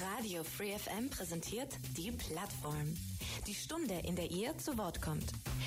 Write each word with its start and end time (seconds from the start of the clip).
Radio 0.00 0.44
Free 0.44 0.76
FM 0.76 1.08
präsentiert 1.08 1.68
die 1.96 2.10
Plattform. 2.10 2.94
Die 3.46 3.54
Stunde, 3.54 3.94
in 4.04 4.14
der 4.14 4.30
ihr 4.30 4.56
zu 4.58 4.76
Wort 4.76 5.00
kommt. 5.00 5.24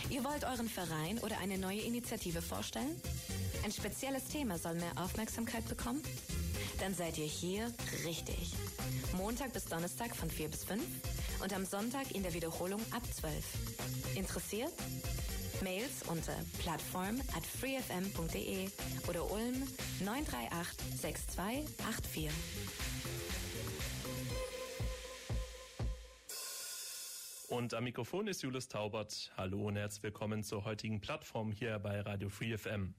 Ihr 0.10 0.24
wollt 0.24 0.44
euren 0.44 0.70
Verein 0.70 1.18
oder 1.20 1.40
eine 1.40 1.58
neue 1.58 1.80
Initiative 1.80 2.42
vorstellen? 2.42 3.02
Ein 3.64 3.72
spezielles 3.72 4.26
Thema 4.26 4.60
soll 4.60 4.76
mehr 4.76 4.92
Aufmerksamkeit 4.98 5.68
bekommen? 5.68 6.04
Dann 6.80 6.94
seid 6.94 7.18
ihr 7.18 7.26
hier 7.26 7.74
richtig. 8.06 8.54
Montag 9.18 9.52
bis 9.54 9.66
Donnerstag 9.66 10.16
von 10.16 10.30
4 10.30 10.50
bis 10.50 10.64
5 10.64 10.84
und 11.42 11.54
am 11.54 11.66
Sonntag 11.66 12.12
in 12.12 12.22
der 12.22 12.34
Wiederholung 12.34 12.82
ab 12.92 13.04
12. 13.12 13.34
Interessiert? 14.16 14.74
Mails 15.62 16.04
unter 16.08 16.36
plattform 16.60 17.20
at 17.36 17.46
freefm.de 17.46 18.70
oder 19.08 19.32
Ulm 19.32 19.64
938 20.00 21.02
6284. 21.02 22.30
Und 27.50 27.74
am 27.74 27.86
Mikrofon 27.86 28.28
ist 28.28 28.44
Julius 28.44 28.68
Taubert. 28.68 29.32
Hallo 29.36 29.70
und 29.70 29.76
herzlich 29.76 30.04
willkommen 30.04 30.44
zur 30.44 30.66
heutigen 30.66 31.02
Plattform 31.02 31.52
hier 31.52 31.80
bei 31.80 32.00
Radio 32.02 32.30
Free 32.30 32.56
FM. 32.56 32.94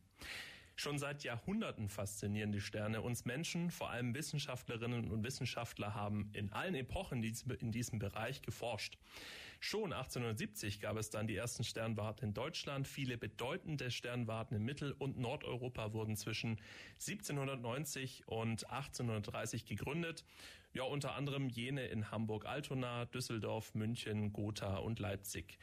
Schon 0.74 0.98
seit 0.98 1.22
Jahrhunderten 1.22 1.88
faszinieren 1.88 2.50
die 2.50 2.60
Sterne 2.60 3.00
uns 3.00 3.24
Menschen, 3.24 3.70
vor 3.70 3.90
allem 3.90 4.12
Wissenschaftlerinnen 4.12 5.08
und 5.08 5.22
Wissenschaftler 5.22 5.94
haben 5.94 6.30
in 6.32 6.52
allen 6.52 6.74
Epochen 6.74 7.22
in 7.22 7.70
diesem 7.70 8.00
Bereich 8.00 8.42
geforscht. 8.42 8.98
Schon 9.60 9.92
1870 9.92 10.80
gab 10.80 10.96
es 10.96 11.10
dann 11.10 11.28
die 11.28 11.36
ersten 11.36 11.62
Sternwarten 11.62 12.24
in 12.24 12.34
Deutschland. 12.34 12.88
Viele 12.88 13.18
bedeutende 13.18 13.92
Sternwarten 13.92 14.56
in 14.56 14.64
Mittel- 14.64 14.96
und 14.98 15.18
Nordeuropa 15.18 15.92
wurden 15.92 16.16
zwischen 16.16 16.58
1790 16.98 18.26
und 18.26 18.68
1830 18.68 19.66
gegründet. 19.66 20.24
Ja, 20.72 20.84
unter 20.84 21.16
anderem 21.16 21.48
jene 21.48 21.86
in 21.86 22.12
Hamburg-Altona, 22.12 23.06
Düsseldorf, 23.06 23.74
München, 23.74 24.32
Gotha 24.32 24.76
und 24.76 25.00
Leipzig. 25.00 25.58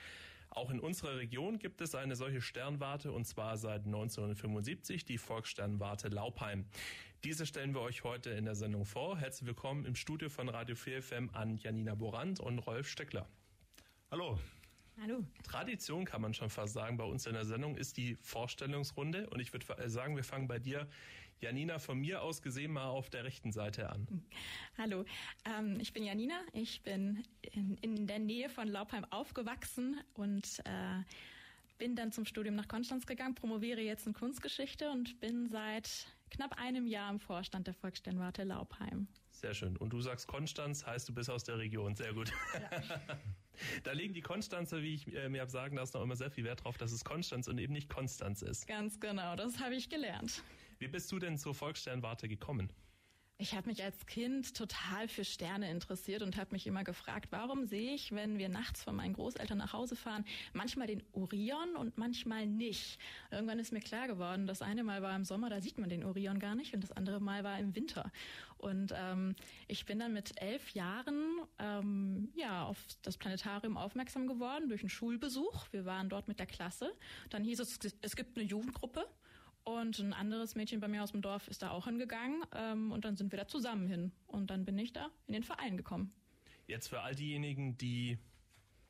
Auch 0.50 0.70
in 0.70 0.82
unserer 0.82 1.16
Region 1.16 1.60
gibt 1.60 1.80
es 1.80 1.96
eine 1.96 2.18
solche 2.18 2.42
Sternwarte 2.42 3.14
und 3.14 3.26
zwar 3.26 3.58
seit 3.58 3.86
1975 3.86 5.06
die 5.06 5.18
Volkssternwarte 5.18 6.10
Laupheim. 6.10 6.66
Diese 7.24 7.46
stellen 7.46 7.74
wir 7.74 7.82
euch 7.82 8.04
heute 8.04 8.32
in 8.32 8.44
der 8.44 8.56
Sendung 8.56 8.84
vor. 8.84 9.18
Herzlich 9.18 9.48
willkommen 9.48 9.86
im 9.86 9.96
Studio 9.96 10.28
von 10.28 10.50
Radio 10.50 10.76
4 10.76 11.02
FM 11.02 11.30
an 11.32 11.56
Janina 11.56 11.96
Borand 11.96 12.42
und 12.42 12.60
Rolf 12.60 12.90
Stöckler. 12.90 13.30
Hallo. 14.12 14.38
Hallo. 15.00 15.24
Tradition 15.44 16.04
kann 16.04 16.22
man 16.22 16.34
schon 16.34 16.50
fast 16.50 16.74
sagen 16.74 16.98
bei 16.98 17.04
uns 17.06 17.28
in 17.28 17.34
der 17.34 17.46
Sendung 17.46 17.78
ist 17.78 17.96
die 17.96 18.16
Vorstellungsrunde 18.16 19.30
und 19.30 19.40
ich 19.40 19.54
würde 19.54 19.90
sagen, 19.90 20.16
wir 20.18 20.24
fangen 20.24 20.48
bei 20.48 20.60
dir, 20.60 20.88
Janina, 21.40 21.80
von 21.80 22.00
mir 22.00 22.22
aus 22.22 22.42
gesehen 22.42 22.74
mal 22.74 22.88
auf 22.88 23.10
der 23.10 23.24
rechten 23.24 23.52
Seite 23.52 23.90
an. 23.90 24.08
Hallo, 24.78 25.06
ähm, 25.46 25.80
ich 25.80 25.94
bin 25.94 26.04
Janina, 26.04 26.40
ich 26.54 26.82
bin 26.82 27.24
in, 27.42 27.78
in, 27.82 28.08
der 28.08 28.20
Nähe 28.20 28.50
von 28.50 28.68
Laubheim 28.68 29.06
aufgewachsen 29.06 30.00
und 30.16 30.60
äh, 30.66 31.04
bin 31.78 31.96
dann 31.96 32.12
zum 32.12 32.26
Studium 32.26 32.56
nach 32.56 32.68
Konstanz 32.68 33.06
gegangen, 33.06 33.36
promoviere 33.36 33.82
jetzt 33.82 34.08
in 34.08 34.14
Kunstgeschichte 34.14 34.90
und 34.90 35.20
bin 35.20 35.48
seit 35.50 36.08
knapp 36.32 36.60
einem 36.60 36.88
Jahr 36.88 37.12
im 37.12 37.20
Vorstand 37.20 37.68
der 37.68 37.76
Volkssternwarte 37.76 38.44
Laubheim. 38.44 39.08
Sehr 39.30 39.54
schön. 39.54 39.78
Und 39.78 39.92
du 39.94 40.02
sagst 40.02 40.28
Konstanz, 40.28 40.86
heißt 40.86 41.08
du 41.08 41.14
bist 41.14 41.30
aus 41.30 41.44
der 41.44 41.60
Region. 41.60 41.94
Sehr 41.94 42.14
gut. 42.14 42.34
Ja. 42.56 42.82
da 43.84 43.92
legen 43.92 44.16
die 44.16 44.22
Konstanzer, 44.22 44.82
wie 44.82 44.96
ich 44.96 45.16
äh, 45.16 45.30
mir 45.30 45.42
habe 45.42 45.52
sagen 45.52 45.76
lassen, 45.76 45.98
auch 45.98 46.02
immer 46.02 46.16
sehr 46.16 46.32
viel 46.32 46.44
Wert 46.44 46.64
drauf, 46.64 46.78
dass 46.80 46.92
es 46.92 47.06
Konstanz 47.06 47.48
und 47.48 47.60
eben 47.60 47.74
nicht 47.74 47.90
Konstanz 47.90 48.42
ist. 48.42 48.66
Ganz 48.66 49.00
genau, 49.00 49.36
das 49.36 49.60
habe 49.60 49.76
ich 49.76 49.90
gelernt. 49.90 50.42
Wie 50.80 50.88
bist 50.88 51.12
du 51.12 51.20
denn 51.20 51.38
zur 51.38 51.56
Volkssternwarte 51.56 52.28
gekommen? 52.28 52.72
Ich 53.40 53.54
habe 53.54 53.70
mich 53.70 53.84
als 53.84 54.08
Kind 54.08 54.56
total 54.56 55.08
für 55.08 55.24
Sterne 55.24 55.70
interessiert 55.70 56.24
und 56.24 56.38
habe 56.38 56.54
mich 56.54 56.66
immer 56.66 56.84
gefragt, 56.84 57.28
warum 57.30 57.68
sehe 57.68 57.94
ich, 57.94 58.12
wenn 58.12 58.40
wir 58.40 58.50
nachts 58.50 58.84
von 58.84 58.96
meinen 58.96 59.14
Großeltern 59.14 59.60
nach 59.60 59.74
Hause 59.74 59.96
fahren, 59.96 60.26
manchmal 60.54 60.88
den 60.88 61.04
Orion 61.12 61.76
und 61.76 62.00
manchmal 62.00 62.48
nicht. 62.48 62.98
Irgendwann 63.30 63.60
ist 63.60 63.72
mir 63.72 63.80
klar 63.80 64.08
geworden, 64.08 64.48
das 64.48 64.64
eine 64.64 64.84
Mal 64.84 65.04
war 65.04 65.16
im 65.16 65.24
Sommer, 65.24 65.52
da 65.52 65.62
sieht 65.62 65.78
man 65.78 65.88
den 65.88 66.04
Orion 66.04 66.40
gar 66.40 66.56
nicht 66.56 66.74
und 66.74 66.82
das 66.82 66.92
andere 66.92 67.20
Mal 67.20 67.44
war 67.44 67.60
im 67.60 67.76
Winter. 67.76 68.12
Und 68.58 68.92
ähm, 68.96 69.36
ich 69.68 69.86
bin 69.86 70.00
dann 70.00 70.14
mit 70.14 70.42
elf 70.42 70.72
Jahren 70.72 71.42
ähm, 71.60 72.30
ja 72.36 72.66
auf 72.66 72.80
das 73.04 73.18
Planetarium 73.18 73.78
aufmerksam 73.78 74.26
geworden 74.26 74.68
durch 74.68 74.82
einen 74.82 74.90
Schulbesuch. 74.90 75.68
Wir 75.72 75.86
waren 75.86 76.10
dort 76.10 76.28
mit 76.28 76.40
der 76.40 76.48
Klasse. 76.48 76.92
Dann 77.30 77.44
hieß 77.44 77.60
es, 77.60 77.78
es 78.02 78.16
gibt 78.16 78.36
eine 78.36 78.48
Jugendgruppe 78.48 79.06
und 79.68 80.00
ein 80.00 80.14
anderes 80.14 80.56
Mädchen 80.56 80.80
bei 80.80 80.88
mir 80.88 81.04
aus 81.04 81.12
dem 81.12 81.22
Dorf 81.22 81.50
ist 81.50 81.62
da 81.62 81.72
auch 81.72 81.86
hingegangen. 81.86 82.42
Ähm, 82.56 82.94
und 82.94 83.04
dann 83.04 83.18
sind 83.18 83.34
wir 83.34 83.38
da 83.38 83.48
zusammen 83.48 83.86
hin. 83.86 84.14
Und 84.26 84.50
dann 84.50 84.64
bin 84.64 84.80
ich 84.80 84.94
da 84.94 85.10
in 85.28 85.34
den 85.34 85.44
Verein 85.44 85.76
gekommen. 85.76 86.14
Jetzt 86.68 86.88
für 86.88 87.02
all 87.02 87.16
diejenigen, 87.16 87.78
die 87.78 88.18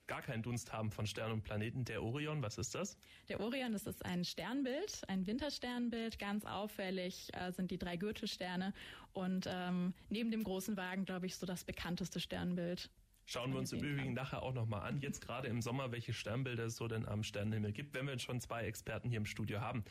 gar 0.05 0.21
keinen 0.21 0.43
Dunst 0.43 0.71
haben 0.71 0.91
von 0.91 1.07
Sternen 1.07 1.33
und 1.33 1.43
Planeten, 1.43 1.83
der 1.83 2.03
Orion, 2.03 2.43
was 2.43 2.59
ist 2.59 2.75
das? 2.75 2.95
Der 3.27 3.39
Orion, 3.39 3.73
das 3.73 3.87
ist 3.87 4.05
ein 4.05 4.23
Sternbild, 4.23 5.01
ein 5.07 5.25
Wintersternbild. 5.25 6.19
Ganz 6.19 6.45
auffällig 6.45 7.29
äh, 7.33 7.51
sind 7.51 7.71
die 7.71 7.79
drei 7.79 7.97
Gürtelsterne. 7.97 8.71
Und 9.13 9.47
ähm, 9.49 9.95
neben 10.09 10.29
dem 10.29 10.43
großen 10.43 10.77
Wagen, 10.77 11.05
glaube 11.05 11.25
ich, 11.25 11.37
so 11.37 11.47
das 11.47 11.63
bekannteste 11.63 12.19
Sternbild. 12.19 12.91
Schauen 13.29 13.51
wir 13.51 13.59
uns 13.59 13.73
im 13.73 13.83
Übrigen 13.83 14.13
nachher 14.13 14.41
auch 14.41 14.53
nochmal 14.53 14.83
an, 14.83 15.01
jetzt 15.01 15.19
gerade 15.19 15.49
im 15.49 15.61
Sommer, 15.61 15.91
welche 15.91 16.13
Sternbilder 16.13 16.63
es 16.63 16.77
so 16.77 16.87
denn 16.87 17.05
am 17.05 17.23
Sternenhimmel 17.23 17.73
gibt, 17.73 17.93
wenn 17.93 18.07
wir 18.07 18.17
schon 18.19 18.39
zwei 18.39 18.63
Experten 18.63 19.09
hier 19.09 19.17
im 19.17 19.25
Studio 19.25 19.59
haben. 19.59 19.83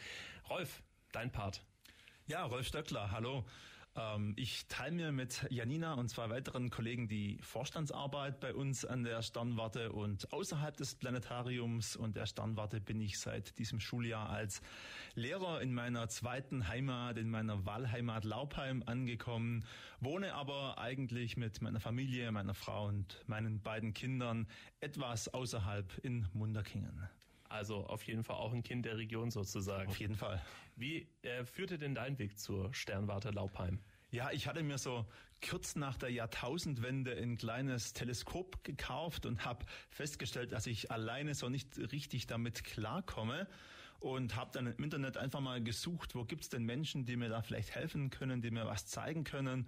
Rolf, 0.49 0.83
dein 1.13 1.31
Part. 1.31 1.63
Ja, 2.27 2.45
Rolf 2.47 2.67
Stöckler, 2.67 3.11
hallo. 3.11 3.45
Ähm, 3.97 4.35
ich 4.37 4.67
teile 4.69 4.95
mir 4.95 5.13
mit 5.13 5.47
Janina 5.51 5.95
und 5.95 6.09
zwei 6.09 6.29
weiteren 6.29 6.71
Kollegen 6.71 7.09
die 7.09 7.39
Vorstandsarbeit 7.43 8.41
bei 8.41 8.55
uns 8.55 8.85
an 8.85 9.05
der 9.05 9.23
Sternwarte 9.23 9.93
und 9.93 10.33
außerhalb 10.33 10.77
des 10.77 10.95
Planetariums 10.95 11.97
und 11.97 12.17
der 12.17 12.27
Sternwarte 12.27 12.81
bin 12.81 13.01
ich 13.01 13.19
seit 13.19 13.59
diesem 13.59 13.81
Schuljahr 13.81 14.29
als 14.31 14.61
Lehrer 15.15 15.63
in 15.63 15.73
meiner 15.73 16.09
zweiten 16.09 16.69
Heimat, 16.69 17.17
in 17.17 17.31
meiner 17.31 17.65
Wahlheimat 17.65 18.25
Laubheim 18.25 18.83
angekommen, 18.85 19.65
wohne 20.01 20.35
aber 20.35 20.79
eigentlich 20.79 21.37
mit 21.37 21.63
meiner 21.63 21.81
Familie, 21.81 22.31
meiner 22.33 22.55
Frau 22.55 22.87
und 22.87 23.25
meinen 23.27 23.63
beiden 23.63 23.95
Kindern 23.95 24.47
etwas 24.81 25.29
außerhalb 25.29 25.99
in 25.99 26.27
Munderkingen. 26.35 27.09
Also 27.49 27.87
auf 27.87 28.03
jeden 28.05 28.25
Fall 28.25 28.37
auch 28.37 28.53
ein 28.53 28.63
Kind 28.63 28.85
der 28.85 28.97
Region 28.97 29.31
sozusagen. 29.31 29.89
Auf 29.89 29.99
jeden 29.99 30.17
Fall. 30.17 30.43
Wie 30.77 31.09
äh, 31.23 31.45
führte 31.45 31.79
denn 31.79 31.95
dein 31.95 32.19
Weg 32.19 32.39
zur 32.39 32.73
Sternwarte 32.75 33.31
Laubheim? 33.31 33.81
Ja, 34.11 34.31
ich 34.31 34.47
hatte 34.47 34.63
mir 34.63 34.79
so 34.79 35.05
kurz 35.47 35.77
nach 35.77 35.97
der 35.97 36.11
Jahrtausendwende 36.11 37.13
ein 37.17 37.37
kleines 37.37 37.93
Teleskop 37.93 38.63
gekauft 38.65 39.27
und 39.27 39.45
habe 39.45 39.67
festgestellt, 39.91 40.53
dass 40.53 40.67
ich 40.67 40.91
alleine 40.91 41.35
so 41.35 41.49
nicht 41.49 41.79
richtig 41.93 42.27
damit 42.27 42.65
klarkomme 42.65 43.49
und 43.99 44.37
habe 44.37 44.51
dann 44.53 44.67
im 44.67 44.85
Internet 44.85 45.17
einfach 45.17 45.41
mal 45.41 45.63
gesucht, 45.63 46.15
wo 46.15 46.25
gibt's 46.25 46.49
denn 46.49 46.65
Menschen, 46.65 47.05
die 47.05 47.17
mir 47.17 47.29
da 47.29 47.43
vielleicht 47.43 47.75
helfen 47.75 48.11
können, 48.11 48.41
die 48.41 48.51
mir 48.51 48.67
was 48.67 48.87
zeigen 48.87 49.25
können 49.25 49.67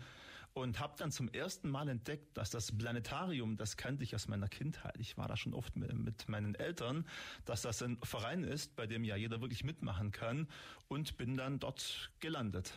und 0.60 0.80
habe 0.80 0.94
dann 0.96 1.10
zum 1.10 1.28
ersten 1.28 1.70
Mal 1.70 1.88
entdeckt, 1.88 2.36
dass 2.36 2.50
das 2.50 2.76
Planetarium, 2.76 3.56
das 3.56 3.76
kannte 3.76 4.04
ich 4.04 4.14
aus 4.14 4.28
meiner 4.28 4.48
Kindheit, 4.48 4.96
ich 4.98 5.16
war 5.16 5.28
da 5.28 5.36
schon 5.36 5.54
oft 5.54 5.76
mit, 5.76 6.28
meinen 6.28 6.54
Eltern, 6.54 7.06
dass 7.44 7.62
das 7.62 7.82
ein 7.82 7.98
Verein 8.02 8.44
ist, 8.44 8.76
bei 8.76 8.86
dem 8.86 9.04
ja 9.04 9.16
jeder 9.16 9.40
wirklich 9.40 9.64
mitmachen 9.64 10.10
kann 10.10 10.48
und 10.88 11.16
bin 11.16 11.36
dann 11.36 11.58
dort 11.58 12.10
gelandet. 12.20 12.72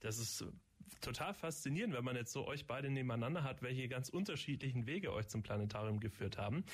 Das 0.00 0.18
ist 0.18 0.44
total 1.00 1.34
faszinierend, 1.34 1.94
wenn 1.94 2.04
man 2.04 2.16
jetzt 2.16 2.32
so 2.32 2.46
euch 2.46 2.66
beide 2.66 2.90
nebeneinander 2.90 3.44
hat, 3.44 3.62
welche 3.62 3.88
ganz 3.88 4.08
unterschiedlichen 4.08 4.86
Wege 4.86 5.12
euch 5.12 5.28
zum 5.28 5.42
Planetarium 5.42 6.00
geführt 6.00 6.38
haben. 6.38 6.64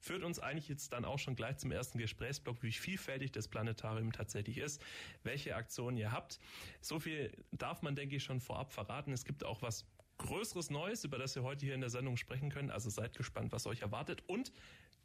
Führt 0.00 0.22
uns 0.22 0.38
eigentlich 0.38 0.68
jetzt 0.68 0.92
dann 0.92 1.06
auch 1.06 1.18
schon 1.18 1.34
gleich 1.34 1.56
zum 1.56 1.72
ersten 1.72 1.98
Gesprächsblock, 1.98 2.62
wie 2.62 2.72
vielfältig 2.72 3.32
das 3.32 3.48
Planetarium 3.48 4.12
tatsächlich 4.12 4.58
ist, 4.58 4.82
welche 5.22 5.56
Aktionen 5.56 5.96
ihr 5.96 6.12
habt. 6.12 6.40
So 6.82 7.00
viel 7.00 7.32
darf 7.52 7.80
man, 7.80 7.96
denke 7.96 8.16
ich, 8.16 8.24
schon 8.24 8.40
vorab 8.40 8.72
verraten. 8.72 9.12
Es 9.12 9.24
gibt 9.24 9.44
auch 9.44 9.62
was 9.62 9.86
Größeres 10.18 10.70
Neues, 10.70 11.04
über 11.04 11.18
das 11.18 11.34
wir 11.34 11.42
heute 11.42 11.66
hier 11.66 11.74
in 11.74 11.80
der 11.80 11.90
Sendung 11.90 12.16
sprechen 12.16 12.50
können. 12.50 12.70
Also 12.70 12.90
seid 12.90 13.16
gespannt, 13.16 13.52
was 13.52 13.66
euch 13.66 13.82
erwartet. 13.82 14.22
Und 14.26 14.52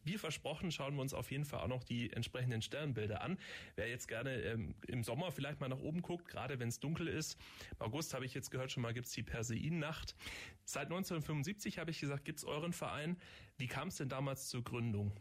wie 0.03 0.17
versprochen 0.17 0.71
schauen 0.71 0.95
wir 0.95 1.01
uns 1.01 1.13
auf 1.13 1.31
jeden 1.31 1.45
Fall 1.45 1.59
auch 1.61 1.67
noch 1.67 1.83
die 1.83 2.11
entsprechenden 2.13 2.61
Sternbilder 2.61 3.21
an. 3.21 3.38
Wer 3.75 3.89
jetzt 3.89 4.07
gerne 4.07 4.41
ähm, 4.41 4.75
im 4.88 5.03
Sommer 5.03 5.31
vielleicht 5.31 5.59
mal 5.59 5.67
nach 5.67 5.79
oben 5.79 6.01
guckt, 6.01 6.27
gerade 6.27 6.59
wenn 6.59 6.69
es 6.69 6.79
dunkel 6.79 7.07
ist. 7.07 7.38
Im 7.79 7.88
August 7.88 8.13
habe 8.13 8.25
ich 8.25 8.33
jetzt 8.33 8.50
gehört, 8.50 8.71
schon 8.71 8.81
mal 8.81 8.94
gibt's 8.94 9.11
die 9.11 9.23
Perseiden-Nacht. 9.23 10.15
Seit 10.63 10.85
1975 10.85 11.79
habe 11.79 11.91
ich 11.91 12.00
gesagt, 12.00 12.25
gibt's 12.25 12.45
euren 12.45 12.73
Verein. 12.73 13.17
Wie 13.57 13.67
kam 13.67 13.89
es 13.89 13.97
denn 13.97 14.09
damals 14.09 14.47
zur 14.50 14.63
Gründung? 14.63 15.11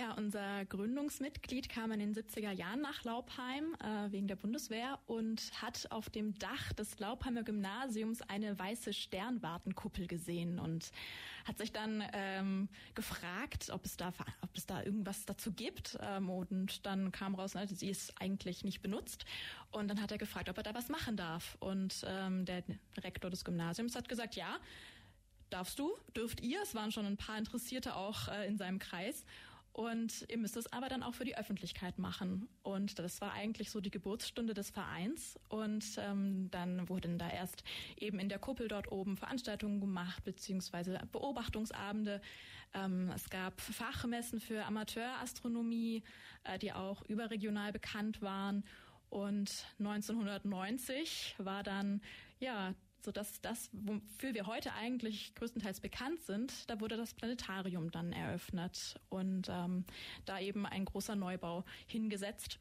Ja, 0.00 0.12
unser 0.12 0.64
Gründungsmitglied 0.64 1.68
kam 1.68 1.92
in 1.92 1.98
den 1.98 2.14
70er 2.14 2.52
Jahren 2.52 2.80
nach 2.80 3.04
Laubheim 3.04 3.76
äh, 3.84 4.10
wegen 4.10 4.28
der 4.28 4.36
Bundeswehr 4.36 4.98
und 5.06 5.50
hat 5.60 5.88
auf 5.90 6.08
dem 6.08 6.38
Dach 6.38 6.72
des 6.72 6.98
Laubheimer 7.00 7.42
Gymnasiums 7.42 8.22
eine 8.22 8.58
weiße 8.58 8.94
Sternwartenkuppel 8.94 10.06
gesehen 10.06 10.58
und 10.58 10.90
hat 11.44 11.58
sich 11.58 11.70
dann 11.70 12.02
ähm, 12.14 12.70
gefragt, 12.94 13.68
ob 13.68 13.84
es 13.84 13.98
da, 13.98 14.14
ob 14.40 14.56
es 14.56 14.64
da 14.64 14.82
irgendwas 14.82 15.26
dazu 15.26 15.52
gibt. 15.52 15.98
Ähm, 16.00 16.30
und 16.30 16.86
dann 16.86 17.12
kam 17.12 17.34
raus, 17.34 17.54
also 17.54 17.74
sie 17.74 17.90
ist 17.90 18.18
eigentlich 18.22 18.64
nicht 18.64 18.80
benutzt. 18.80 19.26
Und 19.70 19.88
dann 19.88 20.00
hat 20.00 20.12
er 20.12 20.18
gefragt, 20.18 20.48
ob 20.48 20.56
er 20.56 20.62
da 20.62 20.72
was 20.72 20.88
machen 20.88 21.18
darf. 21.18 21.58
Und 21.60 22.06
ähm, 22.08 22.46
der 22.46 22.62
Rektor 23.04 23.30
des 23.30 23.44
Gymnasiums 23.44 23.94
hat 23.96 24.08
gesagt, 24.08 24.34
ja, 24.34 24.60
darfst 25.50 25.78
du, 25.78 25.94
dürft 26.16 26.40
ihr. 26.40 26.62
Es 26.62 26.74
waren 26.74 26.90
schon 26.90 27.04
ein 27.04 27.18
paar 27.18 27.36
Interessierte 27.36 27.96
auch 27.96 28.28
äh, 28.28 28.46
in 28.46 28.56
seinem 28.56 28.78
Kreis. 28.78 29.26
Und 29.72 30.26
ihr 30.28 30.38
müsst 30.38 30.56
es 30.56 30.72
aber 30.72 30.88
dann 30.88 31.02
auch 31.02 31.14
für 31.14 31.24
die 31.24 31.36
Öffentlichkeit 31.36 31.98
machen. 31.98 32.48
Und 32.62 32.98
das 32.98 33.20
war 33.20 33.32
eigentlich 33.32 33.70
so 33.70 33.80
die 33.80 33.90
Geburtsstunde 33.90 34.52
des 34.52 34.70
Vereins. 34.70 35.38
Und 35.48 35.84
ähm, 35.98 36.50
dann 36.50 36.88
wurden 36.88 37.18
da 37.18 37.30
erst 37.30 37.62
eben 37.96 38.18
in 38.18 38.28
der 38.28 38.40
Kuppel 38.40 38.66
dort 38.66 38.90
oben 38.90 39.16
Veranstaltungen 39.16 39.80
gemacht, 39.80 40.24
beziehungsweise 40.24 40.98
Beobachtungsabende. 41.12 42.20
Ähm, 42.74 43.10
es 43.14 43.30
gab 43.30 43.60
Fachmessen 43.60 44.40
für 44.40 44.64
Amateurastronomie, 44.64 46.02
äh, 46.44 46.58
die 46.58 46.72
auch 46.72 47.02
überregional 47.02 47.72
bekannt 47.72 48.22
waren. 48.22 48.64
Und 49.08 49.66
1990 49.78 51.34
war 51.38 51.62
dann 51.62 52.00
ja 52.38 52.74
so 53.04 53.12
dass 53.12 53.40
das, 53.40 53.70
wofür 53.72 54.34
wir 54.34 54.46
heute 54.46 54.72
eigentlich 54.74 55.34
größtenteils 55.34 55.80
bekannt 55.80 56.22
sind, 56.22 56.68
da 56.68 56.80
wurde 56.80 56.96
das 56.96 57.14
Planetarium 57.14 57.90
dann 57.90 58.12
eröffnet 58.12 59.00
und 59.08 59.48
ähm, 59.50 59.84
da 60.24 60.40
eben 60.40 60.66
ein 60.66 60.84
großer 60.84 61.16
Neubau 61.16 61.64
hingesetzt. 61.86 62.58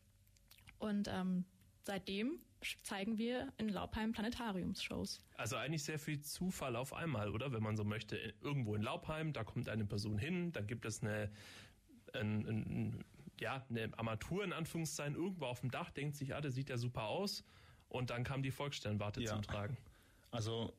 Und 0.77 1.07
ähm, 1.07 1.45
seitdem 1.83 2.39
zeigen 2.83 3.17
wir 3.17 3.51
in 3.57 3.69
Laubheim 3.69 4.11
Planetariumsshows. 4.11 5.21
Also 5.37 5.55
eigentlich 5.55 5.83
sehr 5.83 5.99
viel 5.99 6.21
Zufall 6.21 6.75
auf 6.75 6.93
einmal, 6.93 7.31
oder? 7.31 7.51
Wenn 7.51 7.63
man 7.63 7.77
so 7.77 7.83
möchte, 7.83 8.17
irgendwo 8.41 8.75
in 8.75 8.81
Laubheim, 8.81 9.33
da 9.33 9.43
kommt 9.43 9.69
eine 9.69 9.85
Person 9.85 10.17
hin, 10.17 10.51
dann 10.51 10.67
gibt 10.67 10.85
es 10.85 11.01
eine, 11.01 11.31
ein, 12.13 12.47
ein, 12.47 13.05
ja, 13.39 13.65
eine 13.69 13.97
Armatur 13.97 14.43
in 14.43 14.53
Anführungszeichen 14.53 15.15
irgendwo 15.15 15.45
auf 15.45 15.61
dem 15.61 15.71
Dach, 15.71 15.89
denkt 15.91 16.15
sich, 16.15 16.35
ah, 16.35 16.41
das 16.41 16.53
sieht 16.53 16.69
ja 16.69 16.77
super 16.77 17.03
aus. 17.03 17.43
Und 17.87 18.09
dann 18.09 18.23
kam 18.23 18.43
die 18.43 18.51
Volkssternwarte 18.51 19.21
ja. 19.21 19.31
zum 19.31 19.41
Tragen. 19.41 19.77
Also 20.31 20.73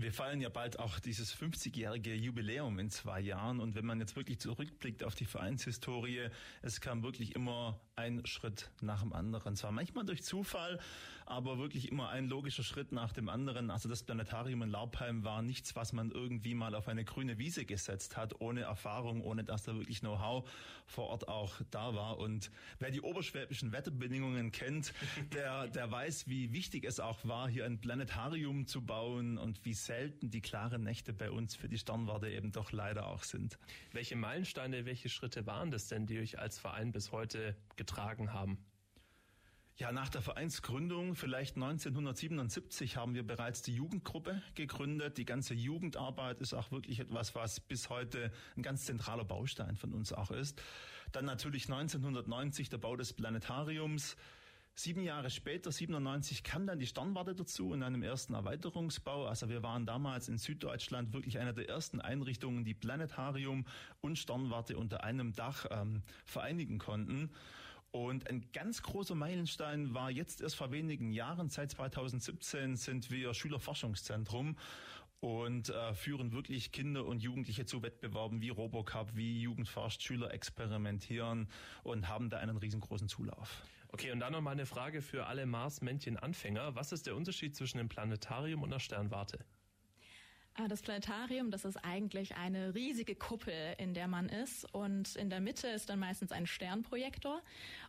wir 0.00 0.12
feiern 0.12 0.40
ja 0.40 0.48
bald 0.48 0.78
auch 0.78 0.98
dieses 0.98 1.36
50-jährige 1.36 2.14
Jubiläum 2.14 2.78
in 2.78 2.90
zwei 2.90 3.20
Jahren. 3.20 3.60
Und 3.60 3.74
wenn 3.74 3.84
man 3.84 4.00
jetzt 4.00 4.16
wirklich 4.16 4.38
zurückblickt 4.40 5.04
auf 5.04 5.14
die 5.14 5.26
Vereinshistorie, 5.26 6.28
es 6.62 6.80
kam 6.80 7.02
wirklich 7.02 7.34
immer 7.34 7.78
ein 7.96 8.24
Schritt 8.24 8.70
nach 8.80 9.02
dem 9.02 9.12
anderen. 9.12 9.56
Zwar 9.56 9.72
manchmal 9.72 10.04
durch 10.04 10.22
Zufall, 10.22 10.78
aber 11.26 11.58
wirklich 11.58 11.90
immer 11.90 12.08
ein 12.08 12.28
logischer 12.28 12.64
Schritt 12.64 12.92
nach 12.92 13.12
dem 13.12 13.28
anderen. 13.28 13.70
Also 13.70 13.88
das 13.88 14.02
Planetarium 14.02 14.62
in 14.62 14.70
Laubheim 14.70 15.22
war 15.22 15.42
nichts, 15.42 15.76
was 15.76 15.92
man 15.92 16.10
irgendwie 16.10 16.54
mal 16.54 16.74
auf 16.74 16.88
eine 16.88 17.04
grüne 17.04 17.38
Wiese 17.38 17.64
gesetzt 17.64 18.16
hat, 18.16 18.40
ohne 18.40 18.62
Erfahrung, 18.62 19.22
ohne 19.22 19.44
dass 19.44 19.64
da 19.64 19.74
wirklich 19.74 20.00
Know-how 20.00 20.48
vor 20.86 21.08
Ort 21.08 21.28
auch 21.28 21.54
da 21.70 21.94
war. 21.94 22.18
Und 22.18 22.50
wer 22.78 22.90
die 22.90 23.00
oberschwäbischen 23.00 23.72
Wetterbedingungen 23.72 24.50
kennt, 24.50 24.92
der, 25.32 25.68
der 25.68 25.90
weiß, 25.90 26.26
wie 26.26 26.52
wichtig 26.52 26.84
es 26.84 26.98
auch 26.98 27.24
war, 27.24 27.48
hier 27.48 27.64
ein 27.64 27.80
Planetarium 27.80 28.66
zu 28.66 28.82
bauen 28.82 29.38
und 29.38 29.64
wie 29.64 29.74
selten 29.90 30.30
die 30.30 30.40
klaren 30.40 30.84
Nächte 30.84 31.12
bei 31.12 31.32
uns 31.32 31.56
für 31.56 31.68
die 31.68 31.76
Sternwarte 31.76 32.30
eben 32.30 32.52
doch 32.52 32.70
leider 32.70 33.08
auch 33.08 33.24
sind. 33.24 33.58
Welche 33.90 34.14
Meilensteine, 34.14 34.84
welche 34.84 35.08
Schritte 35.08 35.46
waren 35.46 35.72
das 35.72 35.88
denn, 35.88 36.06
die 36.06 36.20
euch 36.20 36.38
als 36.38 36.60
Verein 36.60 36.92
bis 36.92 37.10
heute 37.10 37.56
getragen 37.74 38.32
haben? 38.32 38.64
Ja, 39.78 39.90
nach 39.90 40.08
der 40.08 40.22
Vereinsgründung, 40.22 41.16
vielleicht 41.16 41.56
1977, 41.56 42.98
haben 42.98 43.14
wir 43.14 43.26
bereits 43.26 43.62
die 43.62 43.74
Jugendgruppe 43.74 44.40
gegründet. 44.54 45.18
Die 45.18 45.24
ganze 45.24 45.54
Jugendarbeit 45.54 46.40
ist 46.40 46.54
auch 46.54 46.70
wirklich 46.70 47.00
etwas, 47.00 47.34
was 47.34 47.58
bis 47.58 47.90
heute 47.90 48.30
ein 48.56 48.62
ganz 48.62 48.84
zentraler 48.84 49.24
Baustein 49.24 49.74
von 49.76 49.92
uns 49.92 50.12
auch 50.12 50.30
ist. 50.30 50.62
Dann 51.10 51.24
natürlich 51.24 51.64
1990 51.64 52.68
der 52.68 52.78
Bau 52.78 52.94
des 52.94 53.12
Planetariums. 53.12 54.16
Sieben 54.74 55.02
Jahre 55.02 55.28
später, 55.28 55.70
97, 55.70 56.42
kam 56.42 56.66
dann 56.66 56.78
die 56.78 56.86
Sternwarte 56.86 57.34
dazu 57.34 57.74
in 57.74 57.82
einem 57.82 58.02
ersten 58.02 58.32
Erweiterungsbau. 58.32 59.26
Also 59.26 59.48
wir 59.48 59.62
waren 59.62 59.84
damals 59.84 60.28
in 60.28 60.38
Süddeutschland 60.38 61.12
wirklich 61.12 61.38
einer 61.38 61.52
der 61.52 61.68
ersten 61.68 62.00
Einrichtungen, 62.00 62.64
die 62.64 62.74
Planetarium 62.74 63.66
und 64.00 64.18
Sternwarte 64.18 64.78
unter 64.78 65.04
einem 65.04 65.34
Dach 65.34 65.66
ähm, 65.70 66.02
vereinigen 66.24 66.78
konnten. 66.78 67.30
Und 67.92 68.30
ein 68.30 68.46
ganz 68.52 68.82
großer 68.82 69.16
Meilenstein 69.16 69.92
war 69.94 70.10
jetzt 70.10 70.40
erst 70.40 70.54
vor 70.54 70.70
wenigen 70.70 71.12
Jahren, 71.12 71.50
seit 71.50 71.72
2017 71.72 72.76
sind 72.76 73.10
wir 73.10 73.34
Schülerforschungszentrum 73.34 74.56
und 75.18 75.68
äh, 75.68 75.94
führen 75.94 76.32
wirklich 76.32 76.72
Kinder 76.72 77.04
und 77.04 77.22
Jugendliche 77.22 77.66
zu 77.66 77.82
Wettbewerben 77.82 78.40
wie 78.40 78.48
Robocup, 78.48 79.14
wie 79.14 79.42
Jugendforscht, 79.42 80.02
Schüler 80.02 80.32
experimentieren 80.32 81.48
und 81.82 82.08
haben 82.08 82.30
da 82.30 82.38
einen 82.38 82.56
riesengroßen 82.56 83.08
Zulauf. 83.08 83.62
Okay, 83.92 84.12
und 84.12 84.20
dann 84.20 84.32
noch 84.32 84.40
mal 84.40 84.52
eine 84.52 84.66
Frage 84.66 85.02
für 85.02 85.26
alle 85.26 85.46
Mars-Männchen-Anfänger. 85.46 86.76
Was 86.76 86.92
ist 86.92 87.06
der 87.06 87.16
Unterschied 87.16 87.56
zwischen 87.56 87.78
dem 87.78 87.88
Planetarium 87.88 88.62
und 88.62 88.70
der 88.70 88.78
Sternwarte? 88.78 89.44
Ah, 90.54 90.68
das 90.68 90.82
Planetarium, 90.82 91.50
das 91.50 91.64
ist 91.64 91.76
eigentlich 91.76 92.36
eine 92.36 92.74
riesige 92.74 93.14
Kuppel, 93.14 93.74
in 93.78 93.94
der 93.94 94.08
man 94.08 94.28
ist. 94.28 94.64
Und 94.74 95.16
in 95.16 95.30
der 95.30 95.40
Mitte 95.40 95.68
ist 95.68 95.88
dann 95.88 95.98
meistens 95.98 96.32
ein 96.32 96.46
Sternprojektor. 96.46 97.40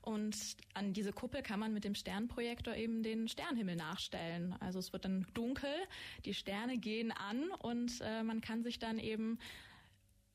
Und 0.02 0.58
an 0.74 0.94
diese 0.94 1.12
Kuppel 1.12 1.44
kann 1.44 1.60
man 1.60 1.74
mit 1.74 1.84
dem 1.84 1.96
Sternprojektor 1.96 2.76
eben 2.76 3.04
den 3.04 3.28
Sternhimmel 3.28 3.76
nachstellen. 3.76 4.56
Also 4.60 4.80
es 4.80 4.94
wird 4.94 5.06
dann 5.06 5.28
dunkel, 5.34 5.74
die 6.26 6.34
Sterne 6.34 6.78
gehen 6.78 7.12
an 7.12 7.52
und 7.60 8.00
äh, 8.02 8.24
man 8.24 8.42
kann 8.42 8.64
sich 8.64 8.80
dann 8.80 9.00
eben 9.00 9.38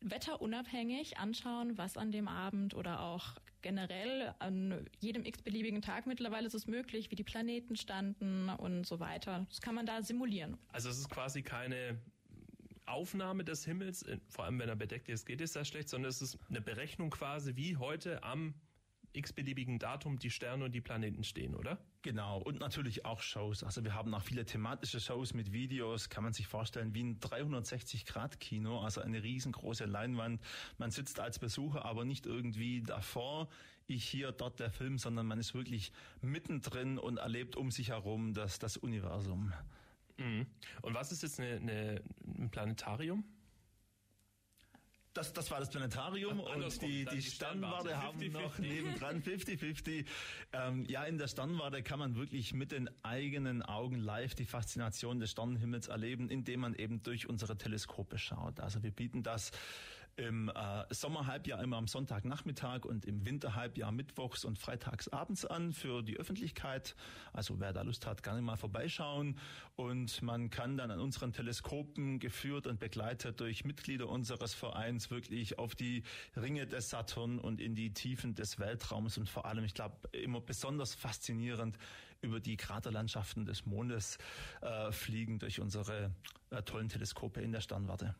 wetterunabhängig 0.00 1.18
anschauen, 1.18 1.78
was 1.78 1.96
an 1.96 2.12
dem 2.12 2.28
Abend 2.28 2.74
oder 2.74 3.00
auch 3.00 3.34
generell 3.66 4.32
an 4.38 4.86
jedem 5.00 5.24
x-beliebigen 5.24 5.82
Tag 5.82 6.06
mittlerweile 6.06 6.46
ist 6.46 6.54
es 6.54 6.68
möglich, 6.68 7.10
wie 7.10 7.16
die 7.16 7.24
Planeten 7.24 7.74
standen 7.74 8.48
und 8.48 8.86
so 8.86 9.00
weiter. 9.00 9.44
Das 9.48 9.60
kann 9.60 9.74
man 9.74 9.86
da 9.86 10.02
simulieren. 10.02 10.56
Also 10.68 10.88
es 10.88 10.98
ist 10.98 11.10
quasi 11.10 11.42
keine 11.42 11.98
Aufnahme 12.84 13.42
des 13.42 13.64
Himmels, 13.64 14.04
vor 14.28 14.44
allem 14.44 14.60
wenn 14.60 14.68
er 14.68 14.76
bedeckt 14.76 15.08
ist, 15.08 15.26
geht 15.26 15.40
es 15.40 15.54
sehr 15.54 15.64
schlecht, 15.64 15.88
sondern 15.88 16.10
es 16.10 16.22
ist 16.22 16.38
eine 16.48 16.60
Berechnung 16.60 17.10
quasi, 17.10 17.56
wie 17.56 17.76
heute 17.76 18.22
am 18.22 18.54
x-beliebigen 19.14 19.80
Datum 19.80 20.20
die 20.20 20.30
Sterne 20.30 20.66
und 20.66 20.72
die 20.72 20.80
Planeten 20.80 21.24
stehen, 21.24 21.56
oder? 21.56 21.84
Genau, 22.06 22.38
und 22.38 22.60
natürlich 22.60 23.04
auch 23.04 23.20
Shows. 23.20 23.64
Also 23.64 23.82
wir 23.82 23.92
haben 23.92 24.14
auch 24.14 24.22
viele 24.22 24.44
thematische 24.44 25.00
Shows 25.00 25.34
mit 25.34 25.52
Videos, 25.52 26.08
kann 26.08 26.22
man 26.22 26.32
sich 26.32 26.46
vorstellen, 26.46 26.94
wie 26.94 27.02
ein 27.02 27.18
360-Grad-Kino, 27.18 28.78
also 28.78 29.00
eine 29.00 29.24
riesengroße 29.24 29.86
Leinwand. 29.86 30.40
Man 30.78 30.92
sitzt 30.92 31.18
als 31.18 31.40
Besucher 31.40 31.84
aber 31.84 32.04
nicht 32.04 32.24
irgendwie 32.24 32.80
davor, 32.80 33.48
ich 33.88 34.04
hier, 34.04 34.30
dort 34.30 34.60
der 34.60 34.70
Film, 34.70 34.98
sondern 34.98 35.26
man 35.26 35.40
ist 35.40 35.52
wirklich 35.52 35.90
mittendrin 36.20 36.96
und 36.96 37.16
erlebt 37.16 37.56
um 37.56 37.72
sich 37.72 37.88
herum 37.88 38.34
das, 38.34 38.60
das 38.60 38.76
Universum. 38.76 39.52
Mhm. 40.16 40.46
Und 40.82 40.94
was 40.94 41.10
ist 41.10 41.24
jetzt 41.24 41.40
eine, 41.40 41.56
eine, 41.56 42.02
ein 42.38 42.50
Planetarium? 42.50 43.24
Das, 45.16 45.32
das 45.32 45.50
war 45.50 45.60
das 45.60 45.70
Planetarium 45.70 46.42
Ach, 46.46 46.56
und 46.56 46.82
die, 46.82 47.06
die, 47.06 47.22
Sternwarte 47.22 47.96
haben 47.96 48.18
50, 48.18 48.32
noch 48.32 48.52
50. 48.52 48.74
nebendran 48.74 49.22
50-50. 49.22 50.04
Ähm, 50.52 50.84
ja, 50.88 51.04
in 51.04 51.16
der 51.16 51.26
Sternwarte 51.26 51.82
kann 51.82 51.98
man 51.98 52.16
wirklich 52.16 52.52
mit 52.52 52.70
den 52.70 52.90
eigenen 53.02 53.62
Augen 53.62 53.98
live 53.98 54.34
die 54.34 54.44
Faszination 54.44 55.18
des 55.18 55.30
Sternenhimmels 55.30 55.88
erleben, 55.88 56.28
indem 56.28 56.60
man 56.60 56.74
eben 56.74 57.02
durch 57.02 57.30
unsere 57.30 57.56
Teleskope 57.56 58.18
schaut. 58.18 58.60
Also 58.60 58.82
wir 58.82 58.90
bieten 58.90 59.22
das 59.22 59.52
im 60.16 60.48
äh, 60.48 60.84
Sommerhalbjahr 60.90 61.62
immer 61.62 61.76
am 61.76 61.86
Sonntagnachmittag 61.86 62.84
und 62.84 63.04
im 63.04 63.24
Winterhalbjahr 63.26 63.92
mittwochs 63.92 64.44
und 64.44 64.58
freitags 64.58 65.08
abends 65.08 65.44
an 65.44 65.72
für 65.72 66.02
die 66.02 66.16
Öffentlichkeit. 66.16 66.96
Also 67.32 67.60
wer 67.60 67.72
da 67.72 67.82
Lust 67.82 68.06
hat, 68.06 68.22
gerne 68.22 68.40
mal 68.40 68.56
vorbeischauen. 68.56 69.38
Und 69.76 70.22
man 70.22 70.48
kann 70.48 70.78
dann 70.78 70.90
an 70.90 71.00
unseren 71.00 71.32
Teleskopen 71.32 72.18
geführt 72.18 72.66
und 72.66 72.80
begleitet 72.80 73.40
durch 73.40 73.64
Mitglieder 73.64 74.08
unseres 74.08 74.54
Vereins 74.54 75.10
wirklich 75.10 75.58
auf 75.58 75.74
die 75.74 76.02
Ringe 76.34 76.66
des 76.66 76.88
Saturn 76.88 77.38
und 77.38 77.60
in 77.60 77.74
die 77.74 77.92
Tiefen 77.92 78.34
des 78.34 78.58
Weltraums 78.58 79.18
und 79.18 79.28
vor 79.28 79.44
allem, 79.44 79.64
ich 79.64 79.74
glaube, 79.74 79.96
immer 80.12 80.40
besonders 80.40 80.94
faszinierend 80.94 81.76
über 82.22 82.40
die 82.40 82.56
Kraterlandschaften 82.56 83.44
des 83.44 83.66
Mondes 83.66 84.16
äh, 84.62 84.90
fliegen 84.92 85.38
durch 85.38 85.60
unsere 85.60 86.10
äh, 86.50 86.62
tollen 86.62 86.88
Teleskope 86.88 87.42
in 87.42 87.52
der 87.52 87.60
Sternwarte. 87.60 88.14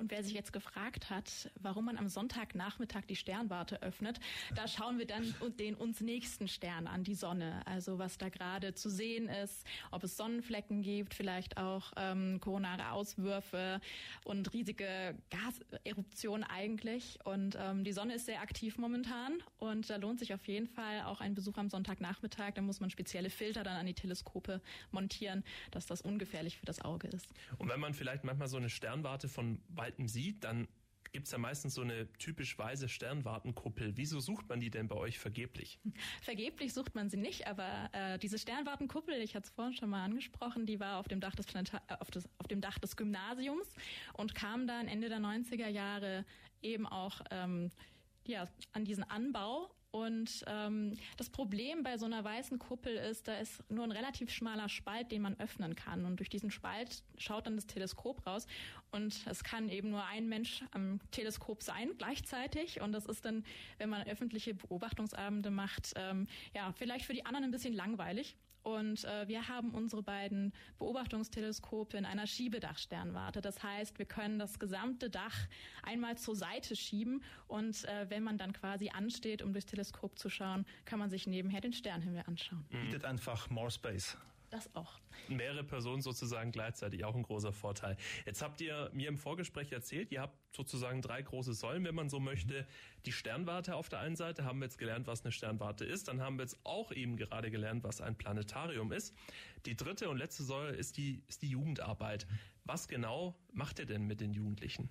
Und 0.00 0.10
wer 0.10 0.24
sich 0.24 0.32
jetzt 0.32 0.54
gefragt 0.54 1.10
hat, 1.10 1.50
warum 1.60 1.84
man 1.84 1.98
am 1.98 2.08
Sonntagnachmittag 2.08 3.02
die 3.06 3.16
Sternwarte 3.16 3.82
öffnet, 3.82 4.18
da 4.56 4.66
schauen 4.66 4.98
wir 4.98 5.06
dann 5.06 5.34
den 5.58 5.74
uns 5.74 6.00
nächsten 6.00 6.48
Stern 6.48 6.86
an, 6.86 7.04
die 7.04 7.14
Sonne. 7.14 7.60
Also 7.66 7.98
was 7.98 8.16
da 8.16 8.30
gerade 8.30 8.72
zu 8.72 8.88
sehen 8.88 9.28
ist, 9.28 9.66
ob 9.90 10.02
es 10.02 10.16
Sonnenflecken 10.16 10.80
gibt, 10.80 11.12
vielleicht 11.12 11.58
auch 11.58 11.92
ähm, 11.98 12.40
koronare 12.40 12.92
Auswürfe 12.92 13.82
und 14.24 14.50
riesige 14.54 15.14
Gaseruptionen 15.28 16.44
eigentlich. 16.44 17.18
Und 17.24 17.58
ähm, 17.60 17.84
die 17.84 17.92
Sonne 17.92 18.14
ist 18.14 18.24
sehr 18.24 18.40
aktiv 18.40 18.78
momentan 18.78 19.42
und 19.58 19.90
da 19.90 19.96
lohnt 19.96 20.18
sich 20.18 20.32
auf 20.32 20.48
jeden 20.48 20.66
Fall 20.66 21.02
auch 21.02 21.20
ein 21.20 21.34
Besuch 21.34 21.58
am 21.58 21.68
Sonntagnachmittag. 21.68 22.52
Da 22.54 22.62
muss 22.62 22.80
man 22.80 22.88
spezielle 22.88 23.28
Filter 23.28 23.64
dann 23.64 23.76
an 23.76 23.84
die 23.84 23.92
Teleskope 23.92 24.62
montieren, 24.92 25.44
dass 25.72 25.84
das 25.84 26.00
ungefährlich 26.00 26.56
für 26.56 26.64
das 26.64 26.80
Auge 26.80 27.08
ist. 27.08 27.28
Und 27.58 27.68
wenn 27.68 27.80
man 27.80 27.92
vielleicht 27.92 28.24
manchmal 28.24 28.48
so 28.48 28.56
eine 28.56 28.70
Sternwarte 28.70 29.28
von 29.28 29.58
weitem 29.90 30.08
sieht, 30.08 30.44
dann 30.44 30.68
gibt 31.12 31.26
es 31.26 31.32
ja 31.32 31.38
meistens 31.38 31.74
so 31.74 31.82
eine 31.82 32.12
typisch 32.18 32.56
weiße 32.56 32.88
Sternwartenkuppel. 32.88 33.96
Wieso 33.96 34.20
sucht 34.20 34.48
man 34.48 34.60
die 34.60 34.70
denn 34.70 34.86
bei 34.86 34.94
euch 34.94 35.18
vergeblich? 35.18 35.80
Vergeblich 36.22 36.72
sucht 36.72 36.94
man 36.94 37.10
sie 37.10 37.16
nicht, 37.16 37.48
aber 37.48 37.90
äh, 37.92 38.16
diese 38.18 38.38
Sternwartenkuppel, 38.38 39.14
ich 39.20 39.34
hatte 39.34 39.48
es 39.48 39.50
vorhin 39.50 39.74
schon 39.74 39.90
mal 39.90 40.04
angesprochen, 40.04 40.66
die 40.66 40.78
war 40.78 40.98
auf 40.98 41.08
dem 41.08 41.18
Dach 41.18 41.34
des, 41.34 41.46
Planeta 41.46 41.80
äh, 41.88 41.94
auf, 41.98 42.12
des, 42.12 42.28
auf 42.38 42.46
dem 42.46 42.60
Dach 42.60 42.78
des 42.78 42.96
Gymnasiums 42.96 43.66
und 44.12 44.36
kam 44.36 44.68
dann 44.68 44.86
Ende 44.86 45.08
der 45.08 45.18
90er 45.18 45.68
Jahre 45.68 46.24
eben 46.62 46.86
auch 46.86 47.20
ähm, 47.32 47.70
ja, 48.26 48.46
an 48.72 48.84
diesen 48.84 49.02
Anbau 49.02 49.68
und 49.92 50.44
ähm, 50.46 50.96
das 51.16 51.30
Problem 51.30 51.82
bei 51.82 51.98
so 51.98 52.06
einer 52.06 52.22
weißen 52.22 52.58
Kuppel 52.60 52.94
ist, 52.94 53.26
da 53.26 53.34
ist 53.38 53.62
nur 53.70 53.82
ein 53.82 53.90
relativ 53.90 54.30
schmaler 54.30 54.68
Spalt, 54.68 55.10
den 55.10 55.22
man 55.22 55.38
öffnen 55.40 55.74
kann. 55.74 56.04
Und 56.04 56.20
durch 56.20 56.28
diesen 56.28 56.52
Spalt 56.52 57.02
schaut 57.18 57.46
dann 57.46 57.56
das 57.56 57.66
Teleskop 57.66 58.24
raus. 58.24 58.46
Und 58.92 59.26
es 59.26 59.42
kann 59.42 59.68
eben 59.68 59.90
nur 59.90 60.04
ein 60.04 60.28
Mensch 60.28 60.62
am 60.70 61.00
Teleskop 61.10 61.62
sein 61.62 61.90
gleichzeitig. 61.98 62.80
Und 62.80 62.92
das 62.92 63.06
ist 63.06 63.24
dann, 63.24 63.44
wenn 63.78 63.90
man 63.90 64.06
öffentliche 64.06 64.54
Beobachtungsabende 64.54 65.50
macht, 65.50 65.92
ähm, 65.96 66.28
ja, 66.54 66.72
vielleicht 66.72 67.04
für 67.04 67.14
die 67.14 67.26
anderen 67.26 67.46
ein 67.46 67.50
bisschen 67.50 67.74
langweilig. 67.74 68.36
Und 68.62 69.04
äh, 69.04 69.26
wir 69.28 69.48
haben 69.48 69.70
unsere 69.70 70.02
beiden 70.02 70.52
Beobachtungsteleskope 70.78 71.96
in 71.96 72.04
einer 72.04 72.26
Schiebedachsternwarte. 72.26 73.40
Das 73.40 73.62
heißt, 73.62 73.98
wir 73.98 74.06
können 74.06 74.38
das 74.38 74.58
gesamte 74.58 75.10
Dach 75.10 75.36
einmal 75.82 76.18
zur 76.18 76.36
Seite 76.36 76.76
schieben 76.76 77.22
und 77.48 77.84
äh, 77.84 78.08
wenn 78.08 78.22
man 78.22 78.38
dann 78.38 78.52
quasi 78.52 78.90
ansteht, 78.90 79.42
um 79.42 79.52
durchs 79.52 79.66
Teleskop 79.66 80.18
zu 80.18 80.28
schauen, 80.28 80.66
kann 80.84 80.98
man 80.98 81.10
sich 81.10 81.26
nebenher 81.26 81.60
den 81.60 81.72
Sternhimmel 81.72 82.22
anschauen. 82.26 82.64
Bietet 82.70 83.04
einfach 83.04 83.48
more 83.50 83.70
space. 83.70 84.16
Das 84.50 84.74
auch. 84.74 84.98
Mehrere 85.28 85.62
Personen 85.62 86.02
sozusagen 86.02 86.50
gleichzeitig, 86.50 87.04
auch 87.04 87.14
ein 87.14 87.22
großer 87.22 87.52
Vorteil. 87.52 87.96
Jetzt 88.26 88.42
habt 88.42 88.60
ihr 88.60 88.90
mir 88.92 89.08
im 89.08 89.16
Vorgespräch 89.16 89.70
erzählt, 89.70 90.10
ihr 90.10 90.20
habt 90.20 90.36
sozusagen 90.54 91.02
drei 91.02 91.22
große 91.22 91.54
Säulen, 91.54 91.84
wenn 91.84 91.94
man 91.94 92.08
so 92.08 92.18
möchte. 92.18 92.66
Die 93.06 93.12
Sternwarte 93.12 93.76
auf 93.76 93.88
der 93.88 94.00
einen 94.00 94.16
Seite 94.16 94.44
haben 94.44 94.58
wir 94.58 94.64
jetzt 94.64 94.78
gelernt, 94.78 95.06
was 95.06 95.22
eine 95.22 95.30
Sternwarte 95.30 95.84
ist. 95.84 96.08
Dann 96.08 96.20
haben 96.20 96.36
wir 96.36 96.42
jetzt 96.42 96.58
auch 96.64 96.90
eben 96.90 97.16
gerade 97.16 97.52
gelernt, 97.52 97.84
was 97.84 98.00
ein 98.00 98.18
Planetarium 98.18 98.90
ist. 98.90 99.14
Die 99.66 99.76
dritte 99.76 100.10
und 100.10 100.18
letzte 100.18 100.42
Säule 100.42 100.72
ist 100.72 100.96
die, 100.96 101.22
ist 101.28 101.42
die 101.42 101.50
Jugendarbeit. 101.50 102.26
Was 102.64 102.88
genau 102.88 103.38
macht 103.52 103.78
ihr 103.78 103.86
denn 103.86 104.08
mit 104.08 104.20
den 104.20 104.32
Jugendlichen? 104.32 104.90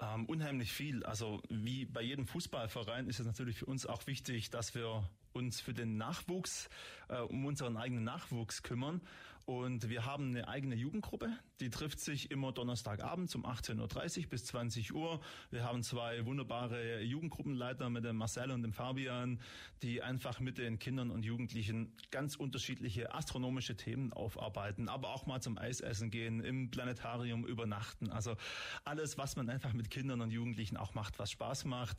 Ähm, 0.00 0.24
unheimlich 0.26 0.72
viel. 0.72 1.04
Also 1.04 1.42
wie 1.50 1.84
bei 1.84 2.00
jedem 2.00 2.26
Fußballverein 2.26 3.06
ist 3.06 3.20
es 3.20 3.26
natürlich 3.26 3.58
für 3.58 3.66
uns 3.66 3.84
auch 3.84 4.06
wichtig, 4.06 4.48
dass 4.48 4.74
wir 4.74 5.10
uns 5.32 5.60
für 5.60 5.74
den 5.74 5.96
Nachwuchs, 5.96 6.68
äh, 7.08 7.18
um 7.18 7.44
unseren 7.46 7.76
eigenen 7.76 8.04
Nachwuchs 8.04 8.62
kümmern. 8.62 9.00
Und 9.48 9.88
wir 9.88 10.04
haben 10.04 10.28
eine 10.28 10.46
eigene 10.46 10.74
Jugendgruppe, 10.74 11.30
die 11.60 11.70
trifft 11.70 12.00
sich 12.00 12.30
immer 12.30 12.52
Donnerstagabend 12.52 13.34
um 13.34 13.46
18.30 13.46 14.24
Uhr 14.24 14.28
bis 14.28 14.44
20 14.44 14.92
Uhr. 14.92 15.22
Wir 15.50 15.64
haben 15.64 15.82
zwei 15.82 16.26
wunderbare 16.26 17.00
Jugendgruppenleiter 17.00 17.88
mit 17.88 18.04
dem 18.04 18.16
Marcel 18.16 18.50
und 18.50 18.62
dem 18.62 18.74
Fabian, 18.74 19.40
die 19.80 20.02
einfach 20.02 20.38
mit 20.40 20.58
den 20.58 20.78
Kindern 20.78 21.10
und 21.10 21.24
Jugendlichen 21.24 21.94
ganz 22.10 22.36
unterschiedliche 22.36 23.14
astronomische 23.14 23.74
Themen 23.74 24.12
aufarbeiten, 24.12 24.90
aber 24.90 25.14
auch 25.14 25.24
mal 25.24 25.40
zum 25.40 25.56
Eisessen 25.56 26.10
gehen, 26.10 26.40
im 26.40 26.70
Planetarium 26.70 27.46
übernachten. 27.46 28.10
Also 28.10 28.36
alles, 28.84 29.16
was 29.16 29.36
man 29.36 29.48
einfach 29.48 29.72
mit 29.72 29.88
Kindern 29.88 30.20
und 30.20 30.30
Jugendlichen 30.30 30.76
auch 30.76 30.92
macht, 30.92 31.18
was 31.18 31.30
Spaß 31.30 31.64
macht. 31.64 31.96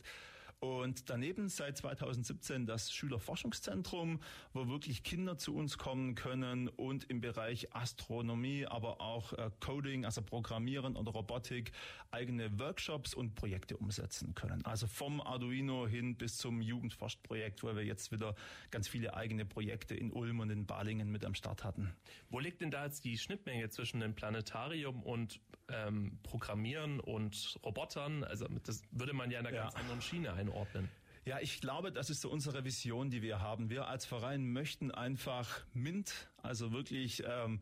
Und 0.62 1.10
daneben 1.10 1.48
seit 1.48 1.78
2017 1.78 2.66
das 2.66 2.92
Schülerforschungszentrum, 2.92 4.20
wo 4.52 4.68
wirklich 4.68 5.04
Kinder 5.04 5.38
zu 5.38 5.56
uns 5.56 5.78
kommen 5.78 6.16
können 6.16 6.68
und 6.68 7.10
im 7.10 7.22
Bereich 7.22 7.74
Astronomie, 7.74 8.66
aber 8.66 9.00
auch 9.00 9.32
äh, 9.34 9.52
Coding, 9.62 10.04
also 10.04 10.22
Programmieren 10.22 10.98
und 10.98 11.08
Robotik 11.08 11.72
eigene 12.12 12.60
Workshops 12.60 13.14
und 13.14 13.36
Projekte 13.36 13.78
umsetzen 13.78 14.36
können. 14.36 14.66
Also 14.66 14.88
vom 14.88 15.22
Arduino 15.22 15.88
hin 15.88 16.18
bis 16.18 16.36
zum 16.36 16.62
Jugendforschprojekt, 16.62 17.64
wo 17.64 17.74
wir 17.74 17.86
jetzt 17.86 18.12
wieder 18.12 18.36
ganz 18.70 18.90
viele 18.90 19.14
eigene 19.14 19.46
Projekte 19.46 19.96
in 19.96 20.12
Ulm 20.12 20.42
und 20.42 20.50
in 20.50 20.66
Balingen 20.66 21.10
mit 21.10 21.24
am 21.24 21.36
Start 21.36 21.64
hatten. 21.64 21.94
Wo 22.30 22.40
liegt 22.40 22.60
denn 22.60 22.72
da 22.72 22.84
jetzt 22.84 23.06
die 23.06 23.18
Schnittmenge 23.18 23.70
zwischen 23.70 24.02
dem 24.02 24.14
Planetarium 24.14 25.04
und 25.04 25.40
ähm, 25.72 26.20
Programmieren 26.24 27.00
und 27.00 27.58
Robotern? 27.64 28.24
Also 28.24 28.48
das 28.64 28.82
würde 28.92 29.14
man 29.14 29.32
ja 29.32 29.40
in 29.40 29.46
einer 29.46 29.56
ja. 29.56 29.64
ganz 29.64 29.76
anderen 29.76 30.02
Schiene 30.02 30.34
ein 30.34 30.50
einordnen? 30.50 30.90
Ja, 31.26 31.40
ich 31.40 31.62
glaube, 31.62 31.92
das 31.92 32.10
ist 32.10 32.22
so 32.22 32.30
unsere 32.30 32.64
Vision, 32.66 33.10
die 33.10 33.22
wir 33.22 33.40
haben. 33.40 33.70
Wir 33.70 33.88
als 33.88 34.06
Verein 34.06 34.52
möchten 34.52 34.92
einfach 34.92 35.64
MINT, 35.74 36.30
also 36.42 36.72
wirklich 36.72 37.24
ähm, 37.26 37.62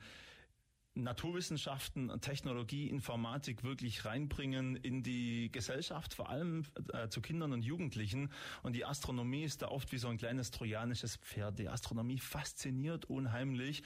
Naturwissenschaften, 0.93 2.11
Technologie, 2.21 2.87
Informatik 2.87 3.63
wirklich 3.63 4.05
reinbringen 4.05 4.75
in 4.75 5.03
die 5.03 5.51
Gesellschaft, 5.51 6.13
vor 6.13 6.29
allem 6.29 6.63
äh, 6.93 7.09
zu 7.09 7.21
Kindern 7.21 7.53
und 7.53 7.63
Jugendlichen. 7.63 8.31
Und 8.63 8.73
die 8.73 8.85
Astronomie 8.85 9.43
ist 9.43 9.61
da 9.61 9.67
oft 9.67 9.91
wie 9.91 9.97
so 9.97 10.07
ein 10.07 10.17
kleines 10.17 10.51
trojanisches 10.51 11.17
Pferd. 11.17 11.59
Die 11.59 11.69
Astronomie 11.69 12.19
fasziniert 12.19 13.05
unheimlich. 13.05 13.83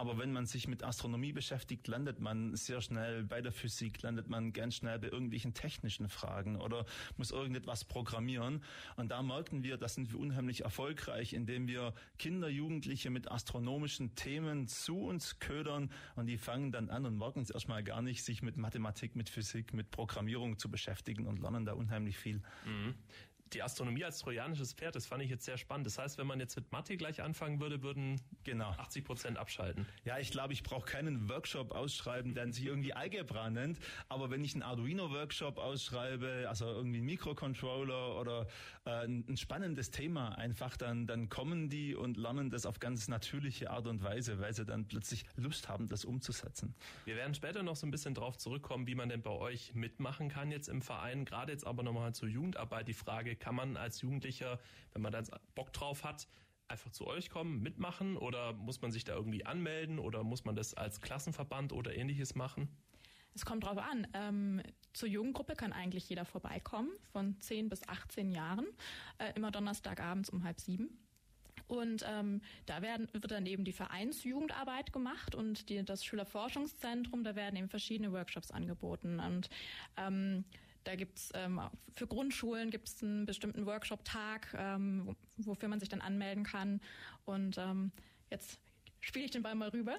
Aber 0.00 0.16
wenn 0.16 0.32
man 0.32 0.46
sich 0.46 0.66
mit 0.66 0.82
Astronomie 0.82 1.34
beschäftigt, 1.34 1.86
landet 1.86 2.20
man 2.20 2.56
sehr 2.56 2.80
schnell 2.80 3.22
bei 3.22 3.42
der 3.42 3.52
Physik, 3.52 4.00
landet 4.00 4.30
man 4.30 4.54
ganz 4.54 4.76
schnell 4.76 4.98
bei 4.98 5.08
irgendwelchen 5.08 5.52
technischen 5.52 6.08
Fragen 6.08 6.56
oder 6.56 6.86
muss 7.18 7.32
irgendetwas 7.32 7.84
programmieren. 7.84 8.64
Und 8.96 9.10
da 9.10 9.22
merken 9.22 9.62
wir, 9.62 9.76
das 9.76 9.96
sind 9.96 10.10
wir 10.10 10.18
unheimlich 10.18 10.62
erfolgreich, 10.64 11.34
indem 11.34 11.68
wir 11.68 11.92
Kinder, 12.18 12.48
Jugendliche 12.48 13.10
mit 13.10 13.30
astronomischen 13.30 14.14
Themen 14.14 14.68
zu 14.68 15.00
uns 15.00 15.38
ködern 15.38 15.90
und 16.16 16.28
die 16.28 16.38
fangen 16.38 16.72
dann 16.72 16.88
an 16.88 17.04
und 17.04 17.18
merken 17.18 17.42
es 17.42 17.50
erstmal 17.50 17.84
gar 17.84 18.00
nicht, 18.00 18.24
sich 18.24 18.40
mit 18.40 18.56
Mathematik, 18.56 19.16
mit 19.16 19.28
Physik, 19.28 19.74
mit 19.74 19.90
Programmierung 19.90 20.58
zu 20.58 20.70
beschäftigen 20.70 21.26
und 21.26 21.42
lernen 21.42 21.66
da 21.66 21.74
unheimlich 21.74 22.16
viel. 22.16 22.40
Mhm 22.64 22.94
die 23.52 23.62
Astronomie 23.62 24.04
als 24.04 24.18
trojanisches 24.18 24.72
Pferd, 24.72 24.94
das 24.94 25.06
fand 25.06 25.22
ich 25.22 25.30
jetzt 25.30 25.44
sehr 25.44 25.58
spannend. 25.58 25.86
Das 25.86 25.98
heißt, 25.98 26.18
wenn 26.18 26.26
man 26.26 26.40
jetzt 26.40 26.56
mit 26.56 26.70
Mathe 26.72 26.96
gleich 26.96 27.22
anfangen 27.22 27.60
würde, 27.60 27.82
würden 27.82 28.20
genau 28.44 28.70
80 28.70 29.04
Prozent 29.04 29.38
abschalten. 29.38 29.86
Ja, 30.04 30.18
ich 30.18 30.30
glaube, 30.30 30.52
ich 30.52 30.62
brauche 30.62 30.86
keinen 30.86 31.28
Workshop 31.28 31.72
ausschreiben, 31.72 32.34
der 32.34 32.52
sich 32.52 32.64
irgendwie 32.64 32.92
Algebra 32.92 33.50
nennt. 33.50 33.78
Aber 34.08 34.30
wenn 34.30 34.44
ich 34.44 34.54
einen 34.54 34.62
Arduino-Workshop 34.62 35.58
ausschreibe, 35.58 36.46
also 36.48 36.66
irgendwie 36.66 36.98
einen 36.98 37.06
Mikrocontroller 37.06 38.20
oder 38.20 38.46
äh, 38.84 39.04
ein 39.06 39.36
spannendes 39.36 39.90
Thema 39.90 40.36
einfach, 40.38 40.76
dann, 40.76 41.06
dann 41.06 41.28
kommen 41.28 41.68
die 41.68 41.94
und 41.94 42.16
lernen 42.16 42.50
das 42.50 42.66
auf 42.66 42.78
ganz 42.78 43.08
natürliche 43.08 43.70
Art 43.70 43.86
und 43.86 44.02
Weise, 44.02 44.38
weil 44.40 44.54
sie 44.54 44.64
dann 44.64 44.86
plötzlich 44.86 45.24
Lust 45.36 45.68
haben, 45.68 45.88
das 45.88 46.04
umzusetzen. 46.04 46.74
Wir 47.04 47.16
werden 47.16 47.34
später 47.34 47.62
noch 47.62 47.76
so 47.76 47.86
ein 47.86 47.90
bisschen 47.90 48.14
drauf 48.14 48.38
zurückkommen, 48.38 48.86
wie 48.86 48.94
man 48.94 49.08
denn 49.08 49.22
bei 49.22 49.30
euch 49.30 49.74
mitmachen 49.74 50.28
kann 50.28 50.50
jetzt 50.50 50.68
im 50.68 50.82
Verein. 50.82 51.24
Gerade 51.24 51.52
jetzt 51.52 51.66
aber 51.66 51.82
nochmal 51.82 52.14
zur 52.14 52.28
Jugendarbeit 52.28 52.88
die 52.88 52.94
Frage, 52.94 53.36
kann 53.40 53.56
man 53.56 53.76
als 53.76 54.00
Jugendlicher, 54.00 54.60
wenn 54.92 55.02
man 55.02 55.12
da 55.12 55.22
Bock 55.54 55.72
drauf 55.72 56.04
hat, 56.04 56.28
einfach 56.68 56.92
zu 56.92 57.06
euch 57.06 57.30
kommen, 57.30 57.60
mitmachen 57.60 58.16
oder 58.16 58.52
muss 58.52 58.80
man 58.80 58.92
sich 58.92 59.04
da 59.04 59.14
irgendwie 59.14 59.44
anmelden 59.44 59.98
oder 59.98 60.22
muss 60.22 60.44
man 60.44 60.54
das 60.54 60.74
als 60.74 61.00
Klassenverband 61.00 61.72
oder 61.72 61.96
ähnliches 61.96 62.36
machen? 62.36 62.68
Es 63.34 63.44
kommt 63.44 63.64
drauf 63.64 63.78
an. 63.78 64.06
Ähm, 64.14 64.62
zur 64.92 65.08
Jugendgruppe 65.08 65.54
kann 65.54 65.72
eigentlich 65.72 66.08
jeder 66.08 66.24
vorbeikommen, 66.24 66.90
von 67.12 67.40
10 67.40 67.68
bis 67.68 67.86
18 67.88 68.30
Jahren, 68.30 68.66
äh, 69.18 69.32
immer 69.34 69.50
Donnerstagabends 69.50 70.30
um 70.30 70.44
halb 70.44 70.60
sieben. 70.60 70.98
Und 71.68 72.04
ähm, 72.08 72.40
da 72.66 72.82
werden, 72.82 73.08
wird 73.12 73.30
dann 73.30 73.46
eben 73.46 73.64
die 73.64 73.72
Vereinsjugendarbeit 73.72 74.92
gemacht 74.92 75.36
und 75.36 75.68
die, 75.68 75.84
das 75.84 76.04
Schülerforschungszentrum, 76.04 77.22
da 77.22 77.36
werden 77.36 77.54
eben 77.54 77.68
verschiedene 77.68 78.10
Workshops 78.10 78.50
angeboten. 78.50 79.20
Und 79.20 79.48
ähm, 79.96 80.44
da 80.84 80.96
gibt's 80.96 81.30
ähm, 81.34 81.60
für 81.94 82.06
Grundschulen 82.06 82.70
gibt's 82.70 83.02
einen 83.02 83.26
bestimmten 83.26 83.66
Workshop-Tag, 83.66 84.54
ähm, 84.56 85.16
wofür 85.36 85.68
man 85.68 85.80
sich 85.80 85.88
dann 85.88 86.00
anmelden 86.00 86.44
kann. 86.44 86.80
Und 87.24 87.58
ähm, 87.58 87.92
jetzt 88.30 88.58
spiele 89.00 89.24
ich 89.24 89.30
den 89.30 89.42
Ball 89.42 89.54
mal 89.54 89.68
rüber. 89.68 89.98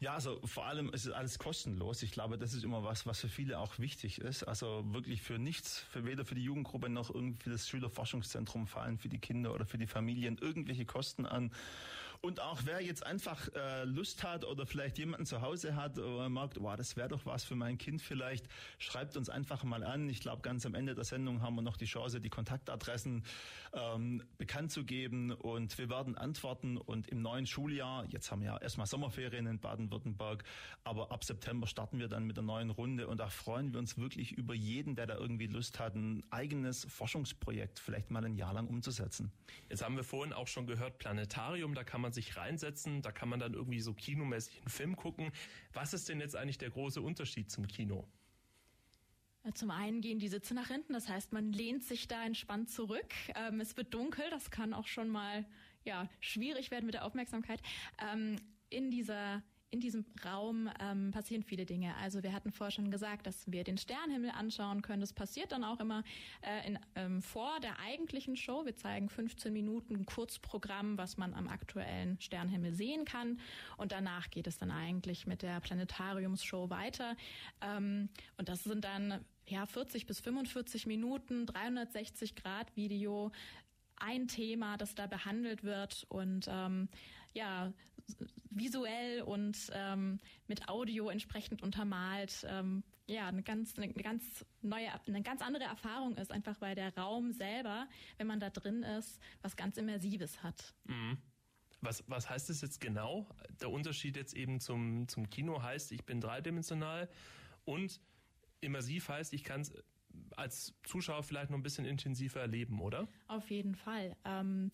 Ja, 0.00 0.14
also 0.14 0.40
vor 0.44 0.66
allem 0.66 0.92
ist 0.92 1.06
es 1.06 1.12
alles 1.12 1.40
kostenlos. 1.40 2.04
Ich 2.04 2.12
glaube, 2.12 2.38
das 2.38 2.54
ist 2.54 2.62
immer 2.62 2.84
was, 2.84 3.04
was 3.04 3.20
für 3.20 3.28
viele 3.28 3.58
auch 3.58 3.80
wichtig 3.80 4.20
ist. 4.20 4.44
Also 4.44 4.84
wirklich 4.92 5.22
für 5.22 5.40
nichts, 5.40 5.78
für 5.78 6.04
weder 6.04 6.24
für 6.24 6.36
die 6.36 6.44
Jugendgruppe 6.44 6.88
noch 6.88 7.12
irgendwie 7.12 7.42
für 7.42 7.50
das 7.50 7.68
Schülerforschungszentrum 7.68 8.68
fallen 8.68 8.98
für 8.98 9.08
die 9.08 9.18
Kinder 9.18 9.52
oder 9.52 9.66
für 9.66 9.78
die 9.78 9.88
Familien 9.88 10.38
irgendwelche 10.38 10.84
Kosten 10.84 11.26
an. 11.26 11.50
Und 12.20 12.40
auch 12.40 12.60
wer 12.64 12.80
jetzt 12.80 13.06
einfach 13.06 13.48
äh, 13.54 13.84
Lust 13.84 14.24
hat 14.24 14.44
oder 14.44 14.66
vielleicht 14.66 14.98
jemanden 14.98 15.24
zu 15.24 15.40
Hause 15.40 15.76
hat 15.76 15.98
oder 15.98 16.28
merkt, 16.28 16.60
wow, 16.60 16.76
das 16.76 16.96
wäre 16.96 17.08
doch 17.08 17.24
was 17.26 17.44
für 17.44 17.54
mein 17.54 17.78
Kind 17.78 18.02
vielleicht, 18.02 18.46
schreibt 18.78 19.16
uns 19.16 19.28
einfach 19.28 19.62
mal 19.62 19.84
an. 19.84 20.08
Ich 20.08 20.20
glaube, 20.20 20.42
ganz 20.42 20.66
am 20.66 20.74
Ende 20.74 20.94
der 20.94 21.04
Sendung 21.04 21.42
haben 21.42 21.54
wir 21.54 21.62
noch 21.62 21.76
die 21.76 21.84
Chance, 21.84 22.20
die 22.20 22.28
Kontaktadressen 22.28 23.24
ähm, 23.72 24.22
bekannt 24.36 24.72
zu 24.72 24.84
geben 24.84 25.30
und 25.32 25.78
wir 25.78 25.88
werden 25.90 26.16
antworten 26.16 26.76
und 26.76 27.08
im 27.08 27.22
neuen 27.22 27.46
Schuljahr, 27.46 28.04
jetzt 28.08 28.32
haben 28.32 28.40
wir 28.40 28.48
ja 28.48 28.58
erstmal 28.58 28.86
Sommerferien 28.86 29.46
in 29.46 29.60
Baden-Württemberg, 29.60 30.42
aber 30.84 31.12
ab 31.12 31.22
September 31.24 31.66
starten 31.66 31.98
wir 32.00 32.08
dann 32.08 32.24
mit 32.24 32.36
der 32.36 32.44
neuen 32.44 32.70
Runde 32.70 33.06
und 33.06 33.18
da 33.18 33.28
freuen 33.28 33.72
wir 33.72 33.78
uns 33.78 33.96
wirklich 33.96 34.32
über 34.32 34.54
jeden, 34.54 34.96
der 34.96 35.06
da 35.06 35.16
irgendwie 35.16 35.46
Lust 35.46 35.78
hat, 35.78 35.94
ein 35.94 36.24
eigenes 36.30 36.84
Forschungsprojekt 36.86 37.78
vielleicht 37.78 38.10
mal 38.10 38.24
ein 38.24 38.34
Jahr 38.34 38.54
lang 38.54 38.66
umzusetzen. 38.66 39.30
Jetzt 39.68 39.84
haben 39.84 39.96
wir 39.96 40.04
vorhin 40.04 40.32
auch 40.32 40.48
schon 40.48 40.66
gehört, 40.66 40.98
Planetarium, 40.98 41.74
da 41.74 41.84
kann 41.84 42.00
man 42.00 42.07
sich 42.14 42.36
reinsetzen, 42.36 43.02
da 43.02 43.12
kann 43.12 43.28
man 43.28 43.40
dann 43.40 43.54
irgendwie 43.54 43.80
so 43.80 43.94
kinomäßig 43.94 44.58
einen 44.58 44.70
Film 44.70 44.96
gucken. 44.96 45.30
Was 45.72 45.94
ist 45.94 46.08
denn 46.08 46.20
jetzt 46.20 46.36
eigentlich 46.36 46.58
der 46.58 46.70
große 46.70 47.00
Unterschied 47.00 47.50
zum 47.50 47.66
Kino? 47.66 48.06
Zum 49.54 49.70
einen 49.70 50.00
gehen 50.00 50.18
die 50.18 50.28
Sitze 50.28 50.52
nach 50.52 50.68
hinten, 50.68 50.92
das 50.92 51.08
heißt, 51.08 51.32
man 51.32 51.52
lehnt 51.52 51.82
sich 51.84 52.06
da 52.06 52.24
entspannt 52.24 52.70
zurück. 52.70 53.14
Ähm, 53.34 53.60
es 53.60 53.76
wird 53.76 53.94
dunkel, 53.94 54.28
das 54.30 54.50
kann 54.50 54.74
auch 54.74 54.86
schon 54.86 55.08
mal 55.08 55.46
ja, 55.84 56.08
schwierig 56.20 56.70
werden 56.70 56.86
mit 56.86 56.94
der 56.94 57.04
Aufmerksamkeit. 57.04 57.62
Ähm, 57.98 58.36
in 58.68 58.90
dieser 58.90 59.42
in 59.70 59.80
diesem 59.80 60.06
Raum 60.24 60.70
ähm, 60.80 61.10
passieren 61.10 61.42
viele 61.42 61.66
Dinge. 61.66 61.94
Also 61.96 62.22
wir 62.22 62.32
hatten 62.32 62.52
vorher 62.52 62.70
schon 62.70 62.90
gesagt, 62.90 63.26
dass 63.26 63.50
wir 63.50 63.64
den 63.64 63.76
Sternhimmel 63.76 64.30
anschauen 64.30 64.80
können. 64.80 65.00
Das 65.00 65.12
passiert 65.12 65.52
dann 65.52 65.62
auch 65.62 65.78
immer 65.80 66.04
äh, 66.40 66.66
in, 66.66 66.78
ähm, 66.94 67.20
vor 67.20 67.60
der 67.60 67.78
eigentlichen 67.80 68.36
Show. 68.36 68.64
Wir 68.64 68.76
zeigen 68.76 69.10
15 69.10 69.52
Minuten 69.52 70.06
Kurzprogramm, 70.06 70.96
was 70.96 71.18
man 71.18 71.34
am 71.34 71.48
aktuellen 71.48 72.18
Sternhimmel 72.20 72.72
sehen 72.72 73.04
kann. 73.04 73.40
Und 73.76 73.92
danach 73.92 74.30
geht 74.30 74.46
es 74.46 74.56
dann 74.56 74.70
eigentlich 74.70 75.26
mit 75.26 75.42
der 75.42 75.60
Planetariumsshow 75.60 76.70
weiter. 76.70 77.16
Ähm, 77.60 78.08
und 78.38 78.48
das 78.48 78.64
sind 78.64 78.84
dann 78.84 79.22
ja 79.46 79.66
40 79.66 80.06
bis 80.06 80.20
45 80.20 80.86
Minuten, 80.86 81.44
360 81.44 82.36
Grad 82.36 82.74
Video, 82.74 83.32
ein 83.96 84.28
Thema, 84.28 84.76
das 84.76 84.94
da 84.94 85.06
behandelt 85.06 85.64
wird 85.64 86.06
und 86.08 86.46
ähm, 86.48 86.88
ja 87.34 87.72
visuell 88.50 89.22
und 89.22 89.70
ähm, 89.72 90.18
mit 90.46 90.68
Audio 90.68 91.08
entsprechend 91.08 91.62
untermalt. 91.62 92.46
Ähm, 92.48 92.82
ja, 93.06 93.28
eine 93.28 93.42
ganz, 93.42 93.78
eine 93.78 93.92
ganz 93.92 94.44
neue, 94.60 94.88
eine 95.06 95.22
ganz 95.22 95.40
andere 95.40 95.64
Erfahrung 95.64 96.16
ist, 96.16 96.30
einfach 96.30 96.60
weil 96.60 96.74
der 96.74 96.94
Raum 96.96 97.32
selber, 97.32 97.88
wenn 98.18 98.26
man 98.26 98.40
da 98.40 98.50
drin 98.50 98.82
ist, 98.82 99.18
was 99.40 99.56
ganz 99.56 99.76
Immersives 99.76 100.42
hat. 100.42 100.74
Mhm. 100.84 101.18
Was, 101.80 102.04
was 102.08 102.28
heißt 102.28 102.50
das 102.50 102.60
jetzt 102.60 102.80
genau? 102.80 103.28
Der 103.60 103.70
Unterschied 103.70 104.16
jetzt 104.16 104.34
eben 104.34 104.60
zum, 104.60 105.06
zum 105.06 105.30
Kino 105.30 105.62
heißt, 105.62 105.92
ich 105.92 106.04
bin 106.04 106.20
dreidimensional 106.20 107.08
und 107.64 108.00
immersiv 108.60 109.08
heißt, 109.08 109.32
ich 109.32 109.44
kann 109.44 109.60
es 109.60 109.72
als 110.36 110.74
Zuschauer 110.84 111.22
vielleicht 111.22 111.50
noch 111.50 111.58
ein 111.58 111.62
bisschen 111.62 111.84
intensiver 111.84 112.40
erleben, 112.40 112.80
oder? 112.80 113.08
Auf 113.28 113.48
jeden 113.50 113.74
Fall. 113.74 114.16
Ähm, 114.24 114.70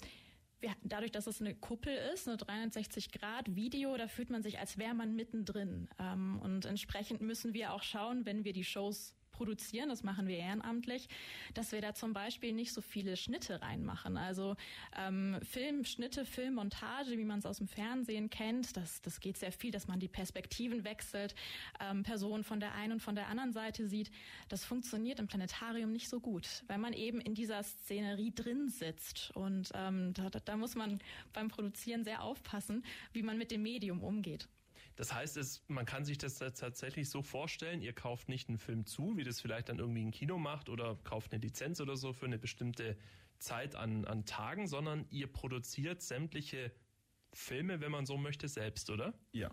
dadurch, 0.82 1.12
dass 1.12 1.26
es 1.26 1.40
eine 1.40 1.54
Kuppel 1.54 1.96
ist, 2.12 2.28
eine 2.28 2.36
360 2.36 3.12
Grad 3.12 3.54
Video, 3.54 3.96
da 3.96 4.08
fühlt 4.08 4.30
man 4.30 4.42
sich, 4.42 4.58
als 4.58 4.78
wäre 4.78 4.94
man 4.94 5.14
mittendrin. 5.14 5.88
Ähm, 5.98 6.40
und 6.40 6.64
entsprechend 6.64 7.20
müssen 7.20 7.54
wir 7.54 7.72
auch 7.72 7.82
schauen, 7.82 8.26
wenn 8.26 8.44
wir 8.44 8.52
die 8.52 8.64
Shows 8.64 9.14
produzieren, 9.34 9.88
das 9.88 10.02
machen 10.02 10.26
wir 10.26 10.38
ehrenamtlich, 10.38 11.08
dass 11.52 11.72
wir 11.72 11.80
da 11.80 11.94
zum 11.94 12.12
Beispiel 12.12 12.52
nicht 12.52 12.72
so 12.72 12.80
viele 12.80 13.16
Schnitte 13.16 13.60
reinmachen. 13.60 14.16
Also 14.16 14.56
ähm, 14.96 15.38
Filmschnitte, 15.42 16.24
Filmmontage, 16.24 17.18
wie 17.18 17.24
man 17.24 17.40
es 17.40 17.46
aus 17.46 17.58
dem 17.58 17.68
Fernsehen 17.68 18.30
kennt, 18.30 18.76
das, 18.76 19.02
das 19.02 19.20
geht 19.20 19.36
sehr 19.36 19.52
viel, 19.52 19.70
dass 19.70 19.88
man 19.88 20.00
die 20.00 20.08
Perspektiven 20.08 20.84
wechselt, 20.84 21.34
ähm, 21.80 22.02
Personen 22.04 22.44
von 22.44 22.60
der 22.60 22.74
einen 22.74 22.94
und 22.94 23.00
von 23.00 23.14
der 23.14 23.28
anderen 23.28 23.52
Seite 23.52 23.86
sieht. 23.86 24.10
Das 24.48 24.64
funktioniert 24.64 25.18
im 25.18 25.26
Planetarium 25.26 25.92
nicht 25.92 26.08
so 26.08 26.20
gut, 26.20 26.62
weil 26.68 26.78
man 26.78 26.92
eben 26.92 27.20
in 27.20 27.34
dieser 27.34 27.62
Szenerie 27.62 28.32
drin 28.32 28.68
sitzt. 28.68 29.32
Und 29.34 29.70
ähm, 29.74 30.14
da, 30.14 30.30
da 30.30 30.56
muss 30.56 30.74
man 30.74 31.00
beim 31.32 31.48
Produzieren 31.48 32.04
sehr 32.04 32.22
aufpassen, 32.22 32.84
wie 33.12 33.22
man 33.22 33.36
mit 33.36 33.50
dem 33.50 33.62
Medium 33.62 34.02
umgeht. 34.02 34.48
Das 34.96 35.12
heißt, 35.12 35.36
es, 35.36 35.62
man 35.68 35.86
kann 35.86 36.04
sich 36.04 36.18
das 36.18 36.38
tatsächlich 36.38 37.10
so 37.10 37.22
vorstellen, 37.22 37.82
ihr 37.82 37.92
kauft 37.92 38.28
nicht 38.28 38.48
einen 38.48 38.58
Film 38.58 38.86
zu, 38.86 39.16
wie 39.16 39.24
das 39.24 39.40
vielleicht 39.40 39.68
dann 39.68 39.78
irgendwie 39.78 40.04
ein 40.04 40.12
Kino 40.12 40.38
macht 40.38 40.68
oder 40.68 40.96
kauft 41.02 41.32
eine 41.32 41.42
Lizenz 41.42 41.80
oder 41.80 41.96
so 41.96 42.12
für 42.12 42.26
eine 42.26 42.38
bestimmte 42.38 42.96
Zeit 43.38 43.74
an, 43.74 44.04
an 44.04 44.24
Tagen, 44.24 44.68
sondern 44.68 45.06
ihr 45.10 45.26
produziert 45.26 46.00
sämtliche 46.00 46.72
Filme, 47.32 47.80
wenn 47.80 47.90
man 47.90 48.06
so 48.06 48.16
möchte, 48.16 48.48
selbst, 48.48 48.90
oder? 48.90 49.14
Ja. 49.32 49.50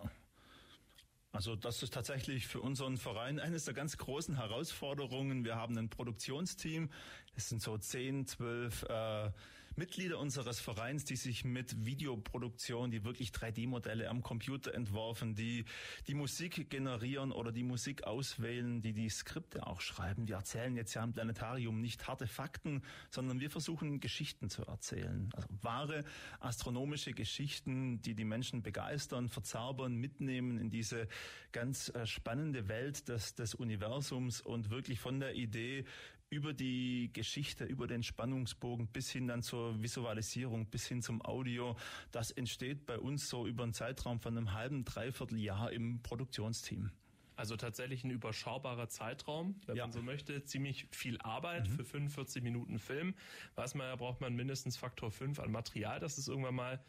Also 1.32 1.56
das 1.56 1.82
ist 1.82 1.94
tatsächlich 1.94 2.46
für 2.46 2.60
unseren 2.60 2.98
Verein 2.98 3.40
eines 3.40 3.64
der 3.64 3.74
ganz 3.74 3.96
großen 3.96 4.36
Herausforderungen. 4.36 5.44
Wir 5.44 5.56
haben 5.56 5.76
ein 5.78 5.88
Produktionsteam. 5.88 6.90
Es 7.34 7.48
sind 7.48 7.62
so 7.62 7.78
zehn, 7.78 8.26
zwölf 8.26 8.82
äh, 8.84 9.30
Mitglieder 9.76 10.18
unseres 10.18 10.60
Vereins, 10.60 11.04
die 11.04 11.16
sich 11.16 11.44
mit 11.44 11.84
Videoproduktion, 11.84 12.90
die 12.90 13.04
wirklich 13.04 13.30
3D-Modelle 13.30 14.08
am 14.08 14.22
Computer 14.22 14.74
entworfen, 14.74 15.34
die 15.34 15.64
die 16.06 16.14
Musik 16.14 16.68
generieren 16.70 17.32
oder 17.32 17.52
die 17.52 17.62
Musik 17.62 18.04
auswählen, 18.04 18.82
die 18.82 18.92
die 18.92 19.08
Skripte 19.08 19.66
auch 19.66 19.80
schreiben. 19.80 20.28
Wir 20.28 20.36
erzählen 20.36 20.76
jetzt 20.76 20.94
ja 20.94 21.02
im 21.02 21.12
Planetarium 21.12 21.80
nicht 21.80 22.06
harte 22.06 22.26
Fakten, 22.26 22.82
sondern 23.10 23.40
wir 23.40 23.50
versuchen 23.50 24.00
Geschichten 24.00 24.50
zu 24.50 24.62
erzählen. 24.64 25.30
Also 25.34 25.48
wahre 25.62 26.04
astronomische 26.40 27.12
Geschichten, 27.12 28.02
die 28.02 28.14
die 28.14 28.24
Menschen 28.24 28.62
begeistern, 28.62 29.28
verzaubern, 29.28 29.94
mitnehmen 29.94 30.58
in 30.58 30.70
diese 30.70 31.08
ganz 31.52 31.90
äh, 31.90 32.06
spannende 32.06 32.68
Welt 32.68 33.08
des, 33.08 33.34
des 33.34 33.54
Universums 33.54 34.40
und 34.40 34.70
wirklich 34.70 35.00
von 35.00 35.20
der 35.20 35.34
Idee 35.34 35.84
über 36.32 36.54
die 36.54 37.10
Geschichte, 37.12 37.64
über 37.64 37.86
den 37.86 38.02
Spannungsbogen 38.02 38.86
bis 38.86 39.10
hin 39.10 39.28
dann 39.28 39.42
zur 39.42 39.82
Visualisierung, 39.82 40.64
bis 40.66 40.86
hin 40.86 41.02
zum 41.02 41.22
Audio. 41.22 41.76
Das 42.10 42.30
entsteht 42.30 42.86
bei 42.86 42.98
uns 42.98 43.28
so 43.28 43.46
über 43.46 43.64
einen 43.64 43.74
Zeitraum 43.74 44.18
von 44.18 44.36
einem 44.36 44.54
halben, 44.54 44.86
dreiviertel 44.86 45.38
Jahr 45.38 45.70
im 45.70 46.02
Produktionsteam. 46.02 46.90
Also 47.36 47.56
tatsächlich 47.56 48.02
ein 48.04 48.10
überschaubarer 48.10 48.88
Zeitraum, 48.88 49.60
wenn 49.66 49.76
ja. 49.76 49.84
man 49.84 49.92
so 49.92 50.00
möchte. 50.00 50.42
Ziemlich 50.44 50.86
viel 50.90 51.18
Arbeit 51.20 51.68
mhm. 51.68 51.72
für 51.74 51.84
45 51.84 52.42
Minuten 52.42 52.78
Film. 52.78 53.14
Weiß 53.54 53.74
man 53.74 53.88
ja, 53.88 53.96
braucht 53.96 54.22
man 54.22 54.34
mindestens 54.34 54.78
Faktor 54.78 55.10
5 55.10 55.38
an 55.38 55.52
Material, 55.52 56.00
dass 56.00 56.16
es 56.16 56.28
irgendwann 56.28 56.54
mal 56.54 56.80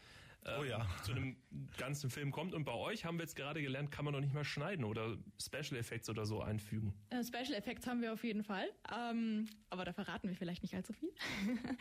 oh 0.59 0.63
ja. 0.63 0.85
zu 1.03 1.11
einem 1.11 1.35
ganzen 1.77 2.09
Film 2.09 2.31
kommt. 2.31 2.53
Und 2.53 2.63
bei 2.63 2.73
euch 2.73 3.05
haben 3.05 3.17
wir 3.17 3.23
jetzt 3.23 3.35
gerade 3.35 3.61
gelernt, 3.61 3.91
kann 3.91 4.05
man 4.05 4.13
noch 4.13 4.21
nicht 4.21 4.33
mal 4.33 4.43
schneiden 4.43 4.85
oder 4.85 5.17
Special 5.39 5.79
Effects 5.79 6.09
oder 6.09 6.25
so 6.25 6.41
einfügen. 6.41 6.93
Äh, 7.09 7.23
Special 7.23 7.53
Effects 7.53 7.87
haben 7.87 8.01
wir 8.01 8.13
auf 8.13 8.23
jeden 8.23 8.43
Fall, 8.43 8.67
ähm, 8.93 9.47
aber 9.69 9.85
da 9.85 9.93
verraten 9.93 10.29
wir 10.29 10.35
vielleicht 10.35 10.63
nicht 10.63 10.75
allzu 10.75 10.93
viel. 10.93 11.09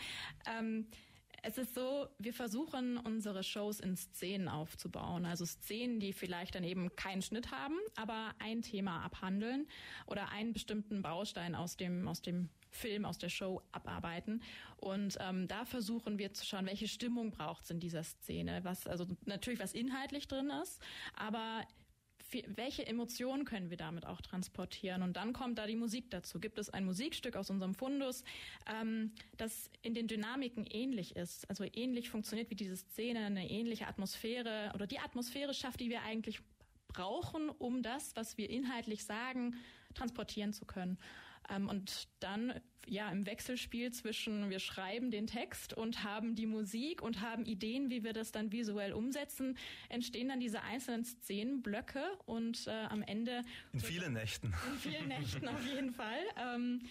ähm, 0.46 0.87
es 1.44 1.59
ist 1.59 1.75
so, 1.75 2.07
wir 2.18 2.33
versuchen 2.33 2.98
unsere 2.98 3.42
Shows 3.42 3.81
in 3.81 3.96
Szenen 3.96 4.48
aufzubauen. 4.48 5.25
Also 5.25 5.44
Szenen, 5.44 5.98
die 5.98 6.12
vielleicht 6.12 6.55
dann 6.55 6.62
eben 6.62 6.94
keinen 6.94 7.20
Schnitt 7.20 7.51
haben, 7.51 7.77
aber 7.96 8.33
ein 8.38 8.62
Thema 8.62 9.03
abhandeln 9.05 9.66
oder 10.07 10.31
einen 10.31 10.53
bestimmten 10.53 11.03
Baustein 11.03 11.57
aus 11.57 11.77
dem, 11.77 12.07
aus 12.07 12.22
dem 12.22 12.48
Film, 12.72 13.04
aus 13.04 13.18
der 13.18 13.28
Show 13.28 13.62
abarbeiten. 13.72 14.42
Und 14.78 15.16
ähm, 15.20 15.46
da 15.46 15.64
versuchen 15.64 16.18
wir 16.18 16.32
zu 16.35 16.44
schauen, 16.44 16.66
welche 16.66 16.88
Stimmung 16.88 17.30
braucht 17.30 17.64
es 17.64 17.70
in 17.70 17.80
dieser 17.80 18.02
Szene. 18.02 18.61
Was, 18.64 18.87
also 18.87 19.06
natürlich, 19.24 19.61
was 19.61 19.74
inhaltlich 19.74 20.26
drin 20.26 20.50
ist, 20.62 20.80
aber 21.14 21.64
welche 22.46 22.87
Emotionen 22.87 23.44
können 23.44 23.70
wir 23.70 23.76
damit 23.76 24.06
auch 24.06 24.20
transportieren? 24.20 25.02
Und 25.02 25.16
dann 25.16 25.32
kommt 25.32 25.58
da 25.58 25.66
die 25.66 25.76
Musik 25.76 26.11
dazu. 26.11 26.40
Gibt 26.40 26.58
es 26.58 26.70
ein 26.70 26.85
Musikstück 26.85 27.37
aus 27.37 27.50
unserem 27.50 27.74
Fundus, 27.74 28.24
ähm, 28.66 29.12
das 29.37 29.70
in 29.82 29.94
den 29.94 30.08
Dynamiken 30.08 30.66
ähnlich 30.66 31.16
ist, 31.16 31.48
also 31.50 31.64
ähnlich 31.74 32.08
funktioniert 32.08 32.50
wie 32.50 32.54
diese 32.54 32.76
Szene, 32.76 33.26
eine 33.26 33.50
ähnliche 33.50 33.87
Atmosphäre 33.87 34.72
oder 34.74 34.87
die 34.87 34.98
Atmosphäre 34.98 35.52
schafft, 35.52 35.80
die 35.80 35.90
wir 35.90 36.02
eigentlich 36.02 36.40
brauchen, 36.88 37.50
um 37.50 37.82
das, 37.82 38.16
was 38.16 38.38
wir 38.38 38.50
inhaltlich 38.50 39.04
sagen, 39.04 39.56
transportieren 39.94 40.52
zu 40.52 40.64
können. 40.64 40.98
Ähm, 41.50 41.68
und 41.68 42.09
dann 42.20 42.61
ja 42.87 43.11
im 43.11 43.26
Wechselspiel 43.26 43.92
zwischen 43.92 44.50
wir 44.50 44.59
schreiben 44.59 45.11
den 45.11 45.26
Text 45.26 45.72
und 45.72 46.02
haben 46.02 46.35
die 46.35 46.46
Musik 46.46 47.02
und 47.02 47.20
haben 47.20 47.44
Ideen, 47.44 47.90
wie 47.90 48.02
wir 48.02 48.12
das 48.12 48.33
dann 48.33 48.50
visuell 48.52 48.92
umsetzen, 48.92 49.57
entstehen 49.88 50.28
dann 50.28 50.40
diese 50.40 50.62
einzelnen 50.62 51.05
Szenenblöcke 51.05 52.02
und 52.26 52.66
äh, 52.66 52.70
am 52.70 53.02
Ende 53.02 53.42
in 53.72 53.81
vielen 53.81 54.14
Nächten. 54.14 54.52
In 54.72 54.78
vielen 54.78 55.09
Nächten 55.09 55.48
auf 55.48 55.64
jeden 55.66 55.92
Fall 55.92 56.20
ähm, 56.37 56.83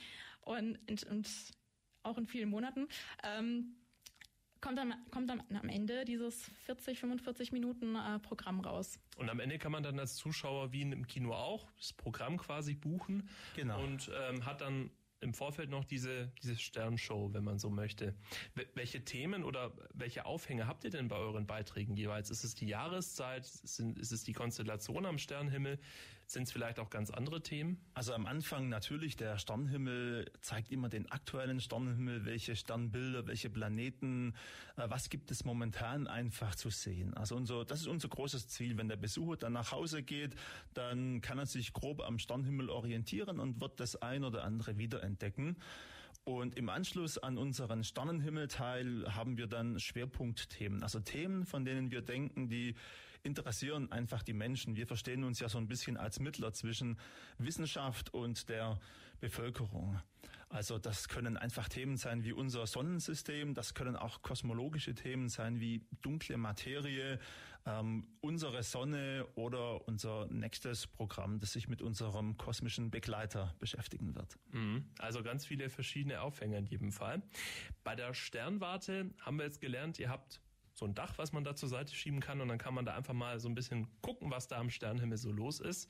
und, 0.42 0.80
und, 0.90 1.04
und 1.04 1.30
auch 2.04 2.18
in 2.18 2.26
vielen 2.26 2.50
Monaten. 2.50 2.88
Ähm, 3.24 3.76
kommt 4.62 4.78
dann, 4.78 4.94
kommt 5.12 5.30
dann 5.30 5.44
am 5.50 5.70
Ende 5.70 6.06
dieses 6.06 6.50
40, 6.66 7.00
45 7.00 7.52
Minuten 7.52 7.96
äh, 7.96 8.20
Programm 8.20 8.60
raus. 8.60 9.00
Und 9.18 9.30
am 9.30 9.40
Ende 9.40 9.58
kann 9.58 9.72
man 9.72 9.84
dann 9.84 10.00
als 10.00 10.16
Zuschauer 10.16 10.72
wie 10.72 10.84
im 10.84 11.08
Kino 11.08 11.34
auch 11.34 11.72
das 11.78 11.94
Programm 11.94 12.38
quasi 12.38 12.76
buchen 12.76 13.28
genau. 13.56 13.84
und 13.84 14.12
ähm, 14.30 14.46
hat 14.46 14.62
dann 14.62 14.92
im 15.22 15.34
Vorfeld 15.34 15.70
noch 15.70 15.86
diese, 15.86 16.32
diese 16.42 16.58
Sternshow, 16.58 17.32
wenn 17.34 17.44
man 17.44 17.60
so 17.60 17.70
möchte. 17.70 18.16
welche 18.74 19.06
Themen 19.06 19.44
oder 19.44 19.72
welche 19.94 20.26
Aufhänge 20.26 20.68
habt 20.68 20.84
ihr 20.84 20.90
denn 20.90 21.08
bei 21.08 21.16
euren 21.16 21.46
Beiträgen 21.46 21.96
jeweils? 21.96 22.32
Ist 22.32 22.44
es 22.44 22.56
die 22.56 22.68
Jahreszeit? 22.68 23.46
ist 23.46 24.12
es 24.12 24.24
die 24.24 24.34
Konstellation 24.34 25.06
am 25.06 25.20
Sternenhimmel? 25.20 25.80
Sind 26.32 26.44
es 26.44 26.54
vielleicht 26.54 26.80
auch 26.80 26.90
ganz 26.90 27.10
andere 27.10 27.44
Themen? 27.44 27.78
Also 27.94 28.14
am 28.14 28.26
Anfang 28.26 28.70
natürlich, 28.70 29.18
der 29.18 29.38
Sternenhimmel 29.38 30.32
zeigt 30.40 30.72
immer 30.72 30.88
den 30.88 31.12
aktuellen 31.12 31.60
Sternenhimmel, 31.60 32.24
welche 32.24 32.56
Sternbilder, 32.56 33.28
welche 33.28 33.50
Planeten, 33.50 34.34
äh, 34.78 34.86
was 34.88 35.10
gibt 35.10 35.30
es 35.30 35.44
momentan 35.44 36.08
einfach 36.08 36.56
zu 36.56 36.70
sehen. 36.70 37.14
Also 37.16 37.36
unser, 37.36 37.66
das 37.66 37.82
ist 37.82 37.88
unser 37.88 38.08
großes 38.08 38.48
Ziel. 38.48 38.78
Wenn 38.78 38.88
der 38.88 38.96
Besucher 38.96 39.36
dann 39.36 39.52
nach 39.52 39.74
Hause 39.74 40.04
geht, 40.04 40.36
dann 40.74 41.20
kann 41.20 41.38
er 41.38 41.48
sich 41.48 41.74
grob 41.74 42.00
am 42.00 42.18
Sternenhimmel 42.18 42.70
orientieren 42.70 43.42
und 43.42 43.60
wird 43.60 43.82
das 43.82 44.02
ein 44.02 44.24
oder 44.24 44.46
andere 44.46 44.78
wiederentdecken. 44.78 45.58
Und 46.24 46.56
im 46.56 46.70
Anschluss 46.70 47.18
an 47.18 47.38
unseren 47.38 47.84
Sternenhimmelteil 47.84 49.16
haben 49.16 49.36
wir 49.36 49.48
dann 49.48 49.82
Schwerpunktthemen, 49.82 50.82
also 50.82 51.02
Themen, 51.02 51.46
von 51.46 51.66
denen 51.66 51.92
wir 51.92 52.02
denken, 52.02 52.48
die 52.48 52.76
interessieren 53.24 53.92
einfach 53.92 54.24
die 54.24 54.34
Menschen. 54.34 54.76
Wir 54.76 54.88
verstehen 54.88 55.24
uns 55.24 55.40
ja 55.40 55.50
so 55.50 55.58
ein 55.58 55.68
bisschen 55.68 55.98
als 55.98 56.20
Mittler 56.20 56.54
zwischen 56.54 56.98
Wissenschaft 57.38 58.14
und 58.14 58.50
der 58.50 58.80
Bevölkerung. 59.20 60.02
Also 60.50 60.78
das 60.80 61.08
können 61.08 61.38
einfach 61.38 61.70
Themen 61.70 61.96
sein 61.96 62.26
wie 62.26 62.34
unser 62.34 62.68
Sonnensystem, 62.68 63.54
das 63.54 63.74
können 63.74 63.96
auch 63.96 64.22
kosmologische 64.22 64.94
Themen 64.94 65.30
sein 65.30 65.62
wie 65.62 65.86
dunkle 66.02 66.36
Materie, 66.36 67.20
ähm, 67.66 68.08
unsere 68.20 68.64
Sonne 68.64 69.26
oder 69.36 69.88
unser 69.88 70.28
nächstes 70.28 70.88
Programm, 70.88 71.40
das 71.40 71.54
sich 71.54 71.70
mit 71.70 71.82
unserem 71.82 72.36
kosmischen 72.36 72.92
Begleiter 72.92 73.56
beschäftigen 73.60 74.16
wird. 74.16 74.38
Mhm. 74.52 74.86
Also 75.00 75.24
ganz 75.24 75.46
viele 75.46 75.70
verschiedene 75.70 76.22
Aufhänger 76.22 76.58
in 76.58 76.66
jedem 76.66 76.92
Fall. 76.92 77.22
Bei 77.84 77.96
der 77.96 78.14
Sternwarte 78.14 79.12
haben 79.22 79.38
wir 79.38 79.46
jetzt 79.46 79.62
gelernt, 79.62 80.00
ihr 80.00 80.10
habt 80.10 80.42
so 80.82 80.88
ein 80.88 80.96
Dach, 80.96 81.20
was 81.20 81.32
man 81.32 81.44
da 81.44 81.56
zur 81.56 81.70
Seite 81.70 81.94
schieben 81.94 82.20
kann 82.22 82.42
und 82.42 82.48
dann 82.48 82.58
kann 82.58 82.74
man 82.74 82.86
da 82.86 82.96
einfach 82.96 83.14
mal 83.14 83.40
so 83.40 83.48
ein 83.48 83.54
bisschen 83.54 83.88
gucken, 84.02 84.32
was 84.32 84.48
da 84.48 84.58
am 84.58 84.72
Sternenhimmel 84.72 85.18
so 85.20 85.32
los 85.32 85.60
ist. 85.60 85.88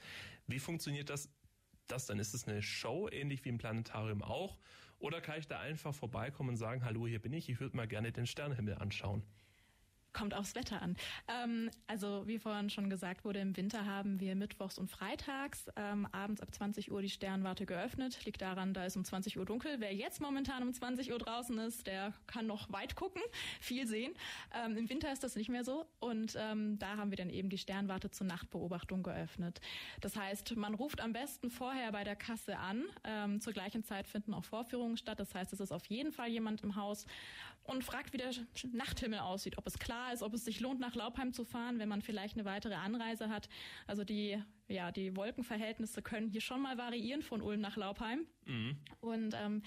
Wie 0.48 0.60
funktioniert 0.60 1.10
das? 1.10 1.30
Das 1.88 2.08
dann 2.08 2.20
ist 2.20 2.34
es 2.34 2.46
eine 2.46 2.62
Show, 2.62 3.08
ähnlich 3.10 3.46
wie 3.46 3.50
im 3.50 3.58
Planetarium 3.58 4.22
auch, 4.22 4.58
oder 5.00 5.22
kann 5.22 5.40
ich 5.40 5.48
da 5.48 5.60
einfach 5.60 5.96
vorbeikommen 5.96 6.50
und 6.50 6.58
sagen, 6.58 6.84
hallo, 6.84 7.08
hier 7.08 7.22
bin 7.22 7.32
ich, 7.32 7.48
ich 7.48 7.62
würde 7.62 7.76
mal 7.78 7.88
gerne 7.88 8.12
den 8.12 8.28
Sternenhimmel 8.28 8.76
anschauen? 8.76 9.24
Kommt 10.14 10.34
aufs 10.34 10.56
Wetter 10.56 10.82
an. 10.82 10.98
Ähm, 11.28 11.72
also 11.88 12.28
wie 12.28 12.38
vorhin 12.38 12.70
schon 12.70 12.90
gesagt 12.90 13.24
wurde, 13.24 13.40
im 13.40 13.56
Winter 13.56 13.86
haben 13.86 14.20
wir 14.20 14.36
mittwochs 14.36 14.78
und 14.78 14.90
freitags 14.90 15.68
ähm, 15.76 16.08
abends 16.12 16.42
ab 16.42 16.54
20 16.54 16.92
Uhr 16.92 17.02
die 17.02 17.10
Sternwarte 17.10 17.66
geöffnet. 17.66 18.26
Liegt 18.26 18.42
daran, 18.42 18.74
da 18.74 18.86
ist 18.86 18.98
um 18.98 19.06
20 19.06 19.38
Uhr 19.40 19.46
dunkel. 19.46 19.78
Wer 19.80 19.94
jetzt 19.94 20.20
momentan 20.20 20.64
um 20.64 20.74
20 20.74 21.12
Uhr 21.14 21.20
draußen 21.20 21.58
ist, 21.60 21.88
der 21.88 22.14
kann 22.28 22.46
noch 22.46 22.72
weit 22.72 22.96
gucken, 22.96 23.22
viel 23.62 23.88
sehen. 23.88 24.14
Ähm, 24.54 24.76
Im 24.76 24.90
Winter 24.90 25.12
ist 25.14 25.24
das 25.24 25.36
nicht 25.36 25.50
mehr 25.50 25.64
so. 25.64 25.86
Und 26.00 26.36
ähm, 26.38 26.78
da 26.78 26.98
haben 26.98 27.12
wir 27.12 27.18
dann 27.18 27.30
eben 27.30 27.50
die 27.50 27.58
Sternwarte 27.58 28.12
zur 28.12 28.28
Nachtbeobachtung 28.28 29.04
geöffnet. 29.04 29.62
Das 30.02 30.16
heißt, 30.16 30.56
man 30.58 30.74
ruft 30.74 31.00
am 31.00 31.14
besten 31.14 31.50
vorher 31.50 31.92
bei 31.92 32.04
der 32.04 32.16
Kasse 32.16 32.58
an. 32.58 32.84
Ähm, 33.04 33.40
zur 33.40 33.54
gleichen 33.54 33.84
Zeit 33.84 34.08
finden 34.08 34.34
auch 34.34 34.46
Vorführungen 34.46 34.98
statt. 34.98 35.20
Das 35.20 35.34
heißt, 35.34 35.54
es 35.54 35.60
ist 35.60 35.72
auf 35.72 35.86
jeden 35.86 36.12
Fall 36.12 36.30
jemand 36.30 36.64
im 36.64 36.76
Haus 36.76 37.06
und 37.64 37.84
fragt, 37.84 38.14
wie 38.14 38.18
der 38.18 38.32
Nachthimmel 38.72 39.20
aussieht, 39.20 39.58
ob 39.58 39.68
es 39.68 39.78
klar 39.78 40.14
ist, 40.14 40.24
ob 40.24 40.34
es 40.34 40.46
sich 40.46 40.60
lohnt, 40.60 40.80
nach 40.80 40.96
Laubheim 40.96 41.34
zu 41.34 41.46
fahren, 41.46 41.80
wenn 41.80 41.90
man 41.90 42.02
vielleicht 42.02 42.36
eine 42.36 42.46
weitere 42.46 42.74
Anreise 42.74 43.30
hat. 43.30 43.50
Also 43.88 44.04
die, 44.04 44.42
ja, 44.68 44.92
die 44.92 45.16
Wolkenverhältnisse 45.16 46.02
können 46.02 46.28
hier 46.28 46.42
schon 46.42 46.62
mal 46.62 46.78
variieren 46.78 47.22
von 47.22 47.42
Ulm 47.42 47.62
nach 47.62 47.78
Laubheim. 47.78 48.26
Mhm. 48.46 48.78
Und 49.00 49.36
ähm, 49.36 49.62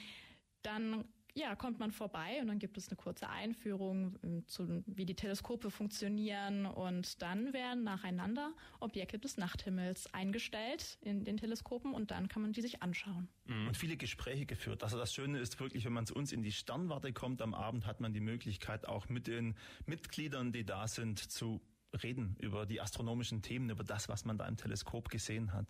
dann 0.62 1.04
ja, 1.34 1.56
kommt 1.56 1.80
man 1.80 1.90
vorbei 1.90 2.38
und 2.40 2.46
dann 2.46 2.60
gibt 2.60 2.78
es 2.78 2.88
eine 2.88 2.96
kurze 2.96 3.28
Einführung 3.28 4.16
ähm, 4.22 4.46
zu, 4.46 4.84
wie 4.86 5.04
die 5.04 5.16
Teleskope 5.16 5.70
funktionieren 5.70 6.64
und 6.64 7.20
dann 7.22 7.52
werden 7.52 7.82
nacheinander 7.82 8.52
Objekte 8.78 9.18
des 9.18 9.36
Nachthimmels 9.36 10.12
eingestellt 10.14 10.98
in 11.02 11.24
den 11.24 11.36
Teleskopen 11.36 11.92
und 11.92 12.12
dann 12.12 12.28
kann 12.28 12.42
man 12.42 12.52
die 12.52 12.62
sich 12.62 12.82
anschauen. 12.82 13.28
Mhm. 13.46 13.68
Und 13.68 13.76
viele 13.76 13.96
Gespräche 13.96 14.46
geführt. 14.46 14.84
Also 14.84 14.96
das 14.96 15.12
Schöne 15.12 15.38
ist 15.40 15.58
wirklich, 15.58 15.84
wenn 15.84 15.92
man 15.92 16.06
zu 16.06 16.14
uns 16.14 16.32
in 16.32 16.42
die 16.42 16.52
Sternwarte 16.52 17.12
kommt 17.12 17.42
am 17.42 17.52
Abend, 17.52 17.86
hat 17.86 18.00
man 18.00 18.12
die 18.12 18.20
Möglichkeit 18.20 18.86
auch 18.86 19.08
mit 19.08 19.26
den 19.26 19.56
Mitgliedern, 19.86 20.52
die 20.52 20.64
da 20.64 20.86
sind, 20.86 21.18
zu 21.18 21.60
reden 22.02 22.36
über 22.38 22.64
die 22.66 22.80
astronomischen 22.80 23.42
Themen, 23.42 23.70
über 23.70 23.84
das, 23.84 24.08
was 24.08 24.24
man 24.24 24.38
da 24.38 24.46
im 24.46 24.56
Teleskop 24.56 25.08
gesehen 25.08 25.52
hat. 25.52 25.66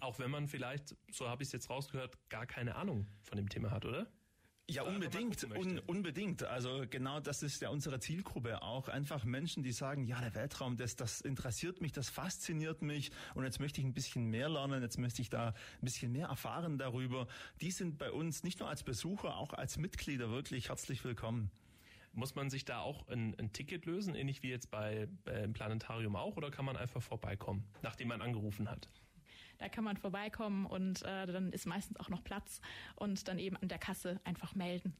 Auch 0.00 0.18
wenn 0.18 0.30
man 0.30 0.48
vielleicht, 0.48 0.96
so 1.10 1.28
habe 1.28 1.42
ich 1.42 1.48
es 1.48 1.52
jetzt 1.52 1.70
rausgehört, 1.70 2.18
gar 2.28 2.46
keine 2.46 2.76
Ahnung 2.76 3.06
von 3.22 3.36
dem 3.36 3.48
Thema 3.48 3.70
hat, 3.70 3.84
oder? 3.84 4.10
Ja, 4.70 4.82
unbedingt, 4.82 5.44
un, 5.56 5.78
unbedingt. 5.80 6.44
Also 6.44 6.84
genau 6.88 7.20
das 7.20 7.42
ist 7.42 7.60
ja 7.60 7.70
unsere 7.70 7.98
Zielgruppe 7.98 8.62
auch. 8.62 8.88
Einfach 8.88 9.24
Menschen, 9.24 9.62
die 9.62 9.72
sagen, 9.72 10.04
ja, 10.04 10.20
der 10.20 10.34
Weltraum, 10.34 10.76
das, 10.76 10.96
das 10.96 11.20
interessiert 11.20 11.80
mich, 11.80 11.92
das 11.92 12.08
fasziniert 12.08 12.82
mich 12.82 13.10
und 13.34 13.44
jetzt 13.44 13.58
möchte 13.58 13.80
ich 13.80 13.86
ein 13.86 13.94
bisschen 13.94 14.26
mehr 14.26 14.48
lernen, 14.48 14.82
jetzt 14.82 14.98
möchte 14.98 15.22
ich 15.22 15.30
da 15.30 15.48
ein 15.48 15.54
bisschen 15.84 16.12
mehr 16.12 16.28
erfahren 16.28 16.78
darüber. 16.78 17.26
Die 17.60 17.70
sind 17.70 17.98
bei 17.98 18.12
uns 18.12 18.44
nicht 18.44 18.60
nur 18.60 18.68
als 18.68 18.82
Besucher, 18.82 19.36
auch 19.36 19.52
als 19.52 19.76
Mitglieder 19.76 20.30
wirklich 20.30 20.68
herzlich 20.68 21.04
willkommen. 21.04 21.50
Muss 22.12 22.34
man 22.34 22.50
sich 22.50 22.64
da 22.64 22.80
auch 22.80 23.06
ein, 23.08 23.36
ein 23.38 23.52
Ticket 23.52 23.86
lösen, 23.86 24.14
ähnlich 24.14 24.42
wie 24.42 24.50
jetzt 24.50 24.70
bei, 24.70 25.08
beim 25.24 25.52
Planetarium 25.52 26.16
auch, 26.16 26.36
oder 26.36 26.50
kann 26.50 26.64
man 26.64 26.76
einfach 26.76 27.02
vorbeikommen, 27.02 27.64
nachdem 27.82 28.08
man 28.08 28.20
angerufen 28.20 28.68
hat? 28.68 28.88
Da 29.60 29.68
kann 29.68 29.84
man 29.84 29.98
vorbeikommen 29.98 30.64
und 30.64 31.02
äh, 31.02 31.26
dann 31.26 31.52
ist 31.52 31.66
meistens 31.66 32.00
auch 32.00 32.08
noch 32.08 32.24
Platz 32.24 32.62
und 32.96 33.28
dann 33.28 33.38
eben 33.38 33.56
an 33.58 33.68
der 33.68 33.78
Kasse 33.78 34.18
einfach 34.24 34.54
melden. 34.54 34.96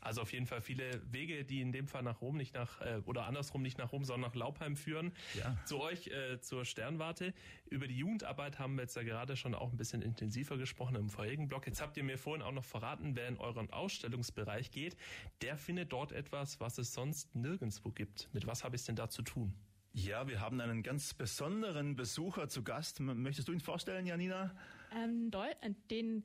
Also 0.00 0.20
auf 0.20 0.32
jeden 0.32 0.46
Fall 0.46 0.60
viele 0.60 1.00
Wege, 1.12 1.44
die 1.44 1.60
in 1.60 1.72
dem 1.72 1.86
Fall 1.86 2.02
nach 2.02 2.20
Rom 2.20 2.36
nicht 2.36 2.54
nach 2.54 2.80
äh, 2.80 3.00
oder 3.06 3.26
andersrum 3.26 3.62
nicht 3.62 3.78
nach 3.78 3.92
Rom, 3.92 4.04
sondern 4.04 4.30
nach 4.30 4.36
Laubheim 4.36 4.76
führen. 4.76 5.12
Ja. 5.34 5.56
Zu 5.64 5.80
euch 5.80 6.08
äh, 6.08 6.40
zur 6.40 6.64
Sternwarte. 6.64 7.34
Über 7.70 7.88
die 7.88 7.96
Jugendarbeit 7.96 8.58
haben 8.58 8.74
wir 8.74 8.82
jetzt 8.82 8.96
ja 8.96 9.02
gerade 9.02 9.36
schon 9.36 9.54
auch 9.54 9.70
ein 9.72 9.76
bisschen 9.76 10.02
intensiver 10.02 10.56
gesprochen 10.58 10.96
im 10.96 11.08
vorigen 11.08 11.48
Blog. 11.48 11.66
Jetzt 11.66 11.80
habt 11.80 11.96
ihr 11.96 12.04
mir 12.04 12.18
vorhin 12.18 12.42
auch 12.42 12.52
noch 12.52 12.64
verraten, 12.64 13.14
wer 13.16 13.28
in 13.28 13.38
euren 13.38 13.70
Ausstellungsbereich 13.70 14.70
geht, 14.70 14.96
der 15.40 15.56
findet 15.56 15.92
dort 15.92 16.12
etwas, 16.12 16.58
was 16.60 16.78
es 16.78 16.92
sonst 16.92 17.34
nirgendwo 17.34 17.90
gibt. 17.90 18.28
Mit 18.32 18.46
was 18.46 18.64
habe 18.64 18.74
ich 18.74 18.82
es 18.82 18.86
denn 18.86 18.96
da 18.96 19.08
zu 19.08 19.22
tun? 19.22 19.54
Ja, 19.94 20.26
wir 20.26 20.40
haben 20.40 20.58
einen 20.60 20.82
ganz 20.82 21.12
besonderen 21.12 21.96
Besucher 21.96 22.48
zu 22.48 22.62
Gast. 22.64 22.98
Möchtest 23.00 23.48
du 23.48 23.52
ihn 23.52 23.60
vorstellen, 23.60 24.06
Janina? 24.06 24.54
Ähm, 24.90 25.30
äh, 25.60 25.74
den 25.90 26.24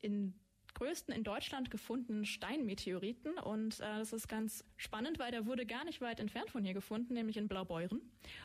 in 0.00 0.34
größten 0.78 1.12
in 1.12 1.24
Deutschland 1.24 1.70
gefundenen 1.70 2.24
Steinmeteoriten. 2.24 3.36
Und 3.38 3.80
äh, 3.80 3.98
das 3.98 4.12
ist 4.12 4.28
ganz 4.28 4.64
spannend, 4.76 5.18
weil 5.18 5.32
der 5.32 5.44
wurde 5.46 5.66
gar 5.66 5.84
nicht 5.84 6.00
weit 6.00 6.20
entfernt 6.20 6.50
von 6.50 6.62
hier 6.62 6.74
gefunden, 6.74 7.14
nämlich 7.14 7.36
in 7.36 7.48
Blaubeuren. 7.48 8.00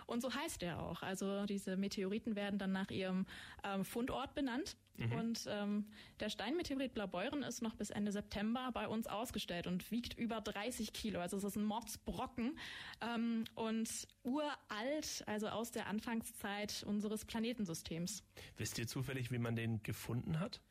Und 0.07 0.21
so 0.21 0.33
heißt 0.33 0.63
er 0.63 0.81
auch. 0.81 1.03
Also 1.03 1.45
diese 1.45 1.77
Meteoriten 1.77 2.35
werden 2.35 2.57
dann 2.57 2.71
nach 2.71 2.89
ihrem 2.89 3.27
ähm, 3.63 3.85
Fundort 3.85 4.33
benannt. 4.33 4.77
Mhm. 4.97 5.11
Und 5.11 5.45
ähm, 5.47 5.85
der 6.19 6.29
Steinmeteorit 6.29 6.93
Blaubeuren 6.93 7.43
ist 7.43 7.61
noch 7.61 7.75
bis 7.75 7.91
Ende 7.91 8.11
September 8.11 8.71
bei 8.73 8.87
uns 8.87 9.05
ausgestellt 9.07 9.67
und 9.67 9.91
wiegt 9.91 10.17
über 10.17 10.41
30 10.41 10.91
Kilo. 10.91 11.19
Also 11.19 11.37
es 11.37 11.43
ist 11.43 11.55
ein 11.55 11.65
Mordsbrocken 11.65 12.57
ähm, 13.01 13.43
und 13.55 13.89
uralt, 14.23 15.23
also 15.27 15.49
aus 15.49 15.71
der 15.71 15.87
Anfangszeit 15.87 16.83
unseres 16.87 17.25
Planetensystems. 17.25 18.23
Wisst 18.57 18.79
ihr 18.79 18.87
zufällig, 18.87 19.31
wie 19.31 19.39
man 19.39 19.55
den 19.55 19.83
gefunden 19.83 20.39
hat? 20.39 20.61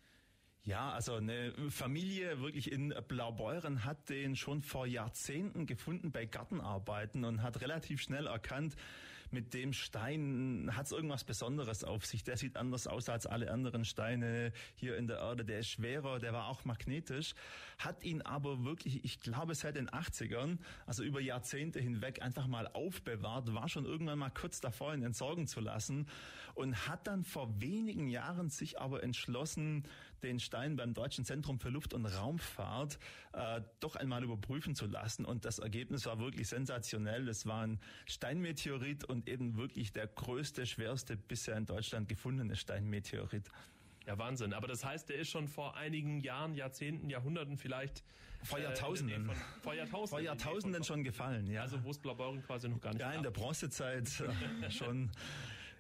Ja, 0.65 0.93
also 0.93 1.15
eine 1.15 1.53
Familie 1.71 2.41
wirklich 2.41 2.71
in 2.71 2.95
Blaubeuren 3.09 3.85
hat 3.85 4.09
den 4.09 4.37
schon 4.37 4.63
vor 4.63 4.87
Jahrzehnten 4.87 5.67
gefunden 5.67 6.13
bei 6.13 6.25
Gartenarbeiten 6.25 7.25
und 7.25 7.43
hat 7.43 7.61
relativ 7.61 8.01
schnell 8.01 8.29
erkannt, 8.29 8.77
mit 9.33 9.55
dem 9.55 9.73
Stein 9.73 10.71
hat 10.77 10.87
es 10.87 10.93
irgendwas 10.93 11.25
Besonderes 11.25 11.85
auf 11.85 12.05
sich. 12.05 12.23
Der 12.23 12.37
sieht 12.37 12.57
anders 12.57 12.87
aus 12.87 13.09
als 13.09 13.27
alle 13.27 13.51
anderen 13.51 13.87
Steine 13.87 14.53
hier 14.75 14.97
in 14.99 15.07
der 15.07 15.19
Erde. 15.19 15.45
Der 15.45 15.61
ist 15.61 15.69
schwerer, 15.69 16.19
der 16.19 16.35
war 16.35 16.49
auch 16.49 16.67
magnetisch, 16.67 17.35
hat 17.79 18.05
ihn 18.05 18.21
aber 18.21 18.63
wirklich, 18.63 19.05
ich 19.05 19.21
glaube 19.21 19.55
seit 19.55 19.77
den 19.77 19.89
80ern, 19.89 20.59
also 20.87 21.03
über 21.03 21.21
Jahrzehnte 21.21 21.81
hinweg 21.81 22.21
einfach 22.21 22.47
mal 22.47 22.69
aufbewahrt, 22.69 23.55
war 23.55 23.71
schon 23.71 23.87
irgendwann 23.87 24.19
mal 24.19 24.31
kurz 24.31 24.61
davor, 24.61 24.95
ihn 24.95 25.03
entsorgen 25.03 25.47
zu 25.47 25.61
lassen 25.61 26.07
und 26.55 26.87
hat 26.87 27.07
dann 27.07 27.25
vor 27.25 27.59
wenigen 27.59 28.09
Jahren 28.09 28.51
sich 28.51 28.79
aber 28.79 29.03
entschlossen, 29.03 29.85
den 30.23 30.41
Stein 30.41 30.77
beim 30.77 30.95
Deutschen 30.95 31.25
Zentrum 31.25 31.59
für 31.59 31.69
Luft- 31.69 31.95
und 31.95 32.07
Raumfahrt 32.07 32.99
äh, 33.33 33.61
doch 33.81 33.97
einmal 33.97 34.23
überprüfen 34.25 34.75
zu 34.75 34.87
lassen. 34.87 35.25
Und 35.25 35.45
das 35.45 35.59
Ergebnis 35.59 36.07
war 36.07 36.19
wirklich 36.19 36.49
sensationell. 36.49 37.29
Es 37.29 37.47
war 37.47 37.63
ein 37.67 37.81
Steinmeteorit 38.07 39.05
und 39.05 39.29
eben 39.29 39.57
wirklich 39.57 39.93
der 39.93 40.07
größte, 40.07 40.67
schwerste 40.67 41.17
bisher 41.17 41.57
in 41.57 41.67
Deutschland 41.67 42.09
gefundene 42.09 42.57
Steinmeteorit. 42.57 43.49
Ja, 44.07 44.19
Wahnsinn. 44.19 44.53
Aber 44.53 44.67
das 44.67 44.85
heißt, 44.85 45.09
der 45.09 45.17
ist 45.17 45.31
schon 45.31 45.47
vor 45.49 45.77
einigen 45.77 46.21
Jahren, 46.21 46.55
Jahrzehnten, 46.55 47.09
Jahrhunderten 47.09 47.57
vielleicht. 47.57 48.03
Vor 48.43 48.59
äh, 48.59 48.65
Jahrtausenden. 48.65 49.29
Äh, 49.29 49.35
vor 49.61 49.75
Jahrtausenden. 49.75 50.09
Vor 50.09 50.21
Jahrtausenden 50.21 50.85
schon 50.85 51.05
gefallen, 51.05 51.47
ja. 51.47 51.63
Also 51.63 51.83
wo 51.85 51.91
es 51.91 51.99
Blaubeuren 51.99 52.43
quasi 52.43 52.69
noch 52.69 52.81
gar 52.81 52.91
nicht 52.91 53.01
Ja, 53.01 53.13
in 53.13 53.23
der 53.23 53.31
Bronzezeit 53.31 54.11
schon 54.71 55.11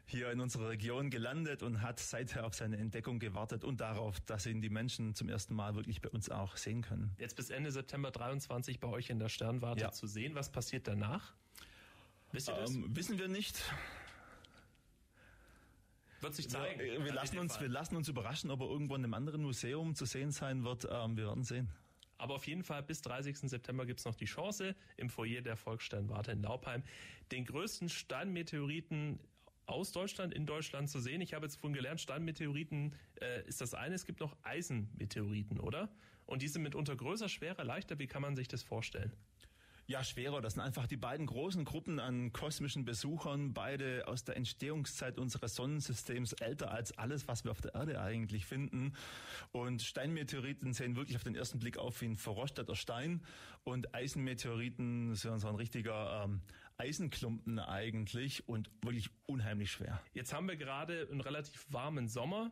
hier 0.07 0.31
in 0.31 0.41
unserer 0.41 0.69
Region 0.69 1.11
gelandet 1.11 1.62
und 1.62 1.81
hat 1.81 1.99
seither 1.99 2.45
auf 2.45 2.55
seine 2.55 2.77
Entdeckung 2.77 3.19
gewartet 3.19 3.65
und 3.65 3.81
darauf, 3.81 4.21
dass 4.21 4.47
ihn 4.47 4.61
die 4.61 4.69
Menschen 4.69 5.15
zum 5.15 5.29
ersten 5.29 5.55
Mal 5.55 5.75
wirklich 5.75 6.01
bei 6.01 6.09
uns 6.11 6.31
auch 6.31 6.57
sehen 6.57 6.83
können. 6.83 7.15
Jetzt 7.19 7.37
bis 7.37 7.51
Ende 7.51 7.71
September 7.71 8.11
23 8.11 8.81
bei 8.81 8.88
euch 8.88 9.11
in 9.11 9.19
der 9.19 9.29
Sternwarte 9.29 9.83
ja. 9.83 9.93
zu 9.93 10.07
sehen. 10.07 10.35
Was 10.35 10.51
passiert 10.51 10.87
danach? 10.87 11.35
Wisst 12.33 12.49
ihr 12.49 12.55
das? 12.55 12.75
Ähm, 12.75 12.95
wissen 12.97 13.19
wir 13.19 13.29
nicht. 13.29 13.62
Wird 16.21 16.35
sich 16.35 16.49
zeigen. 16.49 16.81
Wir, 16.81 17.05
wir 17.05 17.12
lassen 17.12 17.38
uns, 17.38 17.61
wir 17.61 17.69
lassen 17.69 17.97
uns 17.97 18.09
überraschen, 18.09 18.51
ob 18.51 18.61
er 18.61 18.69
irgendwo 18.69 18.95
in 18.95 19.05
einem 19.05 19.15
anderen 19.15 19.43
Museum 19.43 19.95
zu 19.95 20.05
sehen 20.05 20.31
sein 20.31 20.62
wird. 20.65 20.87
Ähm, 20.91 21.17
wir 21.17 21.27
werden 21.27 21.43
sehen. 21.43 21.69
Aber 22.17 22.37
auf 22.37 22.47
jeden 22.47 22.62
Fall 22.62 22.85
bis 22.85 23.03
30. 23.03 23.37
September 23.38 23.85
gibt 23.85 23.99
es 23.99 24.07
noch 24.07 24.15
die 24.15 24.27
Chance, 24.27 24.77
im 24.97 25.11
Foyer 25.11 25.43
der 25.43 25.57
Volkssternwarte 25.57 26.31
in 26.31 26.43
Laupheim 26.43 26.85
den 27.33 27.45
größten 27.45 27.88
Steinmeteoriten 27.88 29.19
aus 29.66 29.92
Deutschland 29.92 30.35
in 30.35 30.46
Deutschland 30.46 30.90
zu 30.90 31.01
sehen. 31.01 31.20
Ich 31.20 31.35
habe 31.35 31.46
jetzt 31.46 31.57
vorhin 31.57 31.75
gelernt, 31.75 32.01
Steinmeteoriten 32.01 32.94
äh, 33.20 33.46
ist 33.46 33.61
das 33.61 33.75
eine, 33.75 33.94
es 33.94 34.05
gibt 34.05 34.20
noch 34.20 34.37
Eisenmeteoriten, 34.42 35.61
oder? 35.61 35.88
Und 36.27 36.42
die 36.42 36.48
sind 36.48 36.62
mitunter 36.62 36.96
größer, 36.96 37.29
schwerer, 37.29 37.64
leichter. 37.64 37.98
Wie 37.98 38.07
kann 38.07 38.22
man 38.22 38.37
sich 38.37 38.48
das 38.48 38.62
vorstellen? 38.62 39.12
Ja, 39.87 40.05
schwerer. 40.05 40.40
Das 40.40 40.55
sind 40.55 40.62
einfach 40.62 40.87
die 40.87 40.96
beiden 40.96 41.27
großen 41.27 41.64
Gruppen 41.64 41.98
an 41.98 42.33
kosmischen 42.33 42.85
Besuchern, 42.85 43.53
beide 43.53 44.07
aus 44.07 44.25
der 44.25 44.37
Entstehungszeit 44.37 45.18
unseres 45.18 45.57
Sonnensystems, 45.57 46.35
älter 46.35 46.70
als 46.70 46.96
alles, 46.96 47.27
was 47.27 47.44
wir 47.44 47.51
auf 47.51 47.61
der 47.61 47.75
Erde 47.75 48.01
eigentlich 48.01 48.46
finden. 48.46 48.94
Und 49.51 49.83
Steinmeteoriten 49.83 50.72
sehen 50.72 50.94
wirklich 50.94 51.16
auf 51.16 51.25
den 51.25 51.35
ersten 51.35 51.59
Blick 51.59 51.79
auf 51.79 52.01
wie 52.01 52.07
ein 52.07 52.16
verrosteter 52.16 52.77
Stein 52.77 53.22
und 53.64 53.94
Eisenmeteoriten 53.94 55.14
sind 55.16 55.40
so 55.40 55.48
ein 55.48 55.57
richtiger 55.57 56.25
ähm, 56.25 56.40
Eisenklumpen 56.83 57.61
eigentlich 57.61 58.49
und 58.49 58.68
wirklich 58.83 59.09
unheimlich 59.27 59.71
schwer. 59.71 60.03
Jetzt 60.14 60.33
haben 60.33 60.49
wir 60.49 60.57
gerade 60.57 61.07
einen 61.12 61.21
relativ 61.21 61.64
warmen 61.71 62.09
Sommer. 62.09 62.51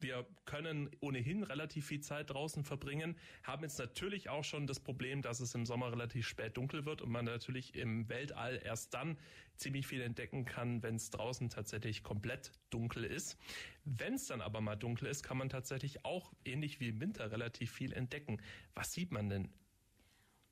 Wir 0.00 0.26
können 0.46 0.88
ohnehin 1.00 1.42
relativ 1.42 1.86
viel 1.86 2.00
Zeit 2.00 2.30
draußen 2.30 2.64
verbringen, 2.64 3.18
haben 3.42 3.64
jetzt 3.64 3.78
natürlich 3.78 4.30
auch 4.30 4.44
schon 4.44 4.66
das 4.66 4.80
Problem, 4.80 5.20
dass 5.22 5.40
es 5.40 5.54
im 5.54 5.66
Sommer 5.66 5.90
relativ 5.92 6.26
spät 6.26 6.56
dunkel 6.56 6.86
wird 6.86 7.02
und 7.02 7.10
man 7.10 7.26
natürlich 7.26 7.74
im 7.74 8.08
Weltall 8.08 8.58
erst 8.64 8.94
dann 8.94 9.18
ziemlich 9.56 9.86
viel 9.86 10.00
entdecken 10.00 10.46
kann, 10.46 10.82
wenn 10.82 10.94
es 10.94 11.10
draußen 11.10 11.50
tatsächlich 11.50 12.02
komplett 12.02 12.52
dunkel 12.70 13.04
ist. 13.04 13.36
Wenn 13.84 14.14
es 14.14 14.26
dann 14.28 14.40
aber 14.40 14.62
mal 14.62 14.76
dunkel 14.76 15.08
ist, 15.08 15.24
kann 15.24 15.36
man 15.36 15.50
tatsächlich 15.50 16.06
auch 16.06 16.32
ähnlich 16.44 16.80
wie 16.80 16.88
im 16.88 17.00
Winter 17.00 17.32
relativ 17.32 17.72
viel 17.72 17.92
entdecken. 17.92 18.40
Was 18.74 18.92
sieht 18.92 19.12
man 19.12 19.28
denn 19.28 19.52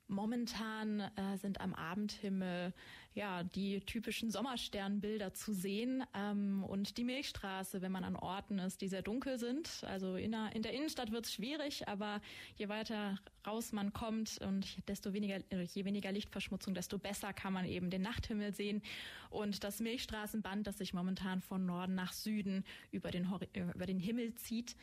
Momentan 0.07 1.01
äh, 1.01 1.37
sind 1.37 1.59
am 1.59 1.73
Abendhimmel 1.73 2.73
ja 3.13 3.43
die 3.43 3.81
typischen 3.81 4.31
Sommersternbilder 4.31 5.33
zu 5.33 5.51
sehen 5.53 6.03
ähm, 6.13 6.63
und 6.63 6.97
die 6.97 7.03
Milchstraße, 7.03 7.81
wenn 7.81 7.91
man 7.91 8.03
an 8.03 8.15
Orten 8.15 8.59
ist, 8.59 8.79
die 8.81 8.87
sehr 8.87 9.01
dunkel 9.01 9.37
sind. 9.37 9.83
Also 9.85 10.15
in 10.15 10.31
der, 10.31 10.55
in 10.55 10.61
der 10.61 10.73
Innenstadt 10.73 11.11
wird 11.11 11.25
es 11.25 11.33
schwierig, 11.33 11.87
aber 11.87 12.21
je 12.55 12.69
weiter 12.69 13.19
raus 13.45 13.73
man 13.73 13.91
kommt 13.91 14.37
und 14.39 14.87
desto 14.87 15.13
weniger, 15.13 15.39
äh, 15.49 15.63
je 15.63 15.83
weniger 15.83 16.11
Lichtverschmutzung, 16.11 16.73
desto 16.73 16.97
besser 16.99 17.33
kann 17.33 17.53
man 17.53 17.65
eben 17.65 17.89
den 17.89 18.03
Nachthimmel 18.03 18.53
sehen 18.53 18.81
und 19.29 19.63
das 19.63 19.79
Milchstraßenband, 19.79 20.67
das 20.67 20.77
sich 20.77 20.93
momentan 20.93 21.41
von 21.41 21.65
Norden 21.65 21.95
nach 21.95 22.13
Süden 22.13 22.63
über 22.91 23.11
den, 23.11 23.27
über 23.53 23.85
den 23.85 23.99
Himmel 23.99 24.35
zieht 24.35 24.75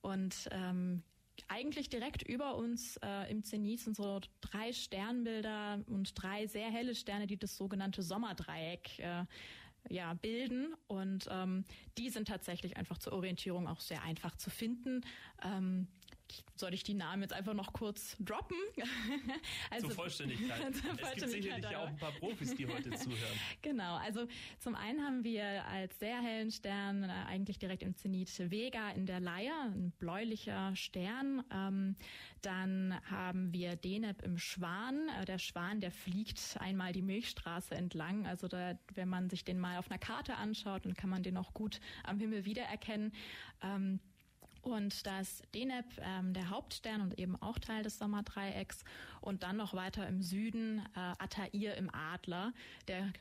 und 0.00 0.48
ähm, 0.52 1.02
eigentlich 1.48 1.88
direkt 1.88 2.22
über 2.22 2.56
uns 2.56 2.96
äh, 2.98 3.30
im 3.30 3.42
Zenit 3.44 3.80
sind 3.80 3.96
so 3.96 4.20
drei 4.40 4.72
Sternbilder 4.72 5.82
und 5.86 6.12
drei 6.20 6.46
sehr 6.46 6.70
helle 6.70 6.94
Sterne, 6.94 7.26
die 7.26 7.36
das 7.36 7.56
sogenannte 7.56 8.02
Sommerdreieck 8.02 8.98
äh, 8.98 9.24
ja, 9.88 10.14
bilden. 10.14 10.74
Und 10.86 11.28
ähm, 11.30 11.64
die 11.98 12.10
sind 12.10 12.28
tatsächlich 12.28 12.76
einfach 12.76 12.98
zur 12.98 13.12
Orientierung 13.14 13.66
auch 13.66 13.80
sehr 13.80 14.02
einfach 14.02 14.36
zu 14.36 14.50
finden. 14.50 15.02
Ähm, 15.42 15.88
soll 16.54 16.74
ich 16.74 16.82
die 16.82 16.94
Namen 16.94 17.22
jetzt 17.22 17.32
einfach 17.32 17.54
noch 17.54 17.72
kurz 17.72 18.16
droppen? 18.20 18.56
also, 19.70 19.88
zur 19.88 19.96
Vollständigkeit. 19.96 20.58
zur 20.74 20.82
Vollständigkeit. 20.82 21.16
Es 21.16 21.20
gibt 21.22 21.30
sicherlich 21.30 21.76
auch 21.76 21.86
ein 21.88 21.96
paar 21.96 22.12
Profis, 22.12 22.54
die 22.54 22.66
heute 22.66 22.90
zuhören. 22.96 23.38
Genau, 23.62 23.96
also 23.96 24.26
zum 24.58 24.74
einen 24.74 25.02
haben 25.02 25.24
wir 25.24 25.64
als 25.66 25.98
sehr 25.98 26.20
hellen 26.20 26.50
Stern 26.50 27.04
äh, 27.04 27.12
eigentlich 27.28 27.58
direkt 27.58 27.82
im 27.82 27.94
Zenit 27.96 28.30
Vega 28.50 28.90
in 28.90 29.06
der 29.06 29.20
Leier, 29.20 29.70
ein 29.72 29.92
bläulicher 29.98 30.74
Stern. 30.76 31.44
Ähm, 31.52 31.96
dann 32.42 32.98
haben 33.10 33.52
wir 33.52 33.76
Deneb 33.76 34.22
im 34.22 34.38
Schwan. 34.38 35.08
Äh, 35.20 35.24
der 35.24 35.38
Schwan, 35.38 35.80
der 35.80 35.90
fliegt 35.90 36.56
einmal 36.58 36.92
die 36.92 37.02
Milchstraße 37.02 37.74
entlang. 37.74 38.26
Also 38.26 38.48
da, 38.48 38.78
wenn 38.94 39.08
man 39.08 39.30
sich 39.30 39.44
den 39.44 39.58
mal 39.58 39.78
auf 39.78 39.90
einer 39.90 39.98
Karte 39.98 40.36
anschaut, 40.36 40.84
dann 40.84 40.94
kann 40.94 41.10
man 41.10 41.22
den 41.22 41.36
auch 41.36 41.54
gut 41.54 41.80
am 42.04 42.18
Himmel 42.18 42.44
wiedererkennen. 42.44 43.12
Ähm, 43.62 44.00
und 44.62 45.06
da 45.06 45.20
ist 45.20 45.42
Deneb 45.54 45.86
ähm, 46.00 46.34
der 46.34 46.50
Hauptstern 46.50 47.00
und 47.00 47.18
eben 47.18 47.40
auch 47.40 47.58
Teil 47.58 47.82
des 47.82 47.98
Sommerdreiecks. 47.98 48.84
Und 49.20 49.42
dann 49.42 49.56
noch 49.56 49.74
weiter 49.74 50.06
im 50.06 50.22
Süden 50.22 50.80
äh, 50.94 51.14
Atair 51.18 51.76
im 51.76 51.90
Adler, 51.94 52.52
der 52.88 53.12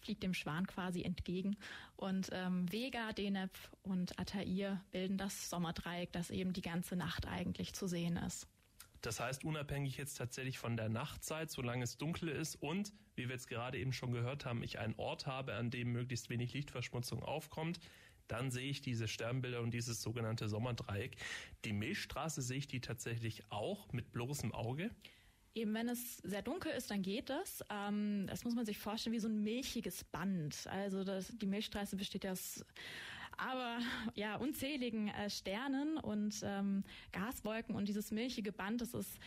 fliegt 0.00 0.22
dem 0.22 0.34
Schwan 0.34 0.66
quasi 0.66 1.02
entgegen. 1.02 1.56
Und 1.96 2.30
ähm, 2.32 2.70
Vega, 2.70 3.12
Deneb 3.12 3.50
und 3.82 4.18
Atair 4.18 4.82
bilden 4.90 5.18
das 5.18 5.50
Sommerdreieck, 5.50 6.12
das 6.12 6.30
eben 6.30 6.52
die 6.52 6.62
ganze 6.62 6.96
Nacht 6.96 7.26
eigentlich 7.26 7.74
zu 7.74 7.86
sehen 7.86 8.16
ist. 8.16 8.48
Das 9.00 9.20
heißt, 9.20 9.44
unabhängig 9.44 9.96
jetzt 9.96 10.14
tatsächlich 10.14 10.58
von 10.58 10.76
der 10.76 10.88
Nachtzeit, 10.88 11.50
solange 11.50 11.84
es 11.84 11.98
dunkel 11.98 12.28
ist 12.28 12.56
und, 12.56 12.92
wie 13.14 13.28
wir 13.28 13.34
jetzt 13.34 13.46
gerade 13.46 13.78
eben 13.78 13.92
schon 13.92 14.12
gehört 14.12 14.44
haben, 14.44 14.62
ich 14.64 14.80
einen 14.80 14.96
Ort 14.96 15.26
habe, 15.26 15.54
an 15.54 15.70
dem 15.70 15.92
möglichst 15.92 16.30
wenig 16.30 16.52
Lichtverschmutzung 16.52 17.22
aufkommt, 17.22 17.78
dann 18.28 18.50
sehe 18.50 18.68
ich 18.70 18.80
diese 18.80 19.08
Sternbilder 19.08 19.60
und 19.60 19.72
dieses 19.72 20.02
sogenannte 20.02 20.48
Sommerdreieck. 20.48 21.16
Die 21.64 21.72
Milchstraße 21.72 22.42
sehe 22.42 22.58
ich 22.58 22.68
die 22.68 22.80
tatsächlich 22.80 23.42
auch 23.50 23.92
mit 23.92 24.12
bloßem 24.12 24.54
Auge. 24.54 24.90
Eben 25.54 25.74
wenn 25.74 25.88
es 25.88 26.18
sehr 26.18 26.42
dunkel 26.42 26.72
ist, 26.72 26.90
dann 26.90 27.02
geht 27.02 27.30
das. 27.30 27.64
Ähm, 27.70 28.26
das 28.28 28.44
muss 28.44 28.54
man 28.54 28.64
sich 28.64 28.78
vorstellen 28.78 29.14
wie 29.14 29.20
so 29.20 29.28
ein 29.28 29.42
milchiges 29.42 30.04
Band. 30.04 30.66
Also 30.68 31.02
das, 31.04 31.32
die 31.36 31.46
Milchstraße 31.46 31.96
besteht 31.96 32.24
ja 32.24 32.32
aus 32.32 32.64
aber 33.38 33.78
ja 34.14 34.36
unzähligen 34.36 35.08
äh, 35.08 35.30
Sternen 35.30 35.96
und 35.98 36.40
ähm, 36.42 36.84
Gaswolken 37.12 37.74
und 37.74 37.88
dieses 37.88 38.10
milchige 38.10 38.52
Band, 38.52 38.80
das 38.80 38.94
ist 38.94 39.18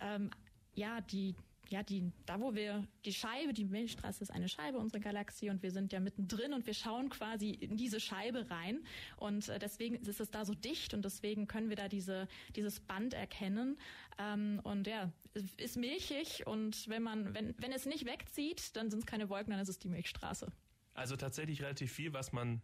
ähm, 0.00 0.30
ja 0.74 1.00
die 1.00 1.34
ja, 1.68 1.82
die, 1.82 2.12
da 2.26 2.40
wo 2.40 2.54
wir, 2.54 2.86
die 3.04 3.12
Scheibe, 3.12 3.52
die 3.52 3.64
Milchstraße 3.64 4.22
ist 4.22 4.30
eine 4.30 4.48
Scheibe 4.48 4.78
unserer 4.78 5.00
Galaxie 5.00 5.50
und 5.50 5.62
wir 5.62 5.70
sind 5.70 5.92
ja 5.92 6.00
mittendrin 6.00 6.52
und 6.52 6.66
wir 6.66 6.74
schauen 6.74 7.08
quasi 7.08 7.50
in 7.50 7.76
diese 7.76 8.00
Scheibe 8.00 8.48
rein 8.50 8.84
und 9.16 9.48
äh, 9.48 9.58
deswegen 9.58 9.96
ist 9.96 10.20
es 10.20 10.30
da 10.30 10.44
so 10.44 10.54
dicht 10.54 10.94
und 10.94 11.04
deswegen 11.04 11.46
können 11.46 11.68
wir 11.68 11.76
da 11.76 11.88
diese, 11.88 12.28
dieses 12.54 12.80
Band 12.80 13.14
erkennen 13.14 13.78
ähm, 14.18 14.60
und 14.64 14.86
ja, 14.86 15.10
es 15.34 15.54
ist 15.56 15.76
milchig 15.76 16.46
und 16.46 16.88
wenn 16.88 17.02
man, 17.02 17.34
wenn, 17.34 17.54
wenn 17.58 17.72
es 17.72 17.86
nicht 17.86 18.06
wegzieht, 18.06 18.76
dann 18.76 18.90
sind 18.90 19.00
es 19.00 19.06
keine 19.06 19.28
Wolken, 19.28 19.50
dann 19.50 19.60
ist 19.60 19.68
es 19.68 19.78
die 19.78 19.88
Milchstraße. 19.88 20.50
Also 20.94 21.16
tatsächlich 21.16 21.62
relativ 21.62 21.92
viel, 21.92 22.12
was 22.12 22.32
man 22.32 22.62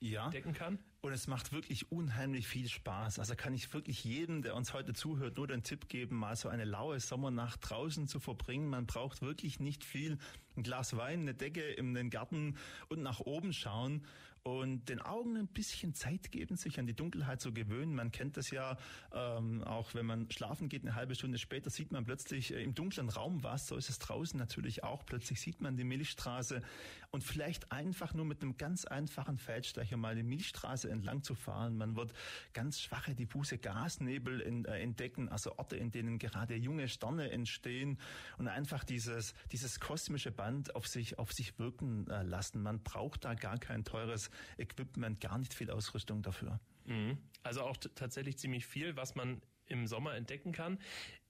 ja. 0.00 0.24
entdecken 0.26 0.52
kann. 0.52 0.78
Und 1.02 1.12
es 1.12 1.26
macht 1.26 1.52
wirklich 1.52 1.90
unheimlich 1.90 2.46
viel 2.46 2.68
Spaß. 2.68 3.18
Also 3.18 3.34
kann 3.34 3.54
ich 3.54 3.72
wirklich 3.72 4.04
jedem, 4.04 4.42
der 4.42 4.54
uns 4.54 4.74
heute 4.74 4.92
zuhört, 4.92 5.38
nur 5.38 5.46
den 5.46 5.62
Tipp 5.62 5.88
geben, 5.88 6.16
mal 6.16 6.36
so 6.36 6.50
eine 6.50 6.64
laue 6.64 7.00
Sommernacht 7.00 7.60
draußen 7.62 8.06
zu 8.06 8.20
verbringen. 8.20 8.68
Man 8.68 8.84
braucht 8.84 9.22
wirklich 9.22 9.60
nicht 9.60 9.82
viel. 9.82 10.18
Ein 10.56 10.62
Glas 10.62 10.96
Wein, 10.96 11.20
eine 11.20 11.34
Decke 11.34 11.62
in 11.62 11.94
den 11.94 12.10
Garten 12.10 12.56
und 12.88 13.02
nach 13.02 13.20
oben 13.20 13.54
schauen 13.54 14.04
und 14.42 14.88
den 14.88 15.00
Augen 15.00 15.36
ein 15.36 15.46
bisschen 15.46 15.94
Zeit 15.94 16.32
geben, 16.32 16.56
sich 16.56 16.78
an 16.78 16.86
die 16.86 16.94
Dunkelheit 16.94 17.40
zu 17.40 17.52
gewöhnen. 17.52 17.94
Man 17.94 18.10
kennt 18.10 18.36
das 18.36 18.50
ja 18.50 18.78
ähm, 19.12 19.62
auch, 19.64 19.94
wenn 19.94 20.06
man 20.06 20.30
schlafen 20.30 20.68
geht, 20.68 20.82
eine 20.82 20.94
halbe 20.94 21.14
Stunde 21.14 21.38
später 21.38 21.68
sieht 21.70 21.92
man 21.92 22.04
plötzlich 22.04 22.52
äh, 22.52 22.62
im 22.62 22.74
dunklen 22.74 23.10
Raum 23.10 23.42
was. 23.42 23.66
So 23.66 23.76
ist 23.76 23.90
es 23.90 23.98
draußen 23.98 24.38
natürlich 24.38 24.82
auch. 24.82 25.04
Plötzlich 25.04 25.40
sieht 25.40 25.60
man 25.60 25.76
die 25.76 25.84
Milchstraße 25.84 26.62
und 27.12 27.24
vielleicht 27.24 27.72
einfach 27.72 28.14
nur 28.14 28.24
mit 28.24 28.42
einem 28.42 28.56
ganz 28.56 28.84
einfachen 28.84 29.36
Feldstecher 29.36 29.96
mal 29.96 30.14
die 30.14 30.22
Milchstraße 30.22 30.88
entlang 30.88 31.22
zu 31.22 31.34
fahren. 31.34 31.76
Man 31.76 31.96
wird 31.96 32.12
ganz 32.52 32.80
schwache, 32.80 33.14
diffuse 33.14 33.58
Gasnebel 33.58 34.40
in, 34.40 34.64
äh, 34.64 34.78
entdecken, 34.78 35.28
also 35.28 35.58
Orte, 35.58 35.76
in 35.76 35.90
denen 35.90 36.18
gerade 36.18 36.54
junge 36.54 36.88
Sterne 36.88 37.30
entstehen 37.30 37.98
und 38.38 38.46
einfach 38.46 38.84
dieses, 38.84 39.34
dieses 39.50 39.80
kosmische 39.80 40.30
Band 40.30 40.74
auf 40.76 40.86
sich, 40.86 41.18
auf 41.18 41.32
sich 41.32 41.58
wirken 41.58 42.08
äh, 42.08 42.22
lassen. 42.22 42.62
Man 42.62 42.82
braucht 42.82 43.24
da 43.24 43.34
gar 43.34 43.58
kein 43.58 43.84
teures 43.84 44.30
Equipment, 44.56 45.20
gar 45.20 45.38
nicht 45.38 45.52
viel 45.52 45.70
Ausrüstung 45.70 46.22
dafür. 46.22 46.60
Mhm. 46.84 47.18
Also 47.42 47.62
auch 47.62 47.76
tatsächlich 47.76 48.38
ziemlich 48.38 48.66
viel, 48.66 48.96
was 48.96 49.16
man 49.16 49.42
im 49.66 49.86
Sommer 49.86 50.14
entdecken 50.14 50.52
kann. 50.52 50.78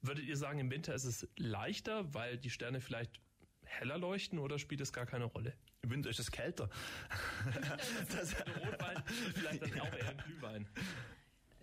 Würdet 0.02 0.24
ihr 0.24 0.36
sagen, 0.36 0.58
im 0.58 0.70
Winter 0.70 0.94
ist 0.94 1.04
es 1.04 1.28
leichter, 1.36 2.12
weil 2.12 2.38
die 2.38 2.50
Sterne 2.50 2.80
vielleicht 2.80 3.20
heller 3.64 3.98
leuchten 3.98 4.38
oder 4.38 4.58
spielt 4.58 4.80
es 4.80 4.92
gar 4.92 5.06
keine 5.06 5.24
Rolle? 5.24 5.54
Im 5.82 5.90
Winter 5.90 6.10
ist 6.10 6.18
es 6.20 6.30
kälter. 6.30 6.68
das 8.08 8.32
ist 8.32 8.36
Rotwein, 8.40 9.02
vielleicht 9.34 9.62
dann 9.62 9.80
auch 9.80 9.94
eher 9.94 10.10
ein 10.10 10.16
Glühwein. 10.18 10.66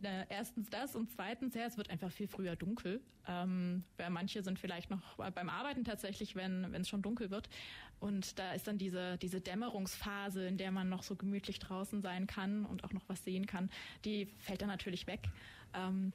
Äh, 0.04 0.26
erstens 0.30 0.70
das 0.70 0.96
und 0.96 1.12
zweitens, 1.12 1.56
ja, 1.56 1.66
es 1.66 1.78
wird 1.78 1.90
einfach 1.90 2.12
viel 2.12 2.28
früher 2.28 2.56
dunkel. 2.56 3.02
Ähm, 3.28 3.84
weil 3.98 4.10
manche 4.10 4.42
sind 4.42 4.58
vielleicht 4.58 4.90
noch 4.90 5.18
beim 5.18 5.50
Arbeiten 5.50 5.84
tatsächlich, 5.84 6.36
wenn 6.36 6.72
wenn 6.72 6.82
es 6.82 6.90
schon 6.90 7.02
dunkel 7.02 7.30
wird. 7.30 7.50
Und 8.00 8.40
da 8.40 8.54
ist 8.54 8.68
dann 8.68 8.78
diese, 8.78 9.18
diese 9.18 9.42
Dämmerungsphase, 9.42 10.48
in 10.48 10.58
der 10.58 10.72
man 10.72 10.88
noch 10.88 11.04
so 11.04 11.16
gemütlich 11.16 11.60
draußen 11.60 12.02
sein 12.02 12.28
kann 12.28 12.66
und 12.66 12.84
auch 12.84 12.94
noch 12.94 13.04
was 13.08 13.24
sehen 13.24 13.48
kann, 13.48 13.70
die 14.06 14.28
fällt 14.40 14.62
dann 14.62 14.70
natürlich 14.70 15.08
weg. 15.08 15.30
Ähm, 15.74 16.14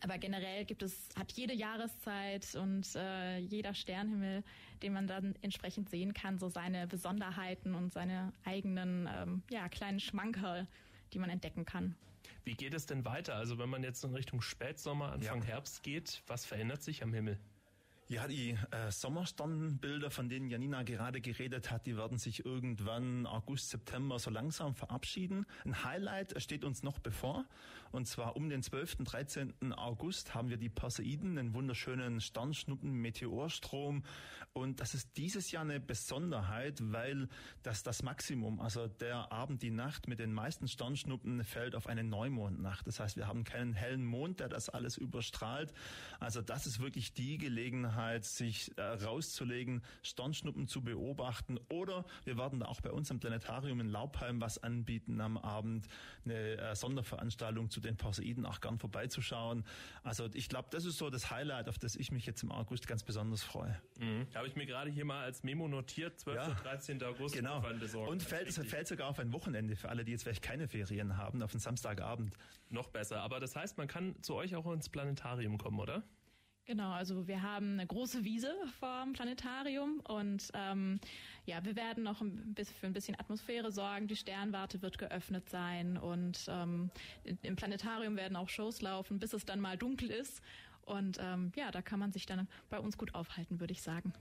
aber 0.00 0.18
generell 0.18 0.64
gibt 0.64 0.82
es, 0.82 1.08
hat 1.16 1.32
jede 1.32 1.54
Jahreszeit 1.54 2.54
und 2.54 2.94
äh, 2.94 3.38
jeder 3.38 3.74
Sternhimmel, 3.74 4.44
den 4.82 4.92
man 4.92 5.06
dann 5.06 5.34
entsprechend 5.42 5.90
sehen 5.90 6.14
kann, 6.14 6.38
so 6.38 6.48
seine 6.48 6.86
Besonderheiten 6.86 7.74
und 7.74 7.92
seine 7.92 8.32
eigenen 8.44 9.08
ähm, 9.12 9.42
ja, 9.50 9.68
kleinen 9.68 10.00
Schmankerl, 10.00 10.66
die 11.12 11.18
man 11.18 11.30
entdecken 11.30 11.64
kann. 11.64 11.96
Wie 12.44 12.54
geht 12.54 12.74
es 12.74 12.86
denn 12.86 13.04
weiter? 13.04 13.34
Also 13.34 13.58
wenn 13.58 13.68
man 13.68 13.82
jetzt 13.82 14.04
in 14.04 14.14
Richtung 14.14 14.40
Spätsommer, 14.40 15.12
Anfang 15.12 15.40
ja. 15.42 15.48
Herbst 15.48 15.82
geht, 15.82 16.22
was 16.26 16.44
verändert 16.44 16.82
sich 16.82 17.02
am 17.02 17.12
Himmel? 17.12 17.38
Ja, 18.10 18.26
die 18.26 18.56
äh, 18.70 18.90
Sommersternbilder, 18.90 20.10
von 20.10 20.30
denen 20.30 20.48
Janina 20.48 20.82
gerade 20.82 21.20
geredet 21.20 21.70
hat, 21.70 21.86
die 21.86 21.98
werden 21.98 22.16
sich 22.16 22.42
irgendwann 22.42 23.26
August, 23.26 23.68
September 23.68 24.18
so 24.18 24.30
langsam 24.30 24.74
verabschieden. 24.74 25.44
Ein 25.66 25.84
Highlight 25.84 26.40
steht 26.40 26.64
uns 26.64 26.82
noch 26.82 27.00
bevor. 27.00 27.44
Und 27.90 28.06
zwar 28.06 28.34
um 28.36 28.48
den 28.48 28.62
12., 28.62 29.04
13. 29.04 29.74
August 29.74 30.34
haben 30.34 30.48
wir 30.48 30.56
die 30.56 30.70
Perseiden, 30.70 31.36
einen 31.36 31.52
wunderschönen 31.52 32.22
Sternschnuppen-Meteorstrom. 32.22 34.02
Und 34.54 34.80
das 34.80 34.94
ist 34.94 35.16
dieses 35.18 35.50
Jahr 35.50 35.62
eine 35.62 35.78
Besonderheit, 35.78 36.80
weil 36.80 37.28
das 37.62 37.82
das 37.82 38.02
Maximum, 38.02 38.58
also 38.60 38.88
der 38.88 39.32
Abend, 39.32 39.62
die 39.62 39.70
Nacht 39.70 40.08
mit 40.08 40.18
den 40.18 40.32
meisten 40.32 40.66
Sternschnuppen 40.66 41.44
fällt 41.44 41.74
auf 41.74 41.86
eine 41.86 42.04
Neumondnacht. 42.04 42.86
Das 42.86 43.00
heißt, 43.00 43.16
wir 43.16 43.26
haben 43.26 43.44
keinen 43.44 43.74
hellen 43.74 44.04
Mond, 44.04 44.40
der 44.40 44.48
das 44.48 44.70
alles 44.70 44.96
überstrahlt. 44.96 45.74
Also 46.20 46.40
das 46.40 46.66
ist 46.66 46.80
wirklich 46.80 47.12
die 47.12 47.36
Gelegenheit, 47.36 47.97
Gelegenheit, 47.98 48.24
sich 48.24 48.76
äh, 48.76 48.82
rauszulegen, 48.82 49.82
Sternschnuppen 50.02 50.68
zu 50.68 50.82
beobachten 50.82 51.58
oder 51.68 52.04
wir 52.24 52.38
werden 52.38 52.62
auch 52.62 52.80
bei 52.80 52.90
uns 52.90 53.10
am 53.10 53.18
Planetarium 53.18 53.80
in 53.80 53.88
Laubheim 53.88 54.40
was 54.40 54.62
anbieten 54.62 55.20
am 55.20 55.36
Abend, 55.36 55.86
eine 56.24 56.58
äh, 56.58 56.76
Sonderveranstaltung 56.76 57.70
zu 57.70 57.80
den 57.80 57.96
Perseiden 57.96 58.46
auch 58.46 58.60
gern 58.60 58.78
vorbeizuschauen. 58.78 59.64
Also 60.02 60.28
ich 60.34 60.48
glaube, 60.48 60.68
das 60.70 60.84
ist 60.84 60.98
so 60.98 61.10
das 61.10 61.30
Highlight, 61.30 61.68
auf 61.68 61.78
das 61.78 61.96
ich 61.96 62.12
mich 62.12 62.26
jetzt 62.26 62.42
im 62.42 62.52
August 62.52 62.86
ganz 62.86 63.02
besonders 63.02 63.42
freue. 63.42 63.80
Mhm. 63.98 64.26
Habe 64.34 64.46
ich 64.46 64.54
mir 64.54 64.66
gerade 64.66 64.90
hier 64.90 65.04
mal 65.04 65.24
als 65.24 65.42
Memo 65.42 65.66
notiert, 65.68 66.20
12. 66.20 66.36
Ja, 66.36 66.48
13. 66.62 67.02
August. 67.02 67.34
Genau. 67.34 67.62
Und 68.06 68.22
fällt, 68.22 68.52
fällt 68.52 68.86
sogar 68.86 69.08
auf 69.08 69.18
ein 69.18 69.32
Wochenende 69.32 69.74
für 69.76 69.88
alle, 69.88 70.04
die 70.04 70.12
jetzt 70.12 70.22
vielleicht 70.22 70.42
keine 70.42 70.68
Ferien 70.68 71.16
haben, 71.16 71.42
auf 71.42 71.52
einen 71.52 71.60
Samstagabend. 71.60 72.36
Noch 72.70 72.88
besser. 72.88 73.22
Aber 73.22 73.40
das 73.40 73.56
heißt, 73.56 73.78
man 73.78 73.88
kann 73.88 74.14
zu 74.22 74.34
euch 74.34 74.54
auch 74.54 74.70
ins 74.72 74.88
Planetarium 74.88 75.58
kommen, 75.58 75.80
oder? 75.80 76.04
Genau, 76.68 76.92
also 76.92 77.26
wir 77.26 77.40
haben 77.40 77.72
eine 77.72 77.86
große 77.86 78.24
Wiese 78.24 78.54
vorm 78.78 79.14
Planetarium 79.14 80.00
und 80.00 80.50
ähm, 80.52 81.00
ja, 81.46 81.64
wir 81.64 81.76
werden 81.76 82.04
noch 82.04 82.20
ein 82.20 82.52
bisschen 82.52 82.76
für 82.76 82.86
ein 82.86 82.92
bisschen 82.92 83.18
Atmosphäre 83.18 83.72
sorgen. 83.72 84.06
Die 84.06 84.16
Sternwarte 84.16 84.82
wird 84.82 84.98
geöffnet 84.98 85.48
sein 85.48 85.96
und 85.96 86.44
ähm, 86.46 86.90
im 87.24 87.56
Planetarium 87.56 88.16
werden 88.16 88.36
auch 88.36 88.50
Shows 88.50 88.82
laufen, 88.82 89.18
bis 89.18 89.32
es 89.32 89.46
dann 89.46 89.60
mal 89.60 89.78
dunkel 89.78 90.10
ist. 90.10 90.42
Und 90.82 91.16
ähm, 91.22 91.52
ja, 91.56 91.70
da 91.70 91.80
kann 91.80 92.00
man 92.00 92.12
sich 92.12 92.26
dann 92.26 92.46
bei 92.68 92.78
uns 92.78 92.98
gut 92.98 93.14
aufhalten, 93.14 93.60
würde 93.60 93.72
ich 93.72 93.80
sagen. 93.80 94.12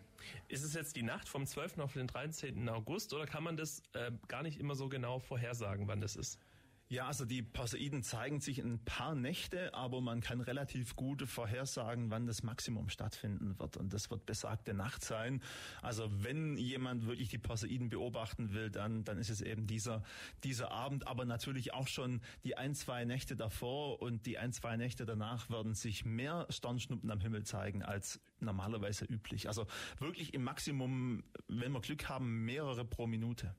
Ist 0.47 0.63
es 0.63 0.73
jetzt 0.73 0.95
die 0.95 1.03
Nacht 1.03 1.27
vom 1.27 1.45
12. 1.45 1.79
auf 1.79 1.93
den 1.93 2.07
13. 2.07 2.69
August 2.69 3.13
oder 3.13 3.25
kann 3.25 3.43
man 3.43 3.57
das 3.57 3.83
äh, 3.91 4.09
gar 4.29 4.41
nicht 4.41 4.57
immer 4.57 4.75
so 4.75 4.87
genau 4.87 5.19
vorhersagen, 5.19 5.89
wann 5.89 5.99
das 5.99 6.15
ist? 6.15 6.39
Ja, 6.89 7.07
also 7.07 7.25
die 7.25 7.43
Perseiden 7.43 8.01
zeigen 8.01 8.39
sich 8.39 8.59
in 8.59 8.75
ein 8.75 8.85
paar 8.85 9.13
Nächte, 9.13 9.73
aber 9.73 9.99
man 9.99 10.21
kann 10.21 10.39
relativ 10.39 10.95
gut 10.95 11.21
vorhersagen, 11.23 12.11
wann 12.11 12.25
das 12.27 12.43
Maximum 12.43 12.87
stattfinden 12.87 13.59
wird. 13.59 13.75
Und 13.75 13.91
das 13.91 14.09
wird 14.09 14.25
besagte 14.25 14.73
Nacht 14.73 15.03
sein. 15.03 15.41
Also 15.81 16.07
wenn 16.23 16.55
jemand 16.55 17.05
wirklich 17.05 17.27
die 17.27 17.39
Perseiden 17.39 17.89
beobachten 17.89 18.53
will, 18.53 18.71
dann, 18.71 19.03
dann 19.03 19.17
ist 19.17 19.29
es 19.29 19.41
eben 19.41 19.67
dieser, 19.67 20.01
dieser 20.45 20.71
Abend, 20.71 21.07
aber 21.07 21.25
natürlich 21.25 21.73
auch 21.73 21.89
schon 21.89 22.21
die 22.45 22.55
ein, 22.55 22.73
zwei 22.73 23.03
Nächte 23.03 23.35
davor 23.35 24.01
und 24.01 24.25
die 24.25 24.37
ein, 24.37 24.53
zwei 24.53 24.77
Nächte 24.77 25.05
danach 25.05 25.49
werden 25.49 25.73
sich 25.73 26.05
mehr 26.05 26.47
Sternschnuppen 26.49 27.11
am 27.11 27.19
Himmel 27.19 27.43
zeigen 27.43 27.83
als 27.83 28.21
normalerweise 28.39 29.03
üblich. 29.03 29.49
Also 29.49 29.67
wirklich 29.99 30.33
im 30.33 30.45
Maximum, 30.45 31.25
wenn 31.49 31.73
wir 31.73 31.81
Glück 31.81 32.07
haben, 32.07 32.45
mehrere 32.45 32.85
pro 32.85 33.07
Minute. 33.07 33.53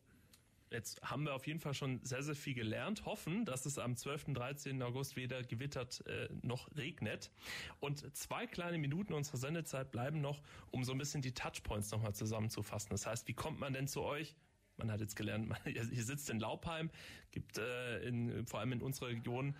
Jetzt 0.71 1.01
haben 1.03 1.25
wir 1.25 1.35
auf 1.35 1.47
jeden 1.47 1.61
Fall 1.61 1.75
schon 1.75 2.01
sehr, 2.05 2.23
sehr 2.23 2.35
viel 2.35 2.55
gelernt. 2.55 3.07
Hoffen, 3.07 3.45
dass 3.45 3.65
es 3.67 3.79
am 3.79 3.97
12. 3.97 4.35
13. 4.35 4.83
August 4.83 5.17
weder 5.17 5.43
gewittert 5.43 6.05
äh, 6.07 6.29
noch 6.43 6.69
regnet. 6.77 7.31
Und 7.81 8.15
zwei 8.17 8.47
kleine 8.47 8.79
Minuten 8.79 9.15
unserer 9.15 9.39
Sendezeit 9.39 9.91
bleiben 9.91 10.21
noch, 10.21 10.43
um 10.71 10.85
so 10.85 10.93
ein 10.93 10.99
bisschen 10.99 11.23
die 11.23 11.33
Touchpoints 11.33 11.91
nochmal 11.91 12.15
zusammenzufassen. 12.15 12.91
Das 12.91 13.07
heißt, 13.07 13.29
wie 13.29 13.35
kommt 13.35 13.61
man 13.61 13.73
denn 13.73 13.89
zu 13.89 14.03
euch? 14.03 14.35
Man 14.77 14.91
hat 14.91 15.01
jetzt 15.01 15.17
gelernt, 15.17 15.49
man, 15.49 15.59
ihr 15.65 16.05
sitzt 16.05 16.31
in 16.31 16.39
Laubheim, 16.39 16.91
gibt 17.31 17.59
äh, 17.59 18.01
in, 18.01 18.47
vor 18.47 18.61
allem 18.61 18.73
in 18.73 18.83
unserer 18.83 19.09
Region 19.09 19.55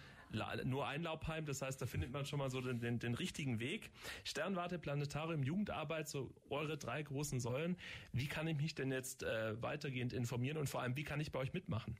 nur 0.65 0.87
ein 0.87 1.03
Laubheim, 1.03 1.47
das 1.47 1.63
heißt, 1.63 1.81
da 1.81 1.87
findet 1.87 2.13
man 2.13 2.27
schon 2.27 2.39
mal 2.39 2.51
so 2.51 2.61
den, 2.61 2.81
den, 2.81 2.99
den 2.99 3.15
richtigen 3.15 3.61
Weg. 3.61 3.91
Sternwarte, 4.25 4.79
Planetarium, 4.79 5.43
Jugendarbeit, 5.43 6.09
so 6.09 6.35
eure 6.51 6.77
drei 6.77 7.03
großen 7.03 7.41
Säulen. 7.41 7.77
Wie 8.13 8.27
kann 8.27 8.47
ich 8.47 8.57
mich 8.57 8.75
denn 8.75 8.93
jetzt 8.93 9.23
äh, 9.23 9.61
weitergehend 9.63 10.13
informieren 10.13 10.59
und 10.59 10.69
vor 10.69 10.83
allem, 10.83 10.97
wie 10.97 11.05
kann 11.05 11.21
ich 11.21 11.33
bei 11.33 11.39
euch 11.39 11.53
mitmachen? 11.53 11.97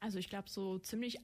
Also 0.00 0.18
ich 0.18 0.28
glaube, 0.28 0.50
so 0.50 0.78
ziemlich 0.78 1.18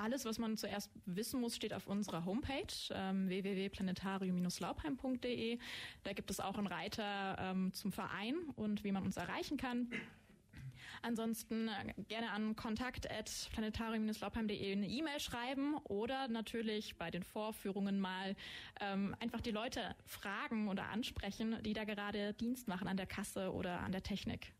alles, 0.00 0.24
was 0.24 0.38
man 0.38 0.56
zuerst 0.56 0.90
wissen 1.04 1.38
muss, 1.40 1.56
steht 1.56 1.74
auf 1.74 1.86
unserer 1.86 2.24
Homepage 2.24 2.72
ähm, 2.90 3.28
www.planetarium-laubheim.de. 3.28 5.58
Da 6.02 6.14
gibt 6.14 6.30
es 6.30 6.40
auch 6.40 6.56
einen 6.56 6.66
Reiter 6.66 7.36
ähm, 7.38 7.74
zum 7.74 7.92
Verein 7.92 8.36
und 8.56 8.82
wie 8.82 8.92
man 8.92 9.04
uns 9.04 9.18
erreichen 9.18 9.58
kann. 9.58 9.90
Ansonsten 11.02 11.68
äh, 11.68 11.94
gerne 12.08 12.30
an 12.30 12.56
kontakt.planetarium-laubheim.de 12.56 14.72
eine 14.72 14.86
E-Mail 14.86 15.20
schreiben 15.20 15.76
oder 15.84 16.28
natürlich 16.28 16.98
bei 16.98 17.10
den 17.10 17.22
Vorführungen 17.22 18.00
mal 18.00 18.36
ähm, 18.80 19.16
einfach 19.20 19.40
die 19.40 19.50
Leute 19.50 19.94
fragen 20.06 20.68
oder 20.68 20.88
ansprechen, 20.88 21.56
die 21.64 21.72
da 21.72 21.84
gerade 21.84 22.34
Dienst 22.34 22.68
machen 22.68 22.86
an 22.88 22.96
der 22.96 23.06
Kasse 23.06 23.52
oder 23.52 23.80
an 23.80 23.92
der 23.92 24.02
Technik. 24.02 24.52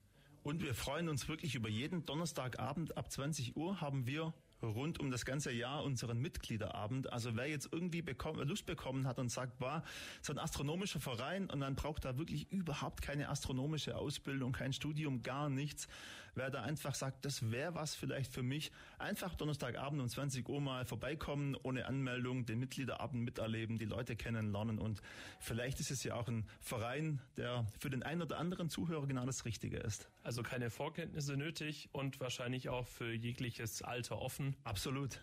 Und 0.43 0.63
wir 0.63 0.75
freuen 0.75 1.11
uns 1.11 1.29
wirklich 1.29 1.55
über 1.55 1.69
jeden 1.69 2.07
Donnerstagabend 2.07 2.97
ab 2.97 3.11
20 3.11 3.57
Uhr 3.57 3.83
haben 3.83 4.07
wir 4.07 4.33
rund 4.63 5.01
um 5.01 5.11
das 5.11 5.25
ganze 5.25 5.53
Jahr 5.53 5.85
unseren 5.85 6.19
Mitgliederabend. 6.19 7.13
Also 7.13 7.37
wer 7.37 7.49
jetzt 7.49 7.69
irgendwie 7.73 8.03
bekommen, 8.03 8.47
Lust 8.49 8.67
bekommen 8.67 9.07
hat 9.07 9.19
und 9.19 9.31
sagt, 9.31 9.61
war 9.61 9.85
so 10.23 10.33
ein 10.33 10.39
astronomischer 10.39 11.01
Verein 11.01 11.49
und 11.51 11.61
dann 11.61 11.75
braucht 11.75 12.05
da 12.05 12.19
wirklich 12.19 12.51
überhaupt 12.51 13.03
keine 13.03 13.29
astronomische 13.29 13.97
Ausbildung, 13.97 14.53
kein 14.53 14.73
Studium, 14.73 15.23
gar 15.23 15.49
nichts, 15.49 15.89
wer 16.35 16.51
da 16.51 16.63
einfach 16.63 16.95
sagt, 16.95 17.25
das 17.25 17.51
wäre 17.51 17.75
was 17.75 17.95
vielleicht 17.95 18.33
für 18.33 18.43
mich, 18.43 18.73
einfach 18.99 19.35
Donnerstagabend 19.35 20.01
um 20.01 20.09
20 20.09 20.49
Uhr 20.49 20.61
mal 20.61 20.85
vorbeikommen, 20.85 21.57
ohne 21.63 21.87
Anmeldung, 21.87 22.47
den 22.47 22.59
Mitgliederabend 22.59 23.23
miterleben, 23.25 23.79
die 23.79 23.85
Leute 23.85 24.17
kennenlernen 24.17 24.79
und 24.79 25.01
vielleicht 25.41 25.81
ist 25.81 25.91
es 25.91 26.05
ja 26.05 26.15
auch 26.15 26.29
ein 26.29 26.47
Verein, 26.61 27.21
der 27.37 27.67
für 27.79 27.91
den 27.91 28.03
einen 28.03 28.23
oder 28.23 28.39
anderen 28.39 28.69
Zuhörer 28.69 29.07
genau 29.07 29.27
das 29.27 29.45
Richtige 29.45 29.79
ist. 29.79 30.09
Also 30.23 30.43
keine 30.43 30.71
Vorkenntnisse 30.71 31.37
nötig 31.37 31.89
und 31.93 32.21
wahrscheinlich 32.21 32.69
auch 32.69 32.87
für 32.87 33.13
jegliches 33.13 33.83
Alter 33.83 34.21
offen. 34.21 34.57
Absolut. 34.65 35.21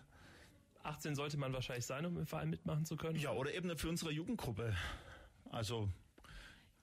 18 0.82 1.14
sollte 1.14 1.36
man 1.36 1.52
wahrscheinlich 1.52 1.86
sein, 1.86 2.06
um 2.06 2.16
im 2.16 2.26
Verein 2.26 2.50
mitmachen 2.50 2.84
zu 2.84 2.96
können. 2.96 3.18
Ja, 3.18 3.32
oder 3.32 3.52
eben 3.52 3.76
für 3.76 3.88
unsere 3.88 4.10
Jugendgruppe. 4.10 4.74
Also 5.50 5.88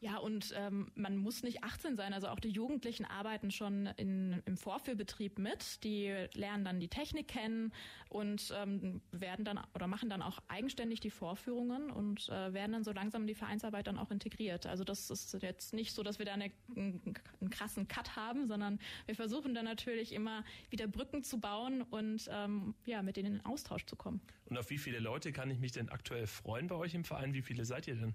ja, 0.02 0.18
und 0.18 0.54
ähm, 0.58 0.92
man 0.96 1.16
muss 1.16 1.42
nicht 1.42 1.64
18 1.64 1.96
sein. 1.96 2.14
Also 2.14 2.28
auch 2.28 2.40
die 2.40 2.50
Jugendlichen 2.50 3.06
arbeiten 3.06 3.50
schon 3.50 3.88
in, 3.98 4.42
im 4.46 4.58
Vorführbetrieb 4.58 5.40
mit. 5.40 5.84
Die 5.84 6.14
lernen 6.34 6.66
dann 6.66 6.80
die 6.80 6.90
Technik 6.90 7.30
kennen 7.30 7.74
und 8.10 8.54
ähm, 8.56 9.02
werden 9.12 9.46
dann 9.46 9.60
oder 9.74 9.88
machen 9.88 10.10
dann 10.10 10.22
auch 10.22 10.40
eigenständig 10.48 11.00
die 11.00 11.10
Vorführungen 11.10 11.90
und 11.90 12.28
äh, 12.30 12.54
werden 12.54 12.74
dann 12.74 12.84
so 12.84 12.92
langsam 12.92 13.22
in 13.22 13.28
die 13.28 13.36
Vereinsarbeit 13.36 13.88
dann 13.88 13.98
auch 13.98 14.12
integriert. 14.12 14.66
Also 14.66 14.84
das 14.84 15.10
ist 15.10 15.34
jetzt 15.42 15.74
nicht 15.74 15.94
so, 15.94 16.04
dass 16.04 16.20
wir 16.20 16.26
da 16.26 16.34
eine, 16.34 16.52
einen, 16.76 17.02
einen 17.40 17.50
krassen 17.50 17.88
Cut 17.88 18.16
haben, 18.18 18.48
sondern 18.48 18.80
wir 19.06 19.16
versuchen 19.16 19.56
dann 19.56 19.66
natürlich 19.66 20.12
immer 20.12 20.44
wieder 20.70 20.88
Brücken 20.88 21.24
zu 21.24 21.40
bauen 21.40 21.82
und 21.82 22.30
ähm, 22.32 22.76
ja, 22.86 23.02
mit 23.02 23.16
denen 23.16 23.36
in 23.36 23.46
Austausch 23.46 23.86
zu 23.86 23.96
kommen. 23.96 24.22
Und 24.46 24.58
auf 24.58 24.70
wie 24.70 24.78
viele 24.78 25.00
Leute 25.00 25.32
kann 25.32 25.50
ich 25.50 25.60
mich 25.60 25.72
denn 25.72 25.90
aktuell 25.90 26.28
freuen 26.28 26.68
bei 26.68 26.76
euch 26.76 26.94
im 26.94 27.06
Verein? 27.06 27.34
Wie 27.34 27.42
viele 27.42 27.64
seid 27.64 27.88
ihr 27.88 27.96
denn? 27.96 28.14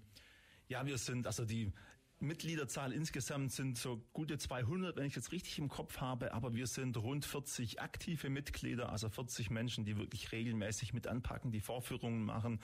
Ja, 0.71 0.87
wir 0.87 0.99
sind, 0.99 1.27
also 1.27 1.45
die 1.45 1.73
Mitgliederzahl 2.21 2.93
insgesamt 2.93 3.51
sind 3.51 3.77
so 3.77 4.05
gute 4.13 4.39
200, 4.39 4.95
wenn 4.95 5.05
ich 5.05 5.17
jetzt 5.17 5.33
richtig 5.33 5.59
im 5.59 5.69
Kopf 5.69 5.97
habe, 5.97 6.33
aber 6.33 6.55
wir 6.55 6.69
sind 6.69 6.97
rund 6.97 7.25
40 7.25 7.81
aktive 7.81 8.31
Mitglieder, 8.31 8.93
also 8.93 9.09
40 9.09 9.51
Menschen, 9.51 9.85
die 9.85 9.97
wirklich 9.97 10.31
regelmäßig 10.31 10.95
mit 10.95 11.09
anpacken, 11.09 11.51
die 11.51 11.61
Vorführungen 11.61 12.25
machen. 12.25 12.61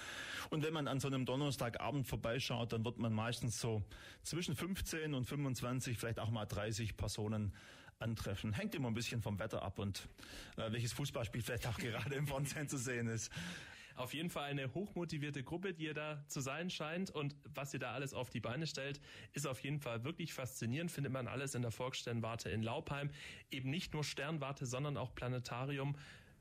Und 0.50 0.62
wenn 0.62 0.72
man 0.72 0.86
an 0.86 1.00
so 1.00 1.08
einem 1.08 1.26
Donnerstagabend 1.26 2.06
vorbeischaut, 2.06 2.72
dann 2.72 2.84
wird 2.84 2.98
man 2.98 3.12
meistens 3.12 3.60
so 3.60 3.82
zwischen 4.22 4.54
15 4.54 5.12
und 5.12 5.24
25, 5.24 5.98
vielleicht 5.98 6.20
auch 6.20 6.30
mal 6.30 6.46
30 6.46 6.96
Personen 6.96 7.52
antreffen. 7.98 8.52
Hängt 8.52 8.76
immer 8.76 8.86
ein 8.86 8.94
bisschen 8.94 9.20
vom 9.20 9.40
Wetter 9.40 9.62
ab 9.62 9.80
und 9.80 10.08
äh, 10.58 10.70
welches 10.70 10.92
Fußballspiel 10.92 11.42
vielleicht 11.42 11.66
auch 11.66 11.78
gerade 11.78 12.14
im 12.14 12.28
Fernsehen 12.28 12.68
zu 12.68 12.78
sehen 12.78 13.08
ist. 13.08 13.32
Auf 13.96 14.12
jeden 14.12 14.28
Fall 14.28 14.44
eine 14.44 14.74
hochmotivierte 14.74 15.42
Gruppe, 15.42 15.72
die 15.72 15.84
ihr 15.84 15.94
da 15.94 16.22
zu 16.28 16.40
sein 16.40 16.68
scheint 16.68 17.10
und 17.10 17.34
was 17.54 17.72
ihr 17.72 17.80
da 17.80 17.92
alles 17.92 18.12
auf 18.12 18.28
die 18.28 18.40
Beine 18.40 18.66
stellt, 18.66 19.00
ist 19.32 19.46
auf 19.46 19.60
jeden 19.60 19.80
Fall 19.80 20.04
wirklich 20.04 20.34
faszinierend. 20.34 20.90
Findet 20.90 21.12
man 21.12 21.26
alles 21.26 21.54
in 21.54 21.62
der 21.62 21.70
Volkssternwarte 21.70 22.50
in 22.50 22.62
Laupheim. 22.62 23.10
Eben 23.50 23.70
nicht 23.70 23.94
nur 23.94 24.04
Sternwarte, 24.04 24.66
sondern 24.66 24.98
auch 24.98 25.14
Planetarium. 25.14 25.96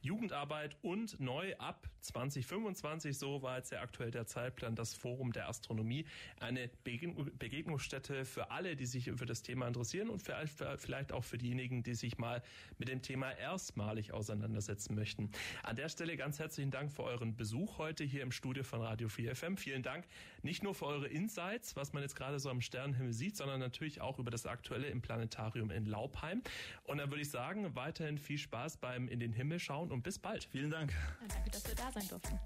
Jugendarbeit 0.05 0.77
und 0.81 1.19
neu 1.19 1.55
ab 1.57 1.89
2025, 2.01 3.17
so 3.17 3.41
war 3.41 3.57
jetzt 3.57 3.71
ja 3.71 3.81
aktuell 3.81 4.11
der 4.11 4.27
Zeitplan, 4.27 4.75
das 4.75 4.93
Forum 4.93 5.33
der 5.33 5.49
Astronomie, 5.49 6.05
eine 6.39 6.69
Begegnungsstätte 6.83 8.25
für 8.25 8.51
alle, 8.51 8.75
die 8.75 8.85
sich 8.85 9.11
für 9.15 9.25
das 9.25 9.41
Thema 9.41 9.67
interessieren 9.67 10.09
und 10.09 10.21
vielleicht 10.21 11.11
auch 11.11 11.23
für 11.23 11.39
diejenigen, 11.39 11.81
die 11.81 11.95
sich 11.95 12.17
mal 12.17 12.43
mit 12.77 12.87
dem 12.87 13.01
Thema 13.01 13.31
erstmalig 13.31 14.13
auseinandersetzen 14.13 14.93
möchten. 14.93 15.31
An 15.63 15.75
der 15.75 15.89
Stelle 15.89 16.15
ganz 16.15 16.37
herzlichen 16.37 16.69
Dank 16.69 16.91
für 16.91 17.03
euren 17.03 17.35
Besuch 17.35 17.79
heute 17.79 18.03
hier 18.03 18.21
im 18.21 18.31
Studio 18.31 18.63
von 18.63 18.81
Radio 18.81 19.09
4 19.09 19.35
FM. 19.35 19.57
Vielen 19.57 19.81
Dank 19.81 20.05
nicht 20.43 20.61
nur 20.61 20.75
für 20.75 20.85
eure 20.85 21.07
Insights, 21.07 21.75
was 21.75 21.93
man 21.93 22.03
jetzt 22.03 22.15
gerade 22.15 22.39
so 22.39 22.51
am 22.51 22.61
Sternenhimmel 22.61 23.13
sieht, 23.13 23.35
sondern 23.35 23.59
natürlich 23.59 24.01
auch 24.01 24.19
über 24.19 24.29
das 24.29 24.45
Aktuelle 24.45 24.87
im 24.87 25.01
Planetarium 25.01 25.71
in 25.71 25.87
Laubheim. 25.87 26.43
Und 26.83 26.99
dann 26.99 27.09
würde 27.09 27.23
ich 27.23 27.31
sagen, 27.31 27.73
weiterhin 27.75 28.19
viel 28.19 28.37
Spaß 28.37 28.77
beim 28.77 29.07
in 29.07 29.19
den 29.19 29.33
Himmel 29.33 29.57
schauen 29.57 29.94
und 29.95 30.03
bis 30.03 30.19
bald. 30.19 30.43
Vielen 30.51 30.69
Dank. 30.69 30.91
Ja, 30.91 31.27
danke, 31.27 31.49
dass 31.49 31.67
wir 31.67 31.75
da 31.75 31.91
sein 31.91 32.07
durften. 32.07 32.39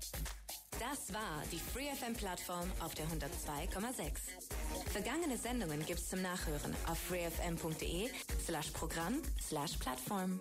Das 0.79 1.13
war 1.13 1.43
die 1.51 1.59
FreeFM-Plattform 1.59 2.71
auf 2.79 2.95
der 2.95 3.05
102,6. 3.07 4.91
Vergangene 4.91 5.37
Sendungen 5.37 5.85
gibt's 5.85 6.09
zum 6.09 6.21
Nachhören 6.21 6.73
auf 6.87 6.97
freefm.de 6.97 8.09
slash 8.45 8.69
Programm 8.69 9.21
slash 9.41 9.75
Plattform. 9.77 10.39